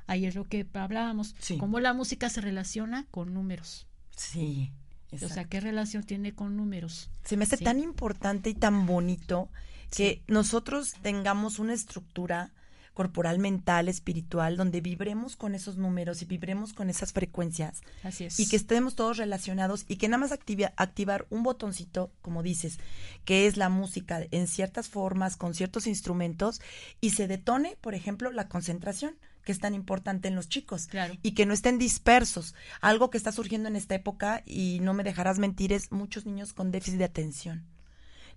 Ahí 0.05 0.25
es 0.27 0.35
lo 0.35 0.43
que 0.45 0.67
hablábamos, 0.73 1.35
Sí. 1.39 1.57
cómo 1.57 1.79
la 1.79 1.93
música 1.93 2.29
se 2.29 2.39
relaciona 2.39 3.07
con 3.09 3.33
números. 3.33 3.87
Sí. 4.15 4.71
O 5.11 5.29
sea, 5.29 5.45
qué 5.45 5.59
relación 5.61 6.03
tiene 6.03 6.33
con 6.35 6.57
números. 6.57 7.09
Se 7.23 7.37
me 7.37 7.43
hace 7.45 7.57
Sí. 7.57 7.63
tan 7.63 7.79
importante 7.79 8.49
y 8.49 8.53
tan 8.53 8.85
bonito 8.85 9.49
que 9.95 10.21
nosotros 10.27 10.93
tengamos 11.01 11.59
una 11.59 11.73
estructura 11.73 12.51
corporal, 12.93 13.37
mental, 13.37 13.89
espiritual, 13.89 14.57
donde 14.57 14.81
vibremos 14.81 15.35
con 15.35 15.53
esos 15.53 15.77
números 15.77 16.23
y 16.23 16.25
vibremos 16.25 16.73
con 16.73 16.89
esas 16.89 17.13
frecuencias 17.13 17.81
Así 18.03 18.23
es. 18.25 18.39
y 18.39 18.49
que 18.49 18.55
estemos 18.55 18.95
todos 18.95 19.17
relacionados 19.17 19.85
y 19.87 19.97
que 19.97 20.07
nada 20.07 20.17
más 20.17 20.31
activa- 20.31 20.73
activar 20.77 21.27
un 21.29 21.43
botoncito, 21.43 22.11
como 22.23 22.41
dices, 22.41 22.79
que 23.23 23.45
es 23.45 23.55
la 23.55 23.69
música 23.69 24.25
en 24.31 24.47
ciertas 24.47 24.89
formas, 24.89 25.37
con 25.37 25.53
ciertos 25.53 25.85
instrumentos, 25.85 26.59
y 26.99 27.11
se 27.11 27.27
detone, 27.27 27.77
por 27.81 27.93
ejemplo, 27.93 28.31
la 28.31 28.47
concentración 28.49 29.15
que 29.47 29.53
es 29.53 29.59
tan 29.59 29.73
importante 29.73 30.27
en 30.27 30.35
los 30.35 30.49
chicos 30.49 30.87
Claro. 30.87 31.13
y 31.23 31.31
que 31.31 31.45
no 31.45 31.53
estén 31.53 31.77
dispersos. 31.77 32.53
Algo 32.81 33.09
que 33.09 33.17
está 33.17 33.31
surgiendo 33.31 33.69
en 33.69 33.77
esta 33.77 33.95
época 33.95 34.43
y 34.45 34.79
no 34.81 34.93
me 34.93 35.05
dejarás 35.05 35.39
mentir 35.39 35.71
es 35.71 35.89
muchos 35.93 36.25
niños 36.25 36.51
con 36.51 36.69
déficit 36.69 36.97
de 36.97 37.05
atención. 37.05 37.63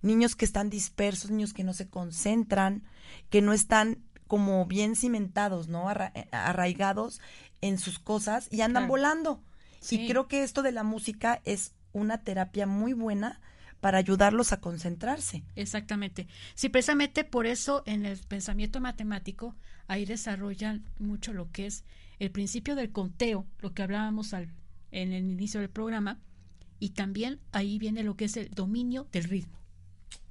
Niños 0.01 0.37
que 0.37 0.45
están 0.45 0.69
dispersos, 0.69 1.29
niños 1.29 1.51
que 1.53 1.65
no 1.65 1.73
se 1.73 1.89
concentran, 1.89 2.83
que 3.29 3.41
no 3.41 3.51
están 3.51 3.97
como 4.25 4.65
bien 4.65 4.95
cimentados, 4.95 5.67
¿no? 5.67 5.89
Arra- 5.89 6.13
eh, 6.15 6.29
arraigados 6.31 7.19
en 7.59 7.77
sus 7.77 7.99
cosas 7.99 8.47
y 8.49 8.61
andan 8.61 8.83
Claro. 8.83 8.91
volando. 8.91 9.43
Sí. 9.81 9.99
Y 9.99 10.07
creo 10.07 10.29
que 10.29 10.43
esto 10.43 10.61
de 10.61 10.71
la 10.71 10.83
música 10.83 11.41
es 11.43 11.73
una 11.91 12.19
terapia 12.19 12.65
muy 12.67 12.93
buena 12.93 13.41
para 13.81 13.97
ayudarlos 13.97 14.53
a 14.53 14.61
concentrarse. 14.61 15.43
Exactamente. 15.55 16.27
Sí, 16.55 16.69
precisamente 16.69 17.23
por 17.23 17.45
eso 17.47 17.83
en 17.85 18.05
el 18.05 18.17
pensamiento 18.19 18.79
matemático 18.79 19.55
ahí 19.87 20.05
desarrollan 20.05 20.85
mucho 20.99 21.33
lo 21.33 21.51
que 21.51 21.65
es 21.65 21.83
el 22.19 22.31
principio 22.31 22.75
del 22.75 22.91
conteo, 22.91 23.45
lo 23.59 23.73
que 23.73 23.81
hablábamos 23.81 24.33
al, 24.33 24.53
en 24.91 25.11
el 25.11 25.25
inicio 25.29 25.59
del 25.59 25.69
programa, 25.69 26.19
y 26.79 26.91
también 26.91 27.39
ahí 27.51 27.77
viene 27.79 28.03
lo 28.03 28.15
que 28.15 28.25
es 28.25 28.37
el 28.37 28.51
dominio 28.51 29.07
del 29.11 29.25
ritmo. 29.25 29.59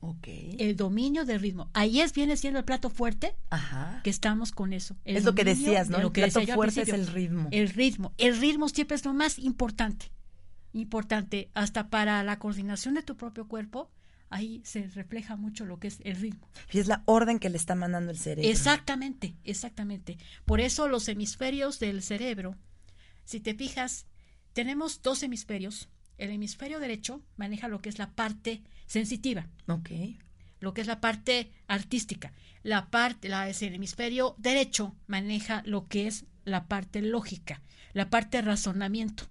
Ok. 0.01 0.29
El 0.59 0.77
dominio 0.77 1.25
del 1.25 1.41
ritmo. 1.41 1.69
Ahí 1.75 2.01
es 2.01 2.13
viene 2.15 2.37
siendo 2.37 2.59
el 2.59 2.65
plato 2.65 2.89
fuerte 2.89 3.35
Ajá. 3.51 4.01
que 4.03 4.11
estamos 4.11 4.53
con 4.53 4.73
eso. 4.73 4.97
El 5.05 5.17
Es 5.17 5.25
lo 5.25 5.35
que 5.35 5.45
decías, 5.45 5.91
¿no? 5.91 5.97
de 5.97 6.03
El 6.03 6.07
Lo 6.07 6.13
que 6.13 6.27
plato 6.27 6.55
fuerte 6.55 6.83
es 6.83 6.89
el 6.89 7.07
ritmo. 7.07 7.49
El 7.51 7.69
ritmo. 7.69 8.13
El 8.17 8.39
ritmo 8.41 8.69
siempre 8.69 8.97
es 8.97 9.05
lo 9.05 9.13
más 9.13 9.39
importante. 9.39 10.11
Importante. 10.73 11.51
Hasta 11.55 11.89
para 11.89 12.23
la 12.23 12.39
coordinación 12.39 12.95
de 12.95 13.03
tu 13.03 13.17
propio 13.17 13.49
cuerpo, 13.49 13.91
ahí 14.29 14.63
se 14.65 14.87
refleja 14.89 15.37
mucho 15.37 15.65
lo 15.67 15.79
que 15.79 15.89
es 15.89 15.99
el 16.05 16.17
ritmo. 16.17 16.49
Y 16.73 16.79
es 16.79 16.87
la 16.87 17.03
orden 17.07 17.39
que 17.39 17.51
le 17.51 17.57
está 17.57 17.75
mandando 17.75 18.11
el 18.13 18.19
cerebro. 18.19 18.49
Exactamente, 18.51 19.35
exactamente. 19.45 20.19
Por 20.45 20.61
eso 20.61 20.89
los 20.89 21.09
hemisferios 21.09 21.81
del 21.81 22.03
cerebro, 22.03 22.57
si 23.25 23.41
te 23.41 23.55
fijas, 23.55 24.07
tenemos 24.53 25.03
dos 25.03 25.23
hemisferios. 25.23 25.89
El 26.19 26.31
hemisferio 26.31 26.81
derecho 26.81 27.23
maneja 27.37 27.69
lo 27.69 27.81
que 27.81 27.89
es 27.89 27.99
la 27.99 28.11
parte 28.11 28.63
sensitiva, 28.87 29.49
Ok. 29.69 29.91
lo 30.61 30.75
que 30.75 30.83
es 30.83 30.87
la 30.87 31.01
parte 31.01 31.51
artística. 31.67 32.33
La 32.63 32.91
parte, 32.91 33.29
la, 33.31 33.49
es 33.49 33.63
el 33.63 33.75
hemisferio 33.75 34.35
derecho 34.37 34.95
maneja 35.07 35.63
lo 35.65 35.89
que 35.89 36.07
es 36.07 36.27
la 36.45 36.67
parte 36.67 37.01
lógica, 37.01 37.63
la 37.95 38.11
parte 38.11 38.43
razonamiento. 38.43 39.25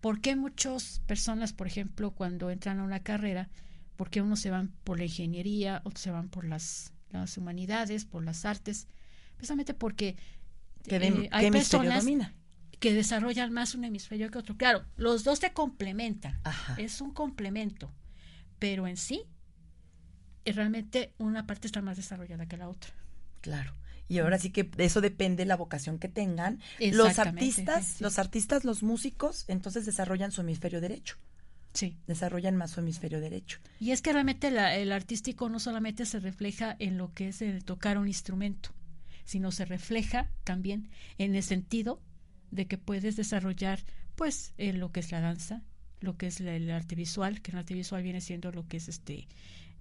¿Por 0.00 0.20
qué 0.20 0.34
muchas 0.36 1.00
personas, 1.06 1.52
por 1.52 1.66
ejemplo, 1.66 2.12
cuando 2.12 2.50
entran 2.50 2.78
a 2.80 2.84
una 2.84 3.00
carrera, 3.00 3.48
por 3.96 4.08
qué 4.10 4.22
unos 4.22 4.40
se 4.40 4.50
van 4.50 4.68
por 4.84 4.98
la 4.98 5.04
ingeniería, 5.04 5.82
otros 5.84 6.00
se 6.00 6.10
van 6.10 6.28
por 6.30 6.44
las, 6.44 6.92
las 7.10 7.36
humanidades, 7.36 8.04
por 8.06 8.24
las 8.24 8.44
artes? 8.44 8.86
Precisamente 9.36 9.74
porque 9.74 10.16
¿Qué, 10.84 10.98
de- 10.98 11.08
eh, 11.08 11.28
hay 11.32 11.50
personas 11.50 12.04
domina? 12.04 12.34
que 12.78 12.94
desarrollan 12.94 13.52
más 13.52 13.74
un 13.74 13.84
hemisferio 13.84 14.30
que 14.30 14.38
otro. 14.38 14.56
Claro, 14.56 14.84
los 14.96 15.22
dos 15.24 15.38
se 15.38 15.52
complementan, 15.52 16.40
Ajá. 16.44 16.74
es 16.78 17.02
un 17.02 17.10
complemento, 17.12 17.92
pero 18.58 18.86
en 18.86 18.96
sí, 18.96 19.24
eh, 20.46 20.52
realmente 20.52 21.12
una 21.18 21.46
parte 21.46 21.66
está 21.66 21.82
más 21.82 21.96
desarrollada 21.98 22.46
que 22.46 22.56
la 22.56 22.68
otra. 22.68 22.92
Claro. 23.42 23.74
Y 24.10 24.18
ahora 24.18 24.38
sí 24.38 24.50
que 24.50 24.64
de 24.64 24.84
eso 24.84 25.00
depende 25.00 25.46
la 25.46 25.56
vocación 25.56 25.98
que 25.98 26.08
tengan. 26.08 26.60
Los 26.92 27.18
artistas, 27.18 27.86
sí, 27.86 27.92
sí. 27.98 28.02
los 28.04 28.18
artistas, 28.18 28.64
los 28.64 28.82
músicos, 28.82 29.44
entonces 29.48 29.86
desarrollan 29.86 30.32
su 30.32 30.42
hemisferio 30.42 30.80
derecho. 30.80 31.16
Sí. 31.72 31.96
Desarrollan 32.08 32.56
más 32.56 32.72
su 32.72 32.80
hemisferio 32.80 33.20
derecho. 33.20 33.60
Y 33.78 33.92
es 33.92 34.02
que 34.02 34.12
realmente 34.12 34.50
la- 34.50 34.74
el 34.76 34.90
artístico 34.90 35.48
no 35.48 35.60
solamente 35.60 36.04
se 36.04 36.18
refleja 36.18 36.74
en 36.80 36.98
lo 36.98 37.12
que 37.14 37.28
es 37.28 37.40
el 37.40 37.64
tocar 37.64 37.96
un 37.98 38.08
instrumento, 38.08 38.70
sino 39.24 39.52
se 39.52 39.64
refleja 39.64 40.28
también 40.42 40.90
en 41.18 41.36
el 41.36 41.44
sentido 41.44 42.02
de 42.50 42.66
que 42.66 42.76
puedes 42.78 43.14
desarrollar 43.16 43.78
pues 44.16 44.52
eh, 44.58 44.72
lo 44.72 44.90
que 44.90 44.98
es 45.00 45.12
la 45.12 45.20
danza, 45.20 45.62
lo 46.00 46.16
que 46.16 46.26
es 46.26 46.40
la- 46.40 46.56
el 46.56 46.68
arte 46.72 46.96
visual, 46.96 47.40
que 47.40 47.52
el 47.52 47.58
arte 47.58 47.74
visual 47.74 48.02
viene 48.02 48.20
siendo 48.20 48.50
lo 48.50 48.66
que 48.66 48.78
es 48.78 48.88
este 48.88 49.28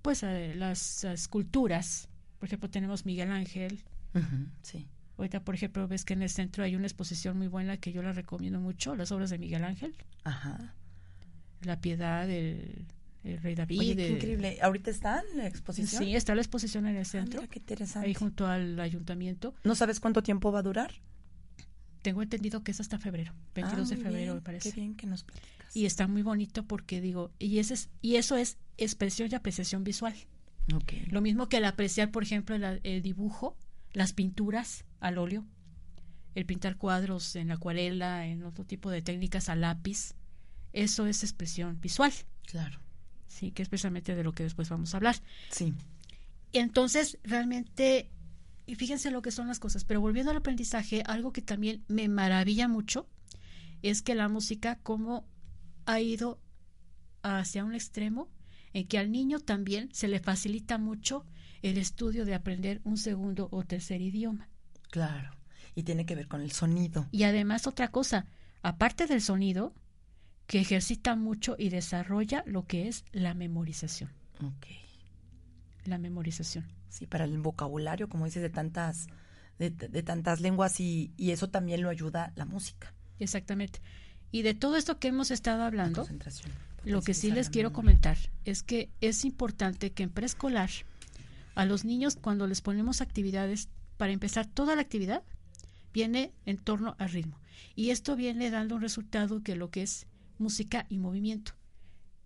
pues 0.04 0.22
eh, 0.22 0.54
las 0.56 1.04
esculturas. 1.04 2.08
Por 2.38 2.48
ejemplo, 2.48 2.70
tenemos 2.70 3.06
Miguel 3.06 3.32
Ángel. 3.32 3.84
Sí. 4.62 4.88
Ahorita, 5.18 5.44
por 5.44 5.54
ejemplo, 5.56 5.88
ves 5.88 6.06
que 6.06 6.14
en 6.14 6.22
el 6.22 6.30
centro 6.30 6.64
hay 6.64 6.76
una 6.76 6.86
exposición 6.86 7.38
muy 7.38 7.48
buena 7.48 7.78
que 7.78 7.92
yo 7.92 8.02
la 8.02 8.14
recomiendo 8.14 8.60
mucho, 8.62 8.96
las 8.96 9.12
obras 9.12 9.30
de 9.30 9.38
Miguel 9.38 9.64
Ángel. 9.66 9.96
Ajá. 10.24 10.76
La 11.62 11.82
piedad, 11.82 12.30
el, 12.30 12.86
el 13.26 13.38
rey 13.42 13.54
David. 13.56 13.80
Oye, 13.80 13.96
qué 13.98 14.10
increíble. 14.12 14.58
¿Ahorita 14.62 14.90
está 14.92 15.22
en 15.32 15.40
la 15.40 15.48
exposición? 15.48 16.02
Sí, 16.04 16.16
está 16.16 16.36
la 16.36 16.42
exposición 16.42 16.88
en 16.88 16.96
el 16.96 17.02
Ah, 17.02 17.06
centro, 17.06 17.42
mira, 17.42 17.52
qué 17.52 17.60
interesante. 17.60 18.08
ahí 18.08 18.14
junto 18.14 18.48
al 18.48 18.80
ayuntamiento. 18.80 19.54
¿No 19.66 19.76
sabes 19.76 20.00
cuánto 20.00 20.24
tiempo 20.24 20.52
va 20.54 20.60
a 20.60 20.64
durar? 20.64 20.94
Tengo 22.02 22.22
entendido 22.22 22.64
que 22.64 22.72
es 22.72 22.80
hasta 22.80 22.98
febrero, 22.98 23.34
22 23.56 23.92
Ah, 23.92 23.96
de 23.96 24.02
febrero 24.02 24.16
bien, 24.24 24.36
me 24.36 24.42
parece. 24.42 24.72
Qué 24.72 24.80
bien 24.80 24.96
que 24.96 25.06
nos 25.06 25.24
platicas. 25.26 25.76
Y 25.76 25.86
está 25.86 26.08
muy 26.08 26.22
bonito 26.22 26.64
porque 26.66 27.02
digo, 27.02 27.32
y 27.40 27.60
ese 27.60 27.74
es, 27.74 27.90
y 28.02 28.16
eso 28.16 28.38
es 28.38 28.58
expresión 28.78 29.28
y 29.30 29.36
apreciación 29.36 29.84
visual. 29.84 30.16
Ok. 30.74 30.94
Lo 31.12 31.20
mismo 31.20 31.50
que 31.50 31.58
el 31.58 31.66
apreciar, 31.66 32.10
por 32.10 32.24
ejemplo, 32.24 32.56
el, 32.56 32.80
el 32.84 33.02
dibujo, 33.02 33.58
las 33.94 34.14
pinturas 34.14 34.86
al 35.00 35.18
óleo, 35.18 35.46
el 36.36 36.46
pintar 36.46 36.78
cuadros 36.78 37.36
en 37.36 37.52
acuarela, 37.52 38.28
en 38.28 38.44
otro 38.44 38.66
tipo 38.66 38.90
de 38.90 39.02
técnicas 39.02 39.50
a 39.50 39.56
lápiz, 39.56 40.14
eso 40.74 41.08
es 41.08 41.24
expresión 41.24 41.80
visual. 41.82 42.14
Claro. 42.46 42.80
Sí, 43.28 43.52
que 43.52 43.62
es 43.62 43.70
precisamente 43.70 44.16
de 44.16 44.24
lo 44.24 44.34
que 44.34 44.44
después 44.44 44.70
vamos 44.70 44.94
a 44.94 44.98
hablar. 44.98 45.16
Sí. 45.52 45.74
Entonces, 46.52 47.18
realmente, 47.24 48.10
y 48.66 48.76
fíjense 48.76 49.12
lo 49.12 49.22
que 49.22 49.32
son 49.32 49.48
las 49.48 49.60
cosas, 49.60 49.86
pero 49.86 50.02
volviendo 50.02 50.32
al 50.32 50.38
aprendizaje, 50.38 51.04
algo 51.06 51.32
que 51.32 51.42
también 51.42 51.84
me 51.88 52.08
maravilla 52.08 52.68
mucho 52.68 53.08
es 53.82 54.02
que 54.02 54.16
la 54.16 54.28
música 54.28 54.80
como 54.84 55.26
ha 55.86 56.00
ido 56.00 56.40
hacia 57.22 57.64
un 57.64 57.74
extremo 57.74 58.30
en 58.74 58.88
que 58.88 58.98
al 58.98 59.12
niño 59.12 59.40
también 59.40 59.90
se 59.94 60.08
le 60.08 60.20
facilita 60.20 60.78
mucho 60.78 61.26
el 61.62 61.78
estudio 61.78 62.26
de 62.26 62.36
aprender 62.36 62.82
un 62.84 62.98
segundo 62.98 63.48
o 63.52 63.64
tercer 63.64 64.02
idioma. 64.02 64.50
Claro. 64.90 65.32
Y 65.76 65.84
tiene 65.84 66.06
que 66.06 66.16
ver 66.16 66.28
con 66.28 66.42
el 66.42 66.52
sonido. 66.52 67.08
Y 67.12 67.24
además 67.24 67.68
otra 67.68 67.90
cosa, 67.90 68.26
aparte 68.62 69.08
del 69.08 69.22
sonido, 69.22 69.74
que 70.48 70.60
ejercita 70.60 71.16
mucho 71.16 71.56
y 71.58 71.70
desarrolla 71.70 72.44
lo 72.46 72.66
que 72.66 72.88
es 72.88 73.06
la 73.12 73.34
memorización. 73.34 74.12
Ok. 74.44 74.66
La 75.86 75.98
memorización. 75.98 76.66
Sí, 76.90 77.06
para 77.06 77.26
el 77.26 77.38
vocabulario, 77.38 78.10
como 78.10 78.26
dices, 78.26 78.42
de 78.42 78.50
tantas, 78.50 79.08
de, 79.60 79.70
de 79.70 80.04
tantas 80.04 80.42
lenguas 80.42 80.80
y, 80.80 81.14
y 81.18 81.32
eso 81.32 81.50
también 81.50 81.84
lo 81.84 81.90
ayuda 81.90 82.34
la 82.36 82.46
música. 82.46 82.94
Exactamente. 83.20 83.80
Y 84.32 84.42
de 84.44 84.54
todo 84.54 84.76
esto 84.76 85.00
que 85.00 85.10
hemos 85.10 85.32
estado 85.32 85.64
hablando, 85.64 86.08
lo 86.84 87.02
que 87.02 87.14
sí 87.14 87.32
les 87.32 87.50
quiero 87.50 87.70
memoria. 87.70 87.76
comentar 87.76 88.18
es 88.46 88.64
que 88.64 88.90
es 89.02 89.26
importante 89.26 89.92
que 89.92 90.04
en 90.04 90.10
preescolar 90.10 90.70
a 91.60 91.66
los 91.66 91.84
niños 91.84 92.16
cuando 92.16 92.48
les 92.48 92.62
ponemos 92.62 93.02
actividades, 93.02 93.68
para 93.98 94.14
empezar 94.14 94.46
toda 94.46 94.76
la 94.76 94.82
actividad 94.82 95.24
viene 95.92 96.34
en 96.46 96.58
torno 96.58 96.96
al 97.00 97.10
ritmo. 97.10 97.38
Y 97.76 97.90
esto 97.90 98.16
viene 98.16 98.50
dando 98.50 98.76
un 98.76 98.82
resultado 98.82 99.44
que 99.44 99.58
lo 99.58 99.70
que 99.70 99.82
es 99.82 100.08
música 100.38 100.86
y 100.88 101.00
movimiento. 101.00 101.52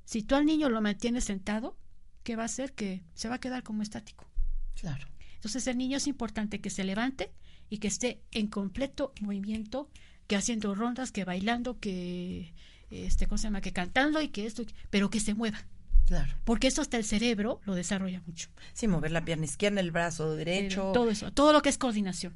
Si 0.06 0.22
tú 0.22 0.36
al 0.36 0.46
niño 0.46 0.70
lo 0.70 0.82
mantienes 0.82 1.24
sentado, 1.24 1.76
¿qué 2.24 2.36
va 2.36 2.44
a 2.44 2.46
hacer? 2.46 2.74
Que 2.74 3.04
se 3.16 3.28
va 3.28 3.36
a 3.36 3.40
quedar 3.40 3.64
como 3.64 3.82
estático. 3.82 4.30
Claro. 4.76 5.08
Entonces 5.34 5.66
el 5.66 5.80
niño 5.80 5.98
es 5.98 6.06
importante 6.06 6.62
que 6.62 6.70
se 6.70 6.84
levante 6.84 7.32
y 7.72 7.80
que 7.80 7.88
esté 7.88 8.22
en 8.32 8.46
completo 8.46 9.14
movimiento, 9.20 9.90
que 10.28 10.36
haciendo 10.36 10.76
rondas, 10.76 11.12
que 11.12 11.26
bailando, 11.26 11.80
que 11.80 12.54
este 12.92 13.26
¿cómo 13.26 13.40
se 13.40 13.46
llama? 13.46 13.62
que 13.62 13.74
cantando 13.74 14.22
y 14.22 14.28
que 14.28 14.46
esto, 14.46 14.64
pero 14.92 15.10
que 15.10 15.20
se 15.20 15.34
mueva. 15.34 15.66
Claro. 16.06 16.34
Porque 16.44 16.68
eso 16.68 16.82
hasta 16.82 16.98
el 16.98 17.06
cerebro 17.06 17.62
lo 17.66 17.76
desarrolla 17.76 18.22
mucho. 18.26 18.50
Sí, 18.74 18.88
mover 18.88 19.12
la 19.12 19.24
pierna 19.24 19.46
izquierda, 19.46 19.80
el 19.80 19.92
brazo 19.92 20.36
derecho. 20.36 20.92
Todo 20.94 21.10
eso, 21.10 21.32
todo 21.32 21.54
lo 21.54 21.62
que 21.62 21.70
es 21.70 21.78
coordinación. 21.78 22.34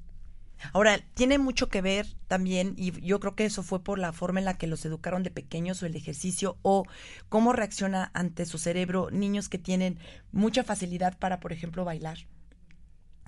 Ahora, 0.74 0.99
tiene 1.13 1.38
mucho 1.38 1.70
que 1.70 1.82
ver 1.82 2.07
también, 2.28 2.74
y 2.78 2.99
yo 3.05 3.20
creo 3.20 3.36
que 3.36 3.45
eso 3.45 3.61
fue 3.61 3.84
por 3.84 3.99
la 3.99 4.11
forma 4.11 4.39
en 4.39 4.45
la 4.45 4.57
que 4.57 4.65
los 4.65 4.84
educaron 4.86 5.22
de 5.22 5.30
pequeños 5.30 5.84
o 5.84 5.86
el 5.86 5.95
ejercicio 5.95 6.57
o 6.63 6.84
cómo 7.30 7.53
reacciona 7.53 8.09
ante 8.13 8.45
su 8.45 8.57
cerebro 8.57 9.09
niños 9.11 9.49
que 9.49 9.59
tienen 9.59 9.99
mucha 10.32 10.63
facilidad 10.63 11.18
para, 11.20 11.39
por 11.39 11.53
ejemplo, 11.53 11.86
bailar, 11.86 12.18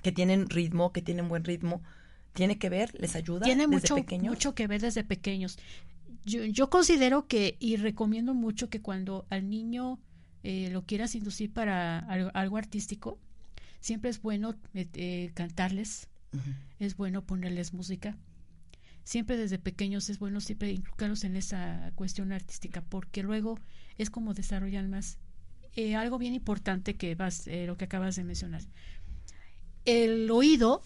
que 0.02 0.10
tienen 0.10 0.48
ritmo, 0.48 0.92
que 0.92 1.02
tienen 1.02 1.28
buen 1.28 1.44
ritmo. 1.44 1.82
¿Tiene 2.32 2.58
que 2.58 2.68
ver? 2.68 2.92
¿Les 2.98 3.16
ayuda 3.16 3.44
Tiene 3.44 3.66
desde 3.66 3.74
mucho, 3.74 3.94
pequeños? 3.96 4.34
mucho 4.34 4.54
que 4.54 4.66
ver 4.66 4.80
desde 4.80 5.04
pequeños. 5.04 5.58
Yo, 6.24 6.44
yo 6.44 6.70
considero 6.70 7.26
que, 7.26 7.56
y 7.60 7.76
recomiendo 7.76 8.34
mucho 8.34 8.70
que 8.70 8.80
cuando 8.82 9.26
al 9.30 9.48
niño 9.48 9.98
eh, 10.42 10.68
lo 10.70 10.84
quieras 10.84 11.14
inducir 11.14 11.52
para 11.52 11.98
algo, 12.00 12.30
algo 12.34 12.56
artístico, 12.56 13.18
siempre 13.80 14.10
es 14.10 14.20
bueno 14.22 14.54
eh, 14.74 14.88
eh, 14.94 15.30
cantarles, 15.34 16.08
es 16.78 16.96
bueno 16.96 17.24
ponerles 17.24 17.72
música. 17.74 18.16
Siempre 19.02 19.36
desde 19.36 19.58
pequeños 19.58 20.08
es 20.10 20.18
bueno 20.18 20.40
siempre 20.40 20.70
inculcarlos 20.70 21.24
en 21.24 21.34
esa 21.36 21.90
cuestión 21.96 22.32
artística, 22.32 22.82
porque 22.82 23.22
luego 23.22 23.58
es 23.98 24.10
como 24.10 24.34
desarrollan 24.34 24.90
más. 24.90 25.18
Eh, 25.74 25.96
algo 25.96 26.18
bien 26.18 26.34
importante 26.34 26.94
que 26.96 27.14
vas, 27.14 27.46
lo 27.46 27.76
que 27.76 27.84
acabas 27.86 28.16
de 28.16 28.24
mencionar. 28.24 28.62
El 29.84 30.30
oído 30.30 30.82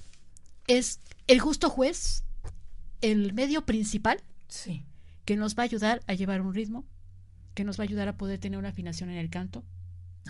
es 0.67 1.01
el 1.27 1.41
justo 1.41 1.69
juez, 1.69 2.25
el 3.01 3.33
medio 3.35 3.67
principal 3.67 4.23
Sí. 4.49 4.85
que 5.25 5.37
nos 5.37 5.57
va 5.57 5.63
a 5.63 5.65
ayudar 5.65 6.01
a 6.07 6.15
llevar 6.15 6.41
un 6.41 6.55
ritmo, 6.55 6.87
que 7.55 7.65
nos 7.65 7.79
va 7.79 7.85
a 7.85 7.87
ayudar 7.87 8.09
a 8.09 8.17
poder 8.17 8.39
tener 8.39 8.59
una 8.59 8.69
afinación 8.71 9.11
en 9.11 9.17
el 9.19 9.31
canto. 9.31 9.65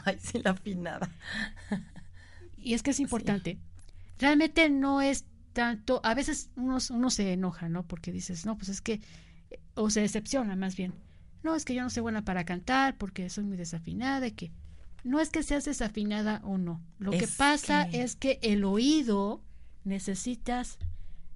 Ay, 0.04 0.18
sí, 0.20 0.40
la 0.42 0.50
afinada. 0.50 1.10
Y 2.56 2.74
es 2.74 2.82
que 2.82 2.90
es 2.90 3.00
importante. 3.00 3.58
Realmente 4.18 4.70
no 4.70 5.00
es 5.02 5.24
tanto, 5.52 6.00
a 6.04 6.14
veces 6.14 6.50
uno, 6.56 6.78
uno 6.90 7.10
se 7.10 7.32
enoja, 7.32 7.68
¿no? 7.68 7.86
Porque 7.86 8.10
dices, 8.12 8.44
no, 8.46 8.56
pues 8.56 8.68
es 8.68 8.80
que, 8.80 9.00
eh, 9.50 9.60
o 9.74 9.90
se 9.90 10.00
decepciona 10.00 10.56
más 10.56 10.76
bien. 10.76 10.92
No, 11.42 11.54
es 11.54 11.64
que 11.64 11.74
yo 11.74 11.82
no 11.82 11.90
soy 11.90 12.02
buena 12.02 12.24
para 12.24 12.44
cantar 12.44 12.96
porque 12.96 13.28
soy 13.28 13.44
muy 13.44 13.56
desafinada 13.56 14.26
y 14.26 14.32
que 14.32 14.50
no 15.04 15.20
es 15.20 15.28
que 15.30 15.42
seas 15.42 15.64
desafinada 15.66 16.40
o 16.44 16.56
no. 16.58 16.80
Lo 16.98 17.10
que 17.12 17.28
pasa 17.28 17.88
que- 17.90 18.02
es 18.02 18.16
que 18.16 18.38
el 18.42 18.64
oído 18.64 19.42
necesitas 19.84 20.78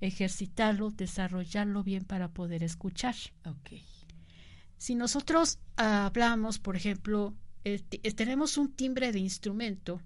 ejercitarlo, 0.01 0.91
desarrollarlo 0.91 1.82
bien 1.84 2.05
para 2.05 2.28
poder 2.28 2.62
escuchar. 2.62 3.14
Ok. 3.45 3.72
Si 4.79 4.95
nosotros 4.95 5.59
ah, 5.76 6.07
hablamos, 6.07 6.59
por 6.59 6.76
ejemplo, 6.76 7.35
eh, 7.64 7.81
tenemos 8.14 8.57
un 8.57 8.72
timbre 8.72 9.12
de 9.12 9.18
instrumento 9.18 10.01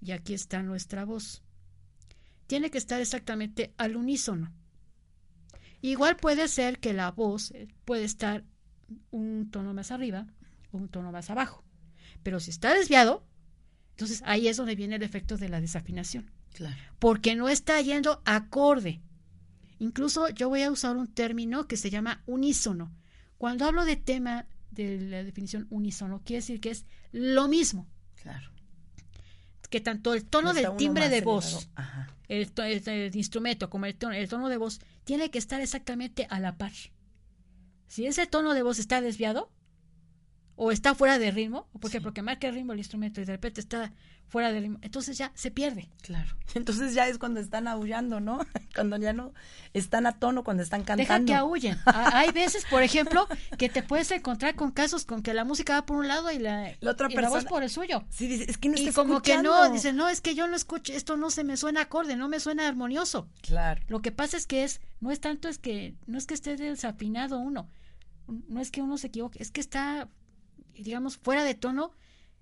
y 0.00 0.12
aquí 0.12 0.34
está 0.34 0.62
nuestra 0.62 1.04
voz. 1.04 1.42
Tiene 2.46 2.70
que 2.70 2.78
estar 2.78 3.00
exactamente 3.00 3.74
al 3.76 3.96
unísono. 3.96 4.52
Igual 5.82 6.16
puede 6.16 6.48
ser 6.48 6.78
que 6.80 6.92
la 6.92 7.10
voz 7.10 7.50
eh, 7.52 7.68
puede 7.84 8.04
estar 8.04 8.44
un 9.10 9.50
tono 9.50 9.74
más 9.74 9.90
arriba 9.90 10.26
o 10.72 10.78
un 10.78 10.88
tono 10.88 11.12
más 11.12 11.30
abajo. 11.30 11.64
Pero 12.22 12.40
si 12.40 12.50
está 12.50 12.74
desviado, 12.74 13.26
entonces 13.90 14.22
ahí 14.24 14.48
es 14.48 14.56
donde 14.56 14.74
viene 14.76 14.96
el 14.96 15.02
efecto 15.02 15.36
de 15.36 15.48
la 15.48 15.60
desafinación 15.60 16.30
Claro. 16.54 16.76
porque 16.98 17.36
no 17.36 17.48
está 17.48 17.80
yendo 17.82 18.22
acorde. 18.24 19.02
Incluso 19.78 20.30
yo 20.30 20.48
voy 20.48 20.62
a 20.62 20.70
usar 20.70 20.96
un 20.96 21.12
término 21.12 21.66
que 21.66 21.76
se 21.76 21.90
llama 21.90 22.22
unísono. 22.26 22.92
Cuando 23.38 23.64
hablo 23.66 23.84
de 23.84 23.96
tema 23.96 24.46
de 24.70 25.00
la 25.00 25.22
definición 25.24 25.66
unísono, 25.70 26.22
quiere 26.24 26.38
decir 26.40 26.60
que 26.60 26.70
es 26.70 26.86
lo 27.12 27.48
mismo, 27.48 27.86
Claro. 28.22 28.50
que 29.70 29.80
tanto 29.80 30.14
el 30.14 30.24
tono 30.24 30.52
del 30.54 30.76
timbre 30.76 31.08
de 31.08 31.20
voz, 31.22 31.68
el, 32.28 32.50
el- 32.56 32.88
el 32.88 33.16
instrumento 33.16 33.68
como 33.70 33.86
el 33.86 33.94
tono, 33.96 34.14
el 34.14 34.28
tono 34.28 34.48
de 34.48 34.56
voz, 34.56 34.80
tiene 35.04 35.30
que 35.30 35.38
estar 35.38 35.60
exactamente 35.60 36.26
a 36.30 36.40
la 36.40 36.56
par. 36.56 36.72
Si 37.88 38.06
ese 38.06 38.26
tono 38.26 38.54
de 38.54 38.62
voz 38.62 38.78
está 38.78 39.00
desviado 39.00 39.50
o 40.56 40.72
está 40.72 40.94
fuera 40.94 41.18
de 41.18 41.30
ritmo, 41.30 41.68
por 41.80 41.90
ejemplo, 41.90 42.12
que 42.14 42.22
marca 42.22 42.48
el 42.48 42.54
ritmo 42.54 42.72
el 42.72 42.78
instrumento 42.78 43.20
y 43.20 43.24
de 43.24 43.32
repente 43.32 43.60
está 43.60 43.92
fuera 44.28 44.52
de 44.52 44.60
ritmo, 44.60 44.78
entonces 44.82 45.16
ya 45.16 45.30
se 45.34 45.50
pierde. 45.50 45.88
Claro. 46.02 46.36
Entonces 46.54 46.94
ya 46.94 47.06
es 47.06 47.18
cuando 47.18 47.38
están 47.40 47.68
aullando, 47.68 48.18
¿no? 48.20 48.38
Cuando 48.74 48.96
ya 48.98 49.12
no 49.12 49.32
están 49.74 50.06
a 50.06 50.12
tono, 50.18 50.42
cuando 50.44 50.62
están 50.62 50.80
Deja 50.84 50.96
cantando. 50.96 51.26
que 51.26 51.34
aúllen. 51.34 51.78
A- 51.86 52.18
Hay 52.18 52.30
veces, 52.32 52.64
por 52.70 52.82
ejemplo, 52.82 53.26
que 53.58 53.68
te 53.68 53.82
puedes 53.82 54.10
encontrar 54.10 54.54
con 54.54 54.70
casos 54.70 55.04
con 55.04 55.22
que 55.22 55.34
la 55.34 55.44
música 55.44 55.74
va 55.74 55.86
por 55.86 55.96
un 55.98 56.08
lado 56.08 56.30
y 56.32 56.38
la, 56.38 56.72
La 56.80 56.90
otra 56.92 57.08
y 57.10 57.14
la 57.14 57.22
voz 57.28 57.32
persona- 57.44 57.48
por 57.50 57.62
el 57.62 57.70
suyo. 57.70 58.04
Sí, 58.10 58.26
dice, 58.26 58.50
es 58.50 58.58
que 58.58 58.68
no 58.68 58.76
y 58.78 58.88
está 58.88 59.02
como 59.02 59.22
que 59.22 59.38
no, 59.42 59.70
dice, 59.70 59.92
no, 59.92 60.08
es 60.08 60.20
que 60.20 60.34
yo 60.34 60.46
no 60.48 60.56
escucho, 60.56 60.92
esto 60.92 61.16
no 61.16 61.30
se 61.30 61.44
me 61.44 61.56
suena 61.56 61.82
acorde, 61.82 62.16
no 62.16 62.28
me 62.28 62.40
suena 62.40 62.66
armonioso. 62.68 63.28
Claro. 63.42 63.82
Lo 63.88 64.00
que 64.00 64.12
pasa 64.12 64.36
es 64.36 64.46
que 64.46 64.64
es, 64.64 64.80
no 65.00 65.10
es 65.10 65.20
tanto 65.20 65.48
es 65.48 65.58
que, 65.58 65.94
no 66.06 66.16
es 66.18 66.26
que 66.26 66.34
esté 66.34 66.56
desafinado 66.56 67.38
uno, 67.38 67.68
no 68.48 68.60
es 68.60 68.70
que 68.70 68.82
uno 68.82 68.96
se 68.98 69.08
equivoque, 69.08 69.42
es 69.42 69.50
que 69.50 69.60
está, 69.60 70.08
digamos, 70.74 71.16
fuera 71.18 71.44
de 71.44 71.54
tono 71.54 71.92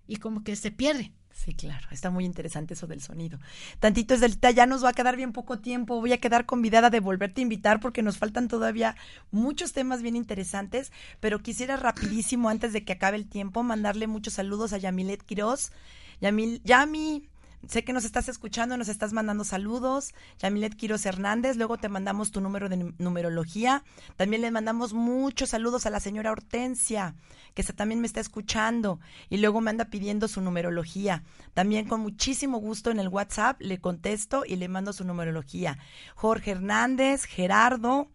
y 0.06 0.16
como 0.16 0.44
que 0.44 0.56
se 0.56 0.70
pierde. 0.70 1.12
Sí, 1.34 1.52
claro, 1.52 1.88
está 1.90 2.10
muy 2.10 2.24
interesante 2.24 2.74
eso 2.74 2.86
del 2.86 3.02
sonido. 3.02 3.40
Tantito 3.80 4.14
es 4.14 4.20
del 4.20 4.38
ya 4.40 4.66
nos 4.66 4.84
va 4.84 4.90
a 4.90 4.92
quedar 4.92 5.16
bien 5.16 5.32
poco 5.32 5.58
tiempo, 5.58 6.00
voy 6.00 6.12
a 6.12 6.20
quedar 6.20 6.46
convidada 6.46 6.90
de 6.90 7.00
volverte 7.00 7.40
a 7.40 7.42
invitar 7.42 7.80
porque 7.80 8.02
nos 8.02 8.18
faltan 8.18 8.46
todavía 8.46 8.94
muchos 9.32 9.72
temas 9.72 10.00
bien 10.00 10.14
interesantes, 10.14 10.92
pero 11.18 11.40
quisiera 11.40 11.76
rapidísimo 11.76 12.48
antes 12.48 12.72
de 12.72 12.84
que 12.84 12.92
acabe 12.92 13.16
el 13.16 13.26
tiempo 13.26 13.64
mandarle 13.64 14.06
muchos 14.06 14.34
saludos 14.34 14.72
a 14.72 14.78
Yamilet 14.78 15.24
Quiroz. 15.24 15.72
Yamil, 16.20 16.62
Yami, 16.64 17.28
sé 17.68 17.84
que 17.84 17.92
nos 17.92 18.04
estás 18.04 18.28
escuchando, 18.28 18.76
nos 18.76 18.88
estás 18.88 19.12
mandando 19.12 19.44
saludos. 19.44 20.14
Yamilet 20.38 20.74
Quiros 20.74 21.06
Hernández, 21.06 21.56
luego 21.56 21.78
te 21.78 21.88
mandamos 21.88 22.30
tu 22.30 22.40
número 22.40 22.68
de 22.68 22.92
numerología. 22.98 23.84
También 24.16 24.42
le 24.42 24.50
mandamos 24.50 24.92
muchos 24.92 25.50
saludos 25.50 25.86
a 25.86 25.90
la 25.90 26.00
señora 26.00 26.32
Hortensia, 26.32 27.14
que 27.54 27.62
también 27.62 28.00
me 28.00 28.06
está 28.06 28.20
escuchando 28.20 29.00
y 29.30 29.38
luego 29.38 29.60
me 29.60 29.70
anda 29.70 29.86
pidiendo 29.86 30.28
su 30.28 30.40
numerología. 30.40 31.22
También 31.54 31.86
con 31.86 32.00
muchísimo 32.00 32.58
gusto 32.58 32.90
en 32.90 33.00
el 33.00 33.08
WhatsApp 33.08 33.60
le 33.60 33.80
contesto 33.80 34.44
y 34.46 34.56
le 34.56 34.68
mando 34.68 34.92
su 34.92 35.04
numerología. 35.04 35.78
Jorge 36.14 36.52
Hernández, 36.52 37.24
Gerardo, 37.24 38.10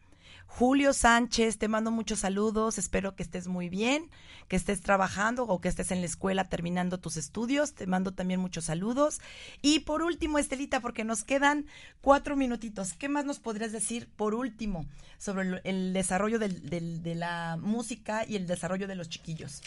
Julio 0.49 0.93
Sánchez, 0.93 1.57
te 1.57 1.67
mando 1.67 1.91
muchos 1.91 2.19
saludos, 2.19 2.77
espero 2.79 3.15
que 3.15 3.23
estés 3.23 3.47
muy 3.47 3.69
bien, 3.69 4.09
que 4.49 4.55
estés 4.55 4.81
trabajando 4.81 5.43
o 5.43 5.61
que 5.61 5.69
estés 5.69 5.91
en 5.91 6.01
la 6.01 6.07
escuela 6.07 6.49
terminando 6.49 6.97
tus 6.97 7.15
estudios, 7.17 7.75
te 7.75 7.85
mando 7.87 8.13
también 8.13 8.39
muchos 8.39 8.65
saludos. 8.65 9.21
Y 9.61 9.81
por 9.81 10.01
último, 10.01 10.39
Estelita, 10.39 10.81
porque 10.81 11.05
nos 11.05 11.23
quedan 11.23 11.67
cuatro 12.01 12.35
minutitos, 12.35 12.93
¿qué 12.93 13.07
más 13.07 13.25
nos 13.25 13.39
podrías 13.39 13.71
decir 13.71 14.09
por 14.15 14.33
último 14.33 14.87
sobre 15.19 15.61
el 15.63 15.93
desarrollo 15.93 16.39
de 16.39 17.15
la 17.15 17.57
música 17.61 18.25
y 18.27 18.35
el 18.35 18.47
desarrollo 18.47 18.87
de 18.87 18.95
los 18.95 19.07
chiquillos? 19.07 19.61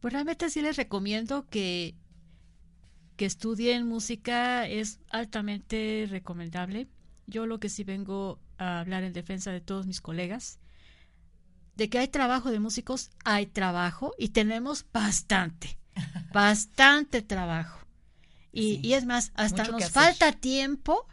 Pues 0.00 0.12
realmente 0.12 0.50
sí 0.50 0.60
les 0.60 0.76
recomiendo 0.76 1.46
que, 1.48 1.94
que 3.16 3.26
estudien 3.26 3.86
música, 3.86 4.66
es 4.66 5.00
altamente 5.08 6.06
recomendable. 6.10 6.88
Yo 7.28 7.46
lo 7.46 7.60
que 7.60 7.68
sí 7.68 7.84
vengo 7.84 8.40
a 8.58 8.80
hablar 8.80 9.04
en 9.04 9.12
defensa 9.12 9.52
de 9.52 9.60
todos 9.60 9.86
mis 9.86 10.00
colegas, 10.00 10.58
de 11.78 11.88
que 11.88 11.98
hay 12.00 12.08
trabajo 12.08 12.50
de 12.50 12.58
músicos, 12.58 13.10
hay 13.24 13.46
trabajo 13.46 14.12
y 14.18 14.30
tenemos 14.30 14.84
bastante, 14.92 15.78
bastante 16.32 17.22
trabajo. 17.22 17.78
Y, 18.52 18.94
es 18.94 19.06
más, 19.06 19.30
hasta 19.34 19.68
nos 19.68 19.90
falta 19.90 20.32
tiempo 20.32 21.06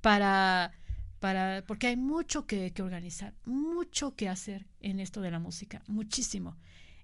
para, 0.00 0.72
para, 1.20 1.62
porque 1.68 1.86
hay 1.86 1.96
mucho 1.96 2.46
que, 2.46 2.72
que, 2.72 2.82
organizar, 2.82 3.32
mucho 3.44 4.16
que 4.16 4.28
hacer 4.28 4.66
en 4.80 4.98
esto 4.98 5.20
de 5.20 5.30
la 5.30 5.38
música, 5.38 5.84
muchísimo. 5.86 6.56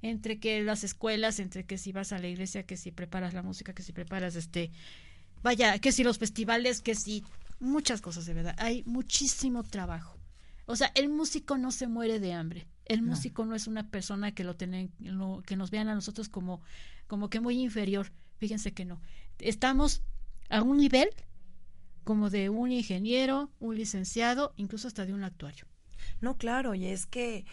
Entre 0.03 0.41
que 0.41 0.61
las 0.65 0.83
escuelas, 0.83 1.39
entre 1.39 1.67
que 1.67 1.79
si 1.79 1.93
vas 1.93 2.13
a 2.13 2.19
la 2.19 2.27
iglesia, 2.27 2.65
que 2.65 2.77
si 2.77 2.91
preparas 2.91 3.33
la 3.33 3.43
música, 3.43 3.73
que 3.73 3.85
si 3.85 3.93
preparas 3.93 4.35
este, 4.35 4.73
vaya, 5.43 5.79
que 5.79 5.93
si 5.93 6.03
los 6.03 6.19
festivales, 6.19 6.81
que 6.81 6.97
si 6.97 7.23
muchas 7.61 8.01
cosas 8.01 8.27
de 8.27 8.35
verdad. 8.35 8.57
Hay 8.59 8.83
muchísimo 8.87 9.63
trabajo. 9.63 10.19
O 10.67 10.75
sea, 10.75 10.91
el 10.97 11.09
músico 11.09 11.59
no 11.59 11.71
se 11.71 11.87
muere 11.87 12.19
de 12.19 12.33
hambre. 12.33 12.67
El 12.91 13.03
músico 13.03 13.45
no 13.45 13.55
es 13.55 13.69
una 13.69 13.89
persona 13.89 14.33
que 14.35 14.43
lo 14.43 14.57
tienen, 14.57 14.91
que 15.47 15.57
nos 15.57 15.71
vean 15.71 15.89
a 15.89 15.95
nosotros 15.95 16.29
como, 16.29 16.61
como 17.07 17.31
que 17.31 17.39
muy 17.39 17.61
inferior. 17.61 18.11
Fíjense 18.39 18.73
que 18.73 18.85
no. 18.85 19.01
Estamos 19.39 20.03
a 20.49 20.61
un 20.63 20.79
nivel 20.79 21.09
como 22.03 22.31
de 22.31 22.49
un 22.49 22.73
ingeniero, 22.73 23.49
un 23.61 23.77
licenciado, 23.77 24.55
incluso 24.57 24.89
hasta 24.89 25.07
de 25.07 25.15
un 25.15 25.23
actuario. 25.23 25.67
No, 26.21 26.37
claro, 26.37 26.75
y 26.75 26.87
es 26.87 27.07
que 27.07 27.45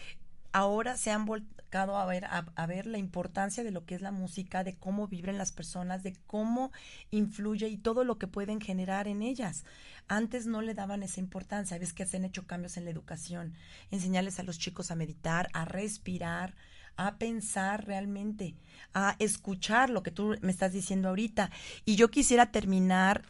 ahora 0.50 0.96
se 0.96 1.12
han 1.12 1.24
a 1.72 2.06
ver, 2.06 2.24
a, 2.24 2.66
ver 2.66 2.86
la 2.86 2.98
importancia 2.98 3.62
de 3.62 3.70
lo 3.70 3.84
que 3.84 3.94
es 3.94 4.00
la 4.00 4.10
música, 4.10 4.64
de 4.64 4.76
cómo 4.76 5.06
vibran 5.06 5.38
las 5.38 5.52
personas, 5.52 6.02
de 6.02 6.16
cómo 6.26 6.72
influye 7.10 7.68
y 7.68 7.76
todo 7.76 8.04
lo 8.04 8.18
que 8.18 8.26
pueden 8.26 8.60
generar 8.60 9.08
en 9.08 9.22
ellas. 9.22 9.64
Antes 10.08 10.46
no 10.46 10.62
le 10.62 10.74
daban 10.74 11.02
esa 11.02 11.20
importancia. 11.20 11.78
Ves 11.78 11.92
que 11.92 12.06
se 12.06 12.16
han 12.16 12.24
hecho 12.24 12.46
cambios 12.46 12.76
en 12.76 12.84
la 12.84 12.90
educación, 12.90 13.54
enseñarles 13.90 14.38
a 14.38 14.42
los 14.42 14.58
chicos 14.58 14.90
a 14.90 14.96
meditar, 14.96 15.48
a 15.52 15.64
respirar, 15.64 16.54
a 16.96 17.16
pensar 17.16 17.86
realmente, 17.86 18.54
a 18.92 19.14
escuchar 19.20 19.88
lo 19.88 20.02
que 20.02 20.10
tú 20.10 20.36
me 20.40 20.50
estás 20.50 20.72
diciendo 20.72 21.08
ahorita. 21.08 21.50
Y 21.84 21.96
yo 21.96 22.10
quisiera 22.10 22.50
terminar 22.50 23.24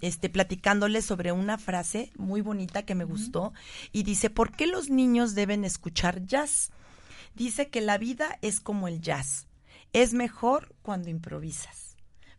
este, 0.00 0.28
platicándoles 0.28 1.04
sobre 1.04 1.30
una 1.30 1.56
frase 1.56 2.10
muy 2.16 2.40
bonita 2.40 2.82
que 2.82 2.96
me 2.96 3.04
gustó 3.04 3.52
y 3.92 4.02
dice, 4.02 4.28
¿por 4.28 4.50
qué 4.50 4.66
los 4.66 4.90
niños 4.90 5.34
deben 5.34 5.64
escuchar 5.64 6.26
jazz? 6.26 6.72
Dice 7.34 7.68
que 7.68 7.80
la 7.80 7.98
vida 7.98 8.38
es 8.42 8.60
como 8.60 8.88
el 8.88 9.00
jazz, 9.00 9.46
es 9.92 10.14
mejor 10.14 10.74
cuando 10.82 11.10
improvisas. 11.10 11.92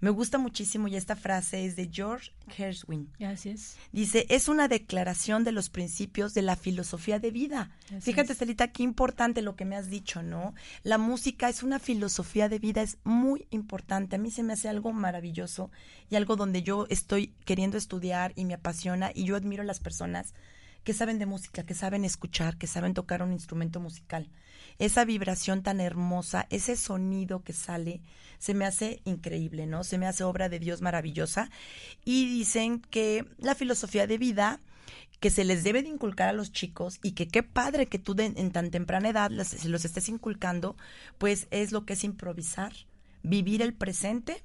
Me 0.04 0.10
gusta 0.10 0.38
muchísimo 0.38 0.90
y 0.90 0.98
esta 0.98 1.16
frase 1.16 1.66
es 1.66 1.78
de 1.78 1.90
George 1.90 2.34
Gershwin. 2.50 3.10
Gracias. 3.18 3.78
Dice, 3.94 4.26
es 4.28 4.50
una 4.50 4.68
declaración 4.68 5.46
de 5.46 5.54
los 5.54 5.70
principios 5.70 6.34
de 6.34 6.42
la 6.42 6.58
filosofía 6.58 7.20
de 7.20 7.32
vida. 7.32 7.72
Fíjate, 8.02 8.36
Celita, 8.36 8.74
qué 8.74 8.84
importante 8.84 9.42
lo 9.42 9.56
que 9.56 9.64
me 9.64 9.78
has 9.78 9.90
dicho, 9.90 10.22
¿no? 10.22 10.56
La 10.84 10.98
música 10.98 11.48
es 11.48 11.64
una 11.64 11.80
filosofía 11.80 12.50
de 12.50 12.60
vida, 12.60 12.82
es 12.82 12.98
muy 13.06 13.48
importante. 13.50 14.18
A 14.18 14.20
mí 14.20 14.30
se 14.30 14.44
me 14.44 14.52
hace 14.52 14.68
algo 14.68 14.92
maravilloso 14.92 15.72
y 16.10 16.18
algo 16.18 16.36
donde 16.36 16.64
yo 16.64 16.86
estoy 16.90 17.28
queriendo 17.46 17.78
estudiar 17.78 18.34
y 18.36 18.44
me 18.44 18.56
apasiona 18.56 19.12
y 19.16 19.24
yo 19.24 19.38
admiro 19.38 19.64
a 19.64 19.66
las 19.66 19.80
personas 19.80 20.34
que 20.84 20.94
saben 20.94 21.20
de 21.20 21.26
música, 21.26 21.66
que 21.66 21.74
saben 21.74 22.06
escuchar, 22.06 22.58
que 22.58 22.68
saben 22.68 22.94
tocar 22.94 23.24
un 23.24 23.32
instrumento 23.32 23.80
musical. 23.80 24.30
Esa 24.80 25.06
vibración 25.06 25.64
tan 25.64 25.80
hermosa, 25.80 26.48
ese 26.50 26.76
sonido 26.76 27.44
que 27.44 27.54
sale, 27.54 28.02
se 28.40 28.54
me 28.54 28.66
hace 28.66 29.02
increíble, 29.06 29.66
¿no? 29.66 29.84
Se 29.84 29.98
me 29.98 30.08
hace 30.08 30.24
obra 30.24 30.50
de 30.50 30.60
Dios 30.60 30.82
maravillosa. 30.82 31.50
Y 32.04 32.28
dicen 32.28 32.82
que 32.82 33.26
la 33.38 33.56
filosofía 33.56 34.08
de 34.08 34.18
vida 34.18 34.60
que 35.20 35.30
se 35.30 35.46
les 35.46 35.64
debe 35.64 35.84
de 35.84 35.88
inculcar 35.88 36.28
a 36.28 36.34
los 36.34 36.52
chicos 36.52 37.00
y 37.02 37.14
que 37.14 37.30
qué 37.30 37.44
padre 37.44 37.88
que 37.88 37.98
tú 37.98 38.14
en 38.18 38.52
tan 38.52 38.72
temprana 38.72 39.08
edad 39.08 39.32
se 39.44 39.70
los 39.70 39.86
estés 39.86 40.10
inculcando, 40.10 40.76
pues 41.18 41.48
es 41.50 41.72
lo 41.72 41.86
que 41.86 41.94
es 41.94 42.04
improvisar, 42.04 42.74
vivir 43.22 43.62
el 43.62 43.74
presente, 43.74 44.44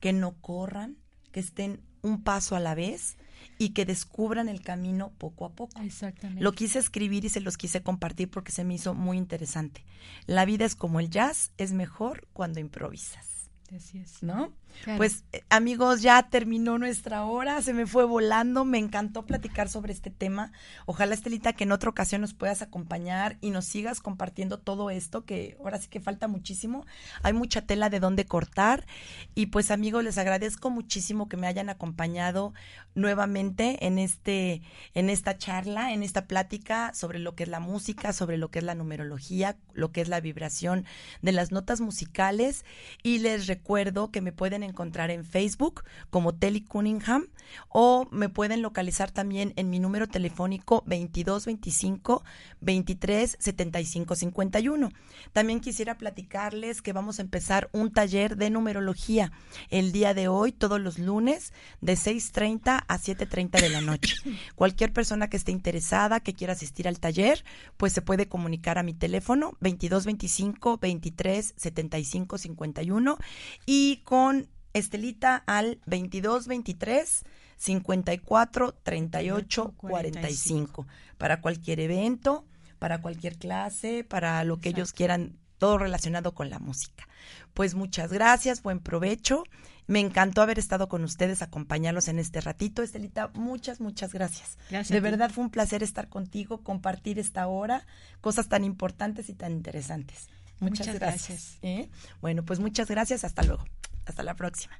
que 0.00 0.14
no 0.14 0.40
corran, 0.40 0.96
que 1.32 1.40
estén 1.40 1.82
un 2.06 2.22
paso 2.22 2.56
a 2.56 2.60
la 2.60 2.74
vez 2.74 3.16
y 3.58 3.70
que 3.70 3.84
descubran 3.84 4.48
el 4.48 4.60
camino 4.60 5.12
poco 5.18 5.44
a 5.44 5.50
poco. 5.50 5.80
Exactamente. 5.80 6.42
Lo 6.42 6.52
quise 6.52 6.78
escribir 6.78 7.24
y 7.24 7.28
se 7.28 7.40
los 7.40 7.56
quise 7.56 7.82
compartir 7.82 8.30
porque 8.30 8.52
se 8.52 8.64
me 8.64 8.74
hizo 8.74 8.94
muy 8.94 9.18
interesante. 9.18 9.84
La 10.26 10.44
vida 10.44 10.64
es 10.64 10.74
como 10.74 11.00
el 11.00 11.10
jazz, 11.10 11.52
es 11.58 11.72
mejor 11.72 12.26
cuando 12.32 12.60
improvisas. 12.60 13.50
Así 13.74 13.98
es. 13.98 14.22
¿No? 14.22 14.52
Pues 14.96 15.24
eh, 15.32 15.42
amigos, 15.50 16.02
ya 16.02 16.28
terminó 16.28 16.78
nuestra 16.78 17.24
hora, 17.24 17.60
se 17.62 17.72
me 17.72 17.86
fue 17.86 18.04
volando, 18.04 18.64
me 18.64 18.78
encantó 18.78 19.26
platicar 19.26 19.68
sobre 19.68 19.92
este 19.92 20.10
tema. 20.10 20.52
Ojalá 20.86 21.14
Estelita 21.14 21.52
que 21.52 21.64
en 21.64 21.72
otra 21.72 21.90
ocasión 21.90 22.20
nos 22.20 22.34
puedas 22.34 22.62
acompañar 22.62 23.36
y 23.40 23.50
nos 23.50 23.64
sigas 23.64 24.00
compartiendo 24.00 24.58
todo 24.58 24.90
esto 24.90 25.24
que 25.24 25.56
ahora 25.60 25.78
sí 25.78 25.88
que 25.88 26.00
falta 26.00 26.28
muchísimo. 26.28 26.86
Hay 27.22 27.32
mucha 27.32 27.62
tela 27.62 27.90
de 27.90 28.00
dónde 28.00 28.26
cortar 28.26 28.86
y 29.34 29.46
pues 29.46 29.70
amigos, 29.70 30.04
les 30.04 30.18
agradezco 30.18 30.70
muchísimo 30.70 31.28
que 31.28 31.36
me 31.36 31.46
hayan 31.46 31.68
acompañado 31.68 32.52
nuevamente 32.94 33.86
en 33.86 33.98
este 33.98 34.62
en 34.94 35.10
esta 35.10 35.36
charla, 35.36 35.92
en 35.92 36.02
esta 36.02 36.26
plática 36.26 36.92
sobre 36.94 37.18
lo 37.18 37.34
que 37.34 37.44
es 37.44 37.48
la 37.48 37.60
música, 37.60 38.12
sobre 38.12 38.38
lo 38.38 38.50
que 38.50 38.60
es 38.60 38.64
la 38.64 38.74
numerología, 38.74 39.56
lo 39.72 39.92
que 39.92 40.00
es 40.00 40.08
la 40.08 40.20
vibración 40.20 40.84
de 41.22 41.32
las 41.32 41.52
notas 41.52 41.80
musicales 41.80 42.64
y 43.02 43.18
les 43.18 43.46
recuerdo 43.46 44.10
que 44.10 44.20
me 44.20 44.32
pueden 44.32 44.62
encontrar 44.66 45.10
en 45.10 45.24
Facebook 45.24 45.84
como 46.10 46.34
Telly 46.34 46.62
Cunningham 46.62 47.28
o 47.68 48.06
me 48.10 48.28
pueden 48.28 48.62
localizar 48.62 49.10
también 49.10 49.52
en 49.56 49.70
mi 49.70 49.78
número 49.78 50.06
telefónico 50.06 50.82
2225 50.86 52.24
23 52.60 53.36
75 53.38 54.14
51. 54.16 54.90
También 55.32 55.60
quisiera 55.60 55.98
platicarles 55.98 56.82
que 56.82 56.92
vamos 56.92 57.18
a 57.18 57.22
empezar 57.22 57.68
un 57.72 57.92
taller 57.92 58.36
de 58.36 58.50
numerología 58.50 59.32
el 59.70 59.92
día 59.92 60.14
de 60.14 60.28
hoy, 60.28 60.52
todos 60.52 60.80
los 60.80 60.98
lunes, 60.98 61.52
de 61.80 61.94
6.30 61.94 62.84
a 62.86 62.98
7.30 62.98 63.60
de 63.60 63.68
la 63.68 63.80
noche. 63.80 64.16
Cualquier 64.54 64.92
persona 64.92 65.28
que 65.28 65.36
esté 65.36 65.52
interesada, 65.52 66.20
que 66.20 66.34
quiera 66.34 66.54
asistir 66.54 66.88
al 66.88 67.00
taller, 67.00 67.44
pues 67.76 67.92
se 67.92 68.02
puede 68.02 68.28
comunicar 68.28 68.78
a 68.78 68.82
mi 68.82 68.94
teléfono 68.94 69.52
2225 69.60 70.78
23 70.78 71.54
75 71.56 72.38
51 72.38 73.18
y 73.66 73.98
con 74.04 74.48
Estelita 74.76 75.42
al 75.46 75.80
22 75.86 76.48
23 76.48 77.24
54 77.56 78.74
38 78.82 79.74
45 79.74 80.86
para 81.16 81.40
cualquier 81.40 81.80
evento, 81.80 82.44
para 82.78 83.00
cualquier 83.00 83.38
clase, 83.38 84.04
para 84.04 84.44
lo 84.44 84.60
que 84.60 84.68
ellos 84.68 84.92
quieran, 84.92 85.38
todo 85.56 85.78
relacionado 85.78 86.34
con 86.34 86.50
la 86.50 86.58
música. 86.58 87.08
Pues 87.54 87.74
muchas 87.74 88.12
gracias, 88.12 88.62
buen 88.62 88.80
provecho. 88.80 89.44
Me 89.86 90.00
encantó 90.00 90.42
haber 90.42 90.58
estado 90.58 90.88
con 90.88 91.04
ustedes, 91.04 91.40
acompañarlos 91.40 92.08
en 92.08 92.18
este 92.18 92.42
ratito. 92.42 92.82
Estelita, 92.82 93.30
muchas, 93.32 93.80
muchas 93.80 94.12
gracias. 94.12 94.58
gracias 94.68 94.90
de 94.90 95.00
verdad 95.00 95.30
fue 95.30 95.44
un 95.44 95.50
placer 95.50 95.82
estar 95.82 96.10
contigo, 96.10 96.62
compartir 96.62 97.18
esta 97.18 97.46
hora, 97.46 97.86
cosas 98.20 98.48
tan 98.48 98.62
importantes 98.62 99.30
y 99.30 99.34
tan 99.34 99.52
interesantes. 99.52 100.28
Muchas, 100.58 100.98
gracias. 100.98 101.58
¿eh? 101.62 101.88
Bueno, 102.20 102.42
pues 102.44 102.60
muchas 102.60 102.88
gracias. 102.88 103.24
Hasta 103.24 103.42
luego. 103.42 103.64
Hasta 104.06 104.22
la 104.22 104.34
próxima. 104.34 104.74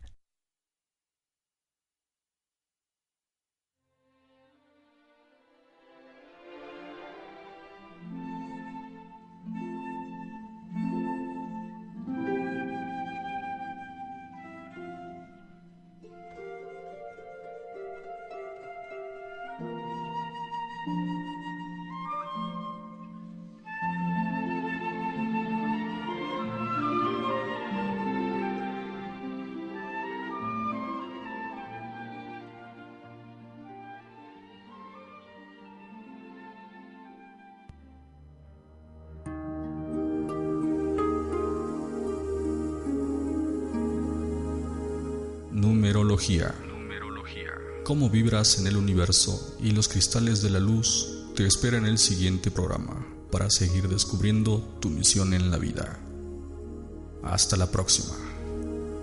Numerología. 46.26 47.54
Cómo 47.84 48.10
vibras 48.10 48.58
en 48.58 48.66
el 48.66 48.76
universo 48.76 49.56
y 49.60 49.70
los 49.70 49.86
cristales 49.86 50.42
de 50.42 50.50
la 50.50 50.58
luz 50.58 51.06
te 51.36 51.46
espera 51.46 51.78
en 51.78 51.86
el 51.86 51.98
siguiente 51.98 52.50
programa 52.50 53.06
para 53.30 53.48
seguir 53.48 53.88
descubriendo 53.88 54.58
tu 54.80 54.90
misión 54.90 55.34
en 55.34 55.52
la 55.52 55.58
vida. 55.58 56.00
Hasta 57.22 57.56
la 57.56 57.70
próxima. 57.70 58.25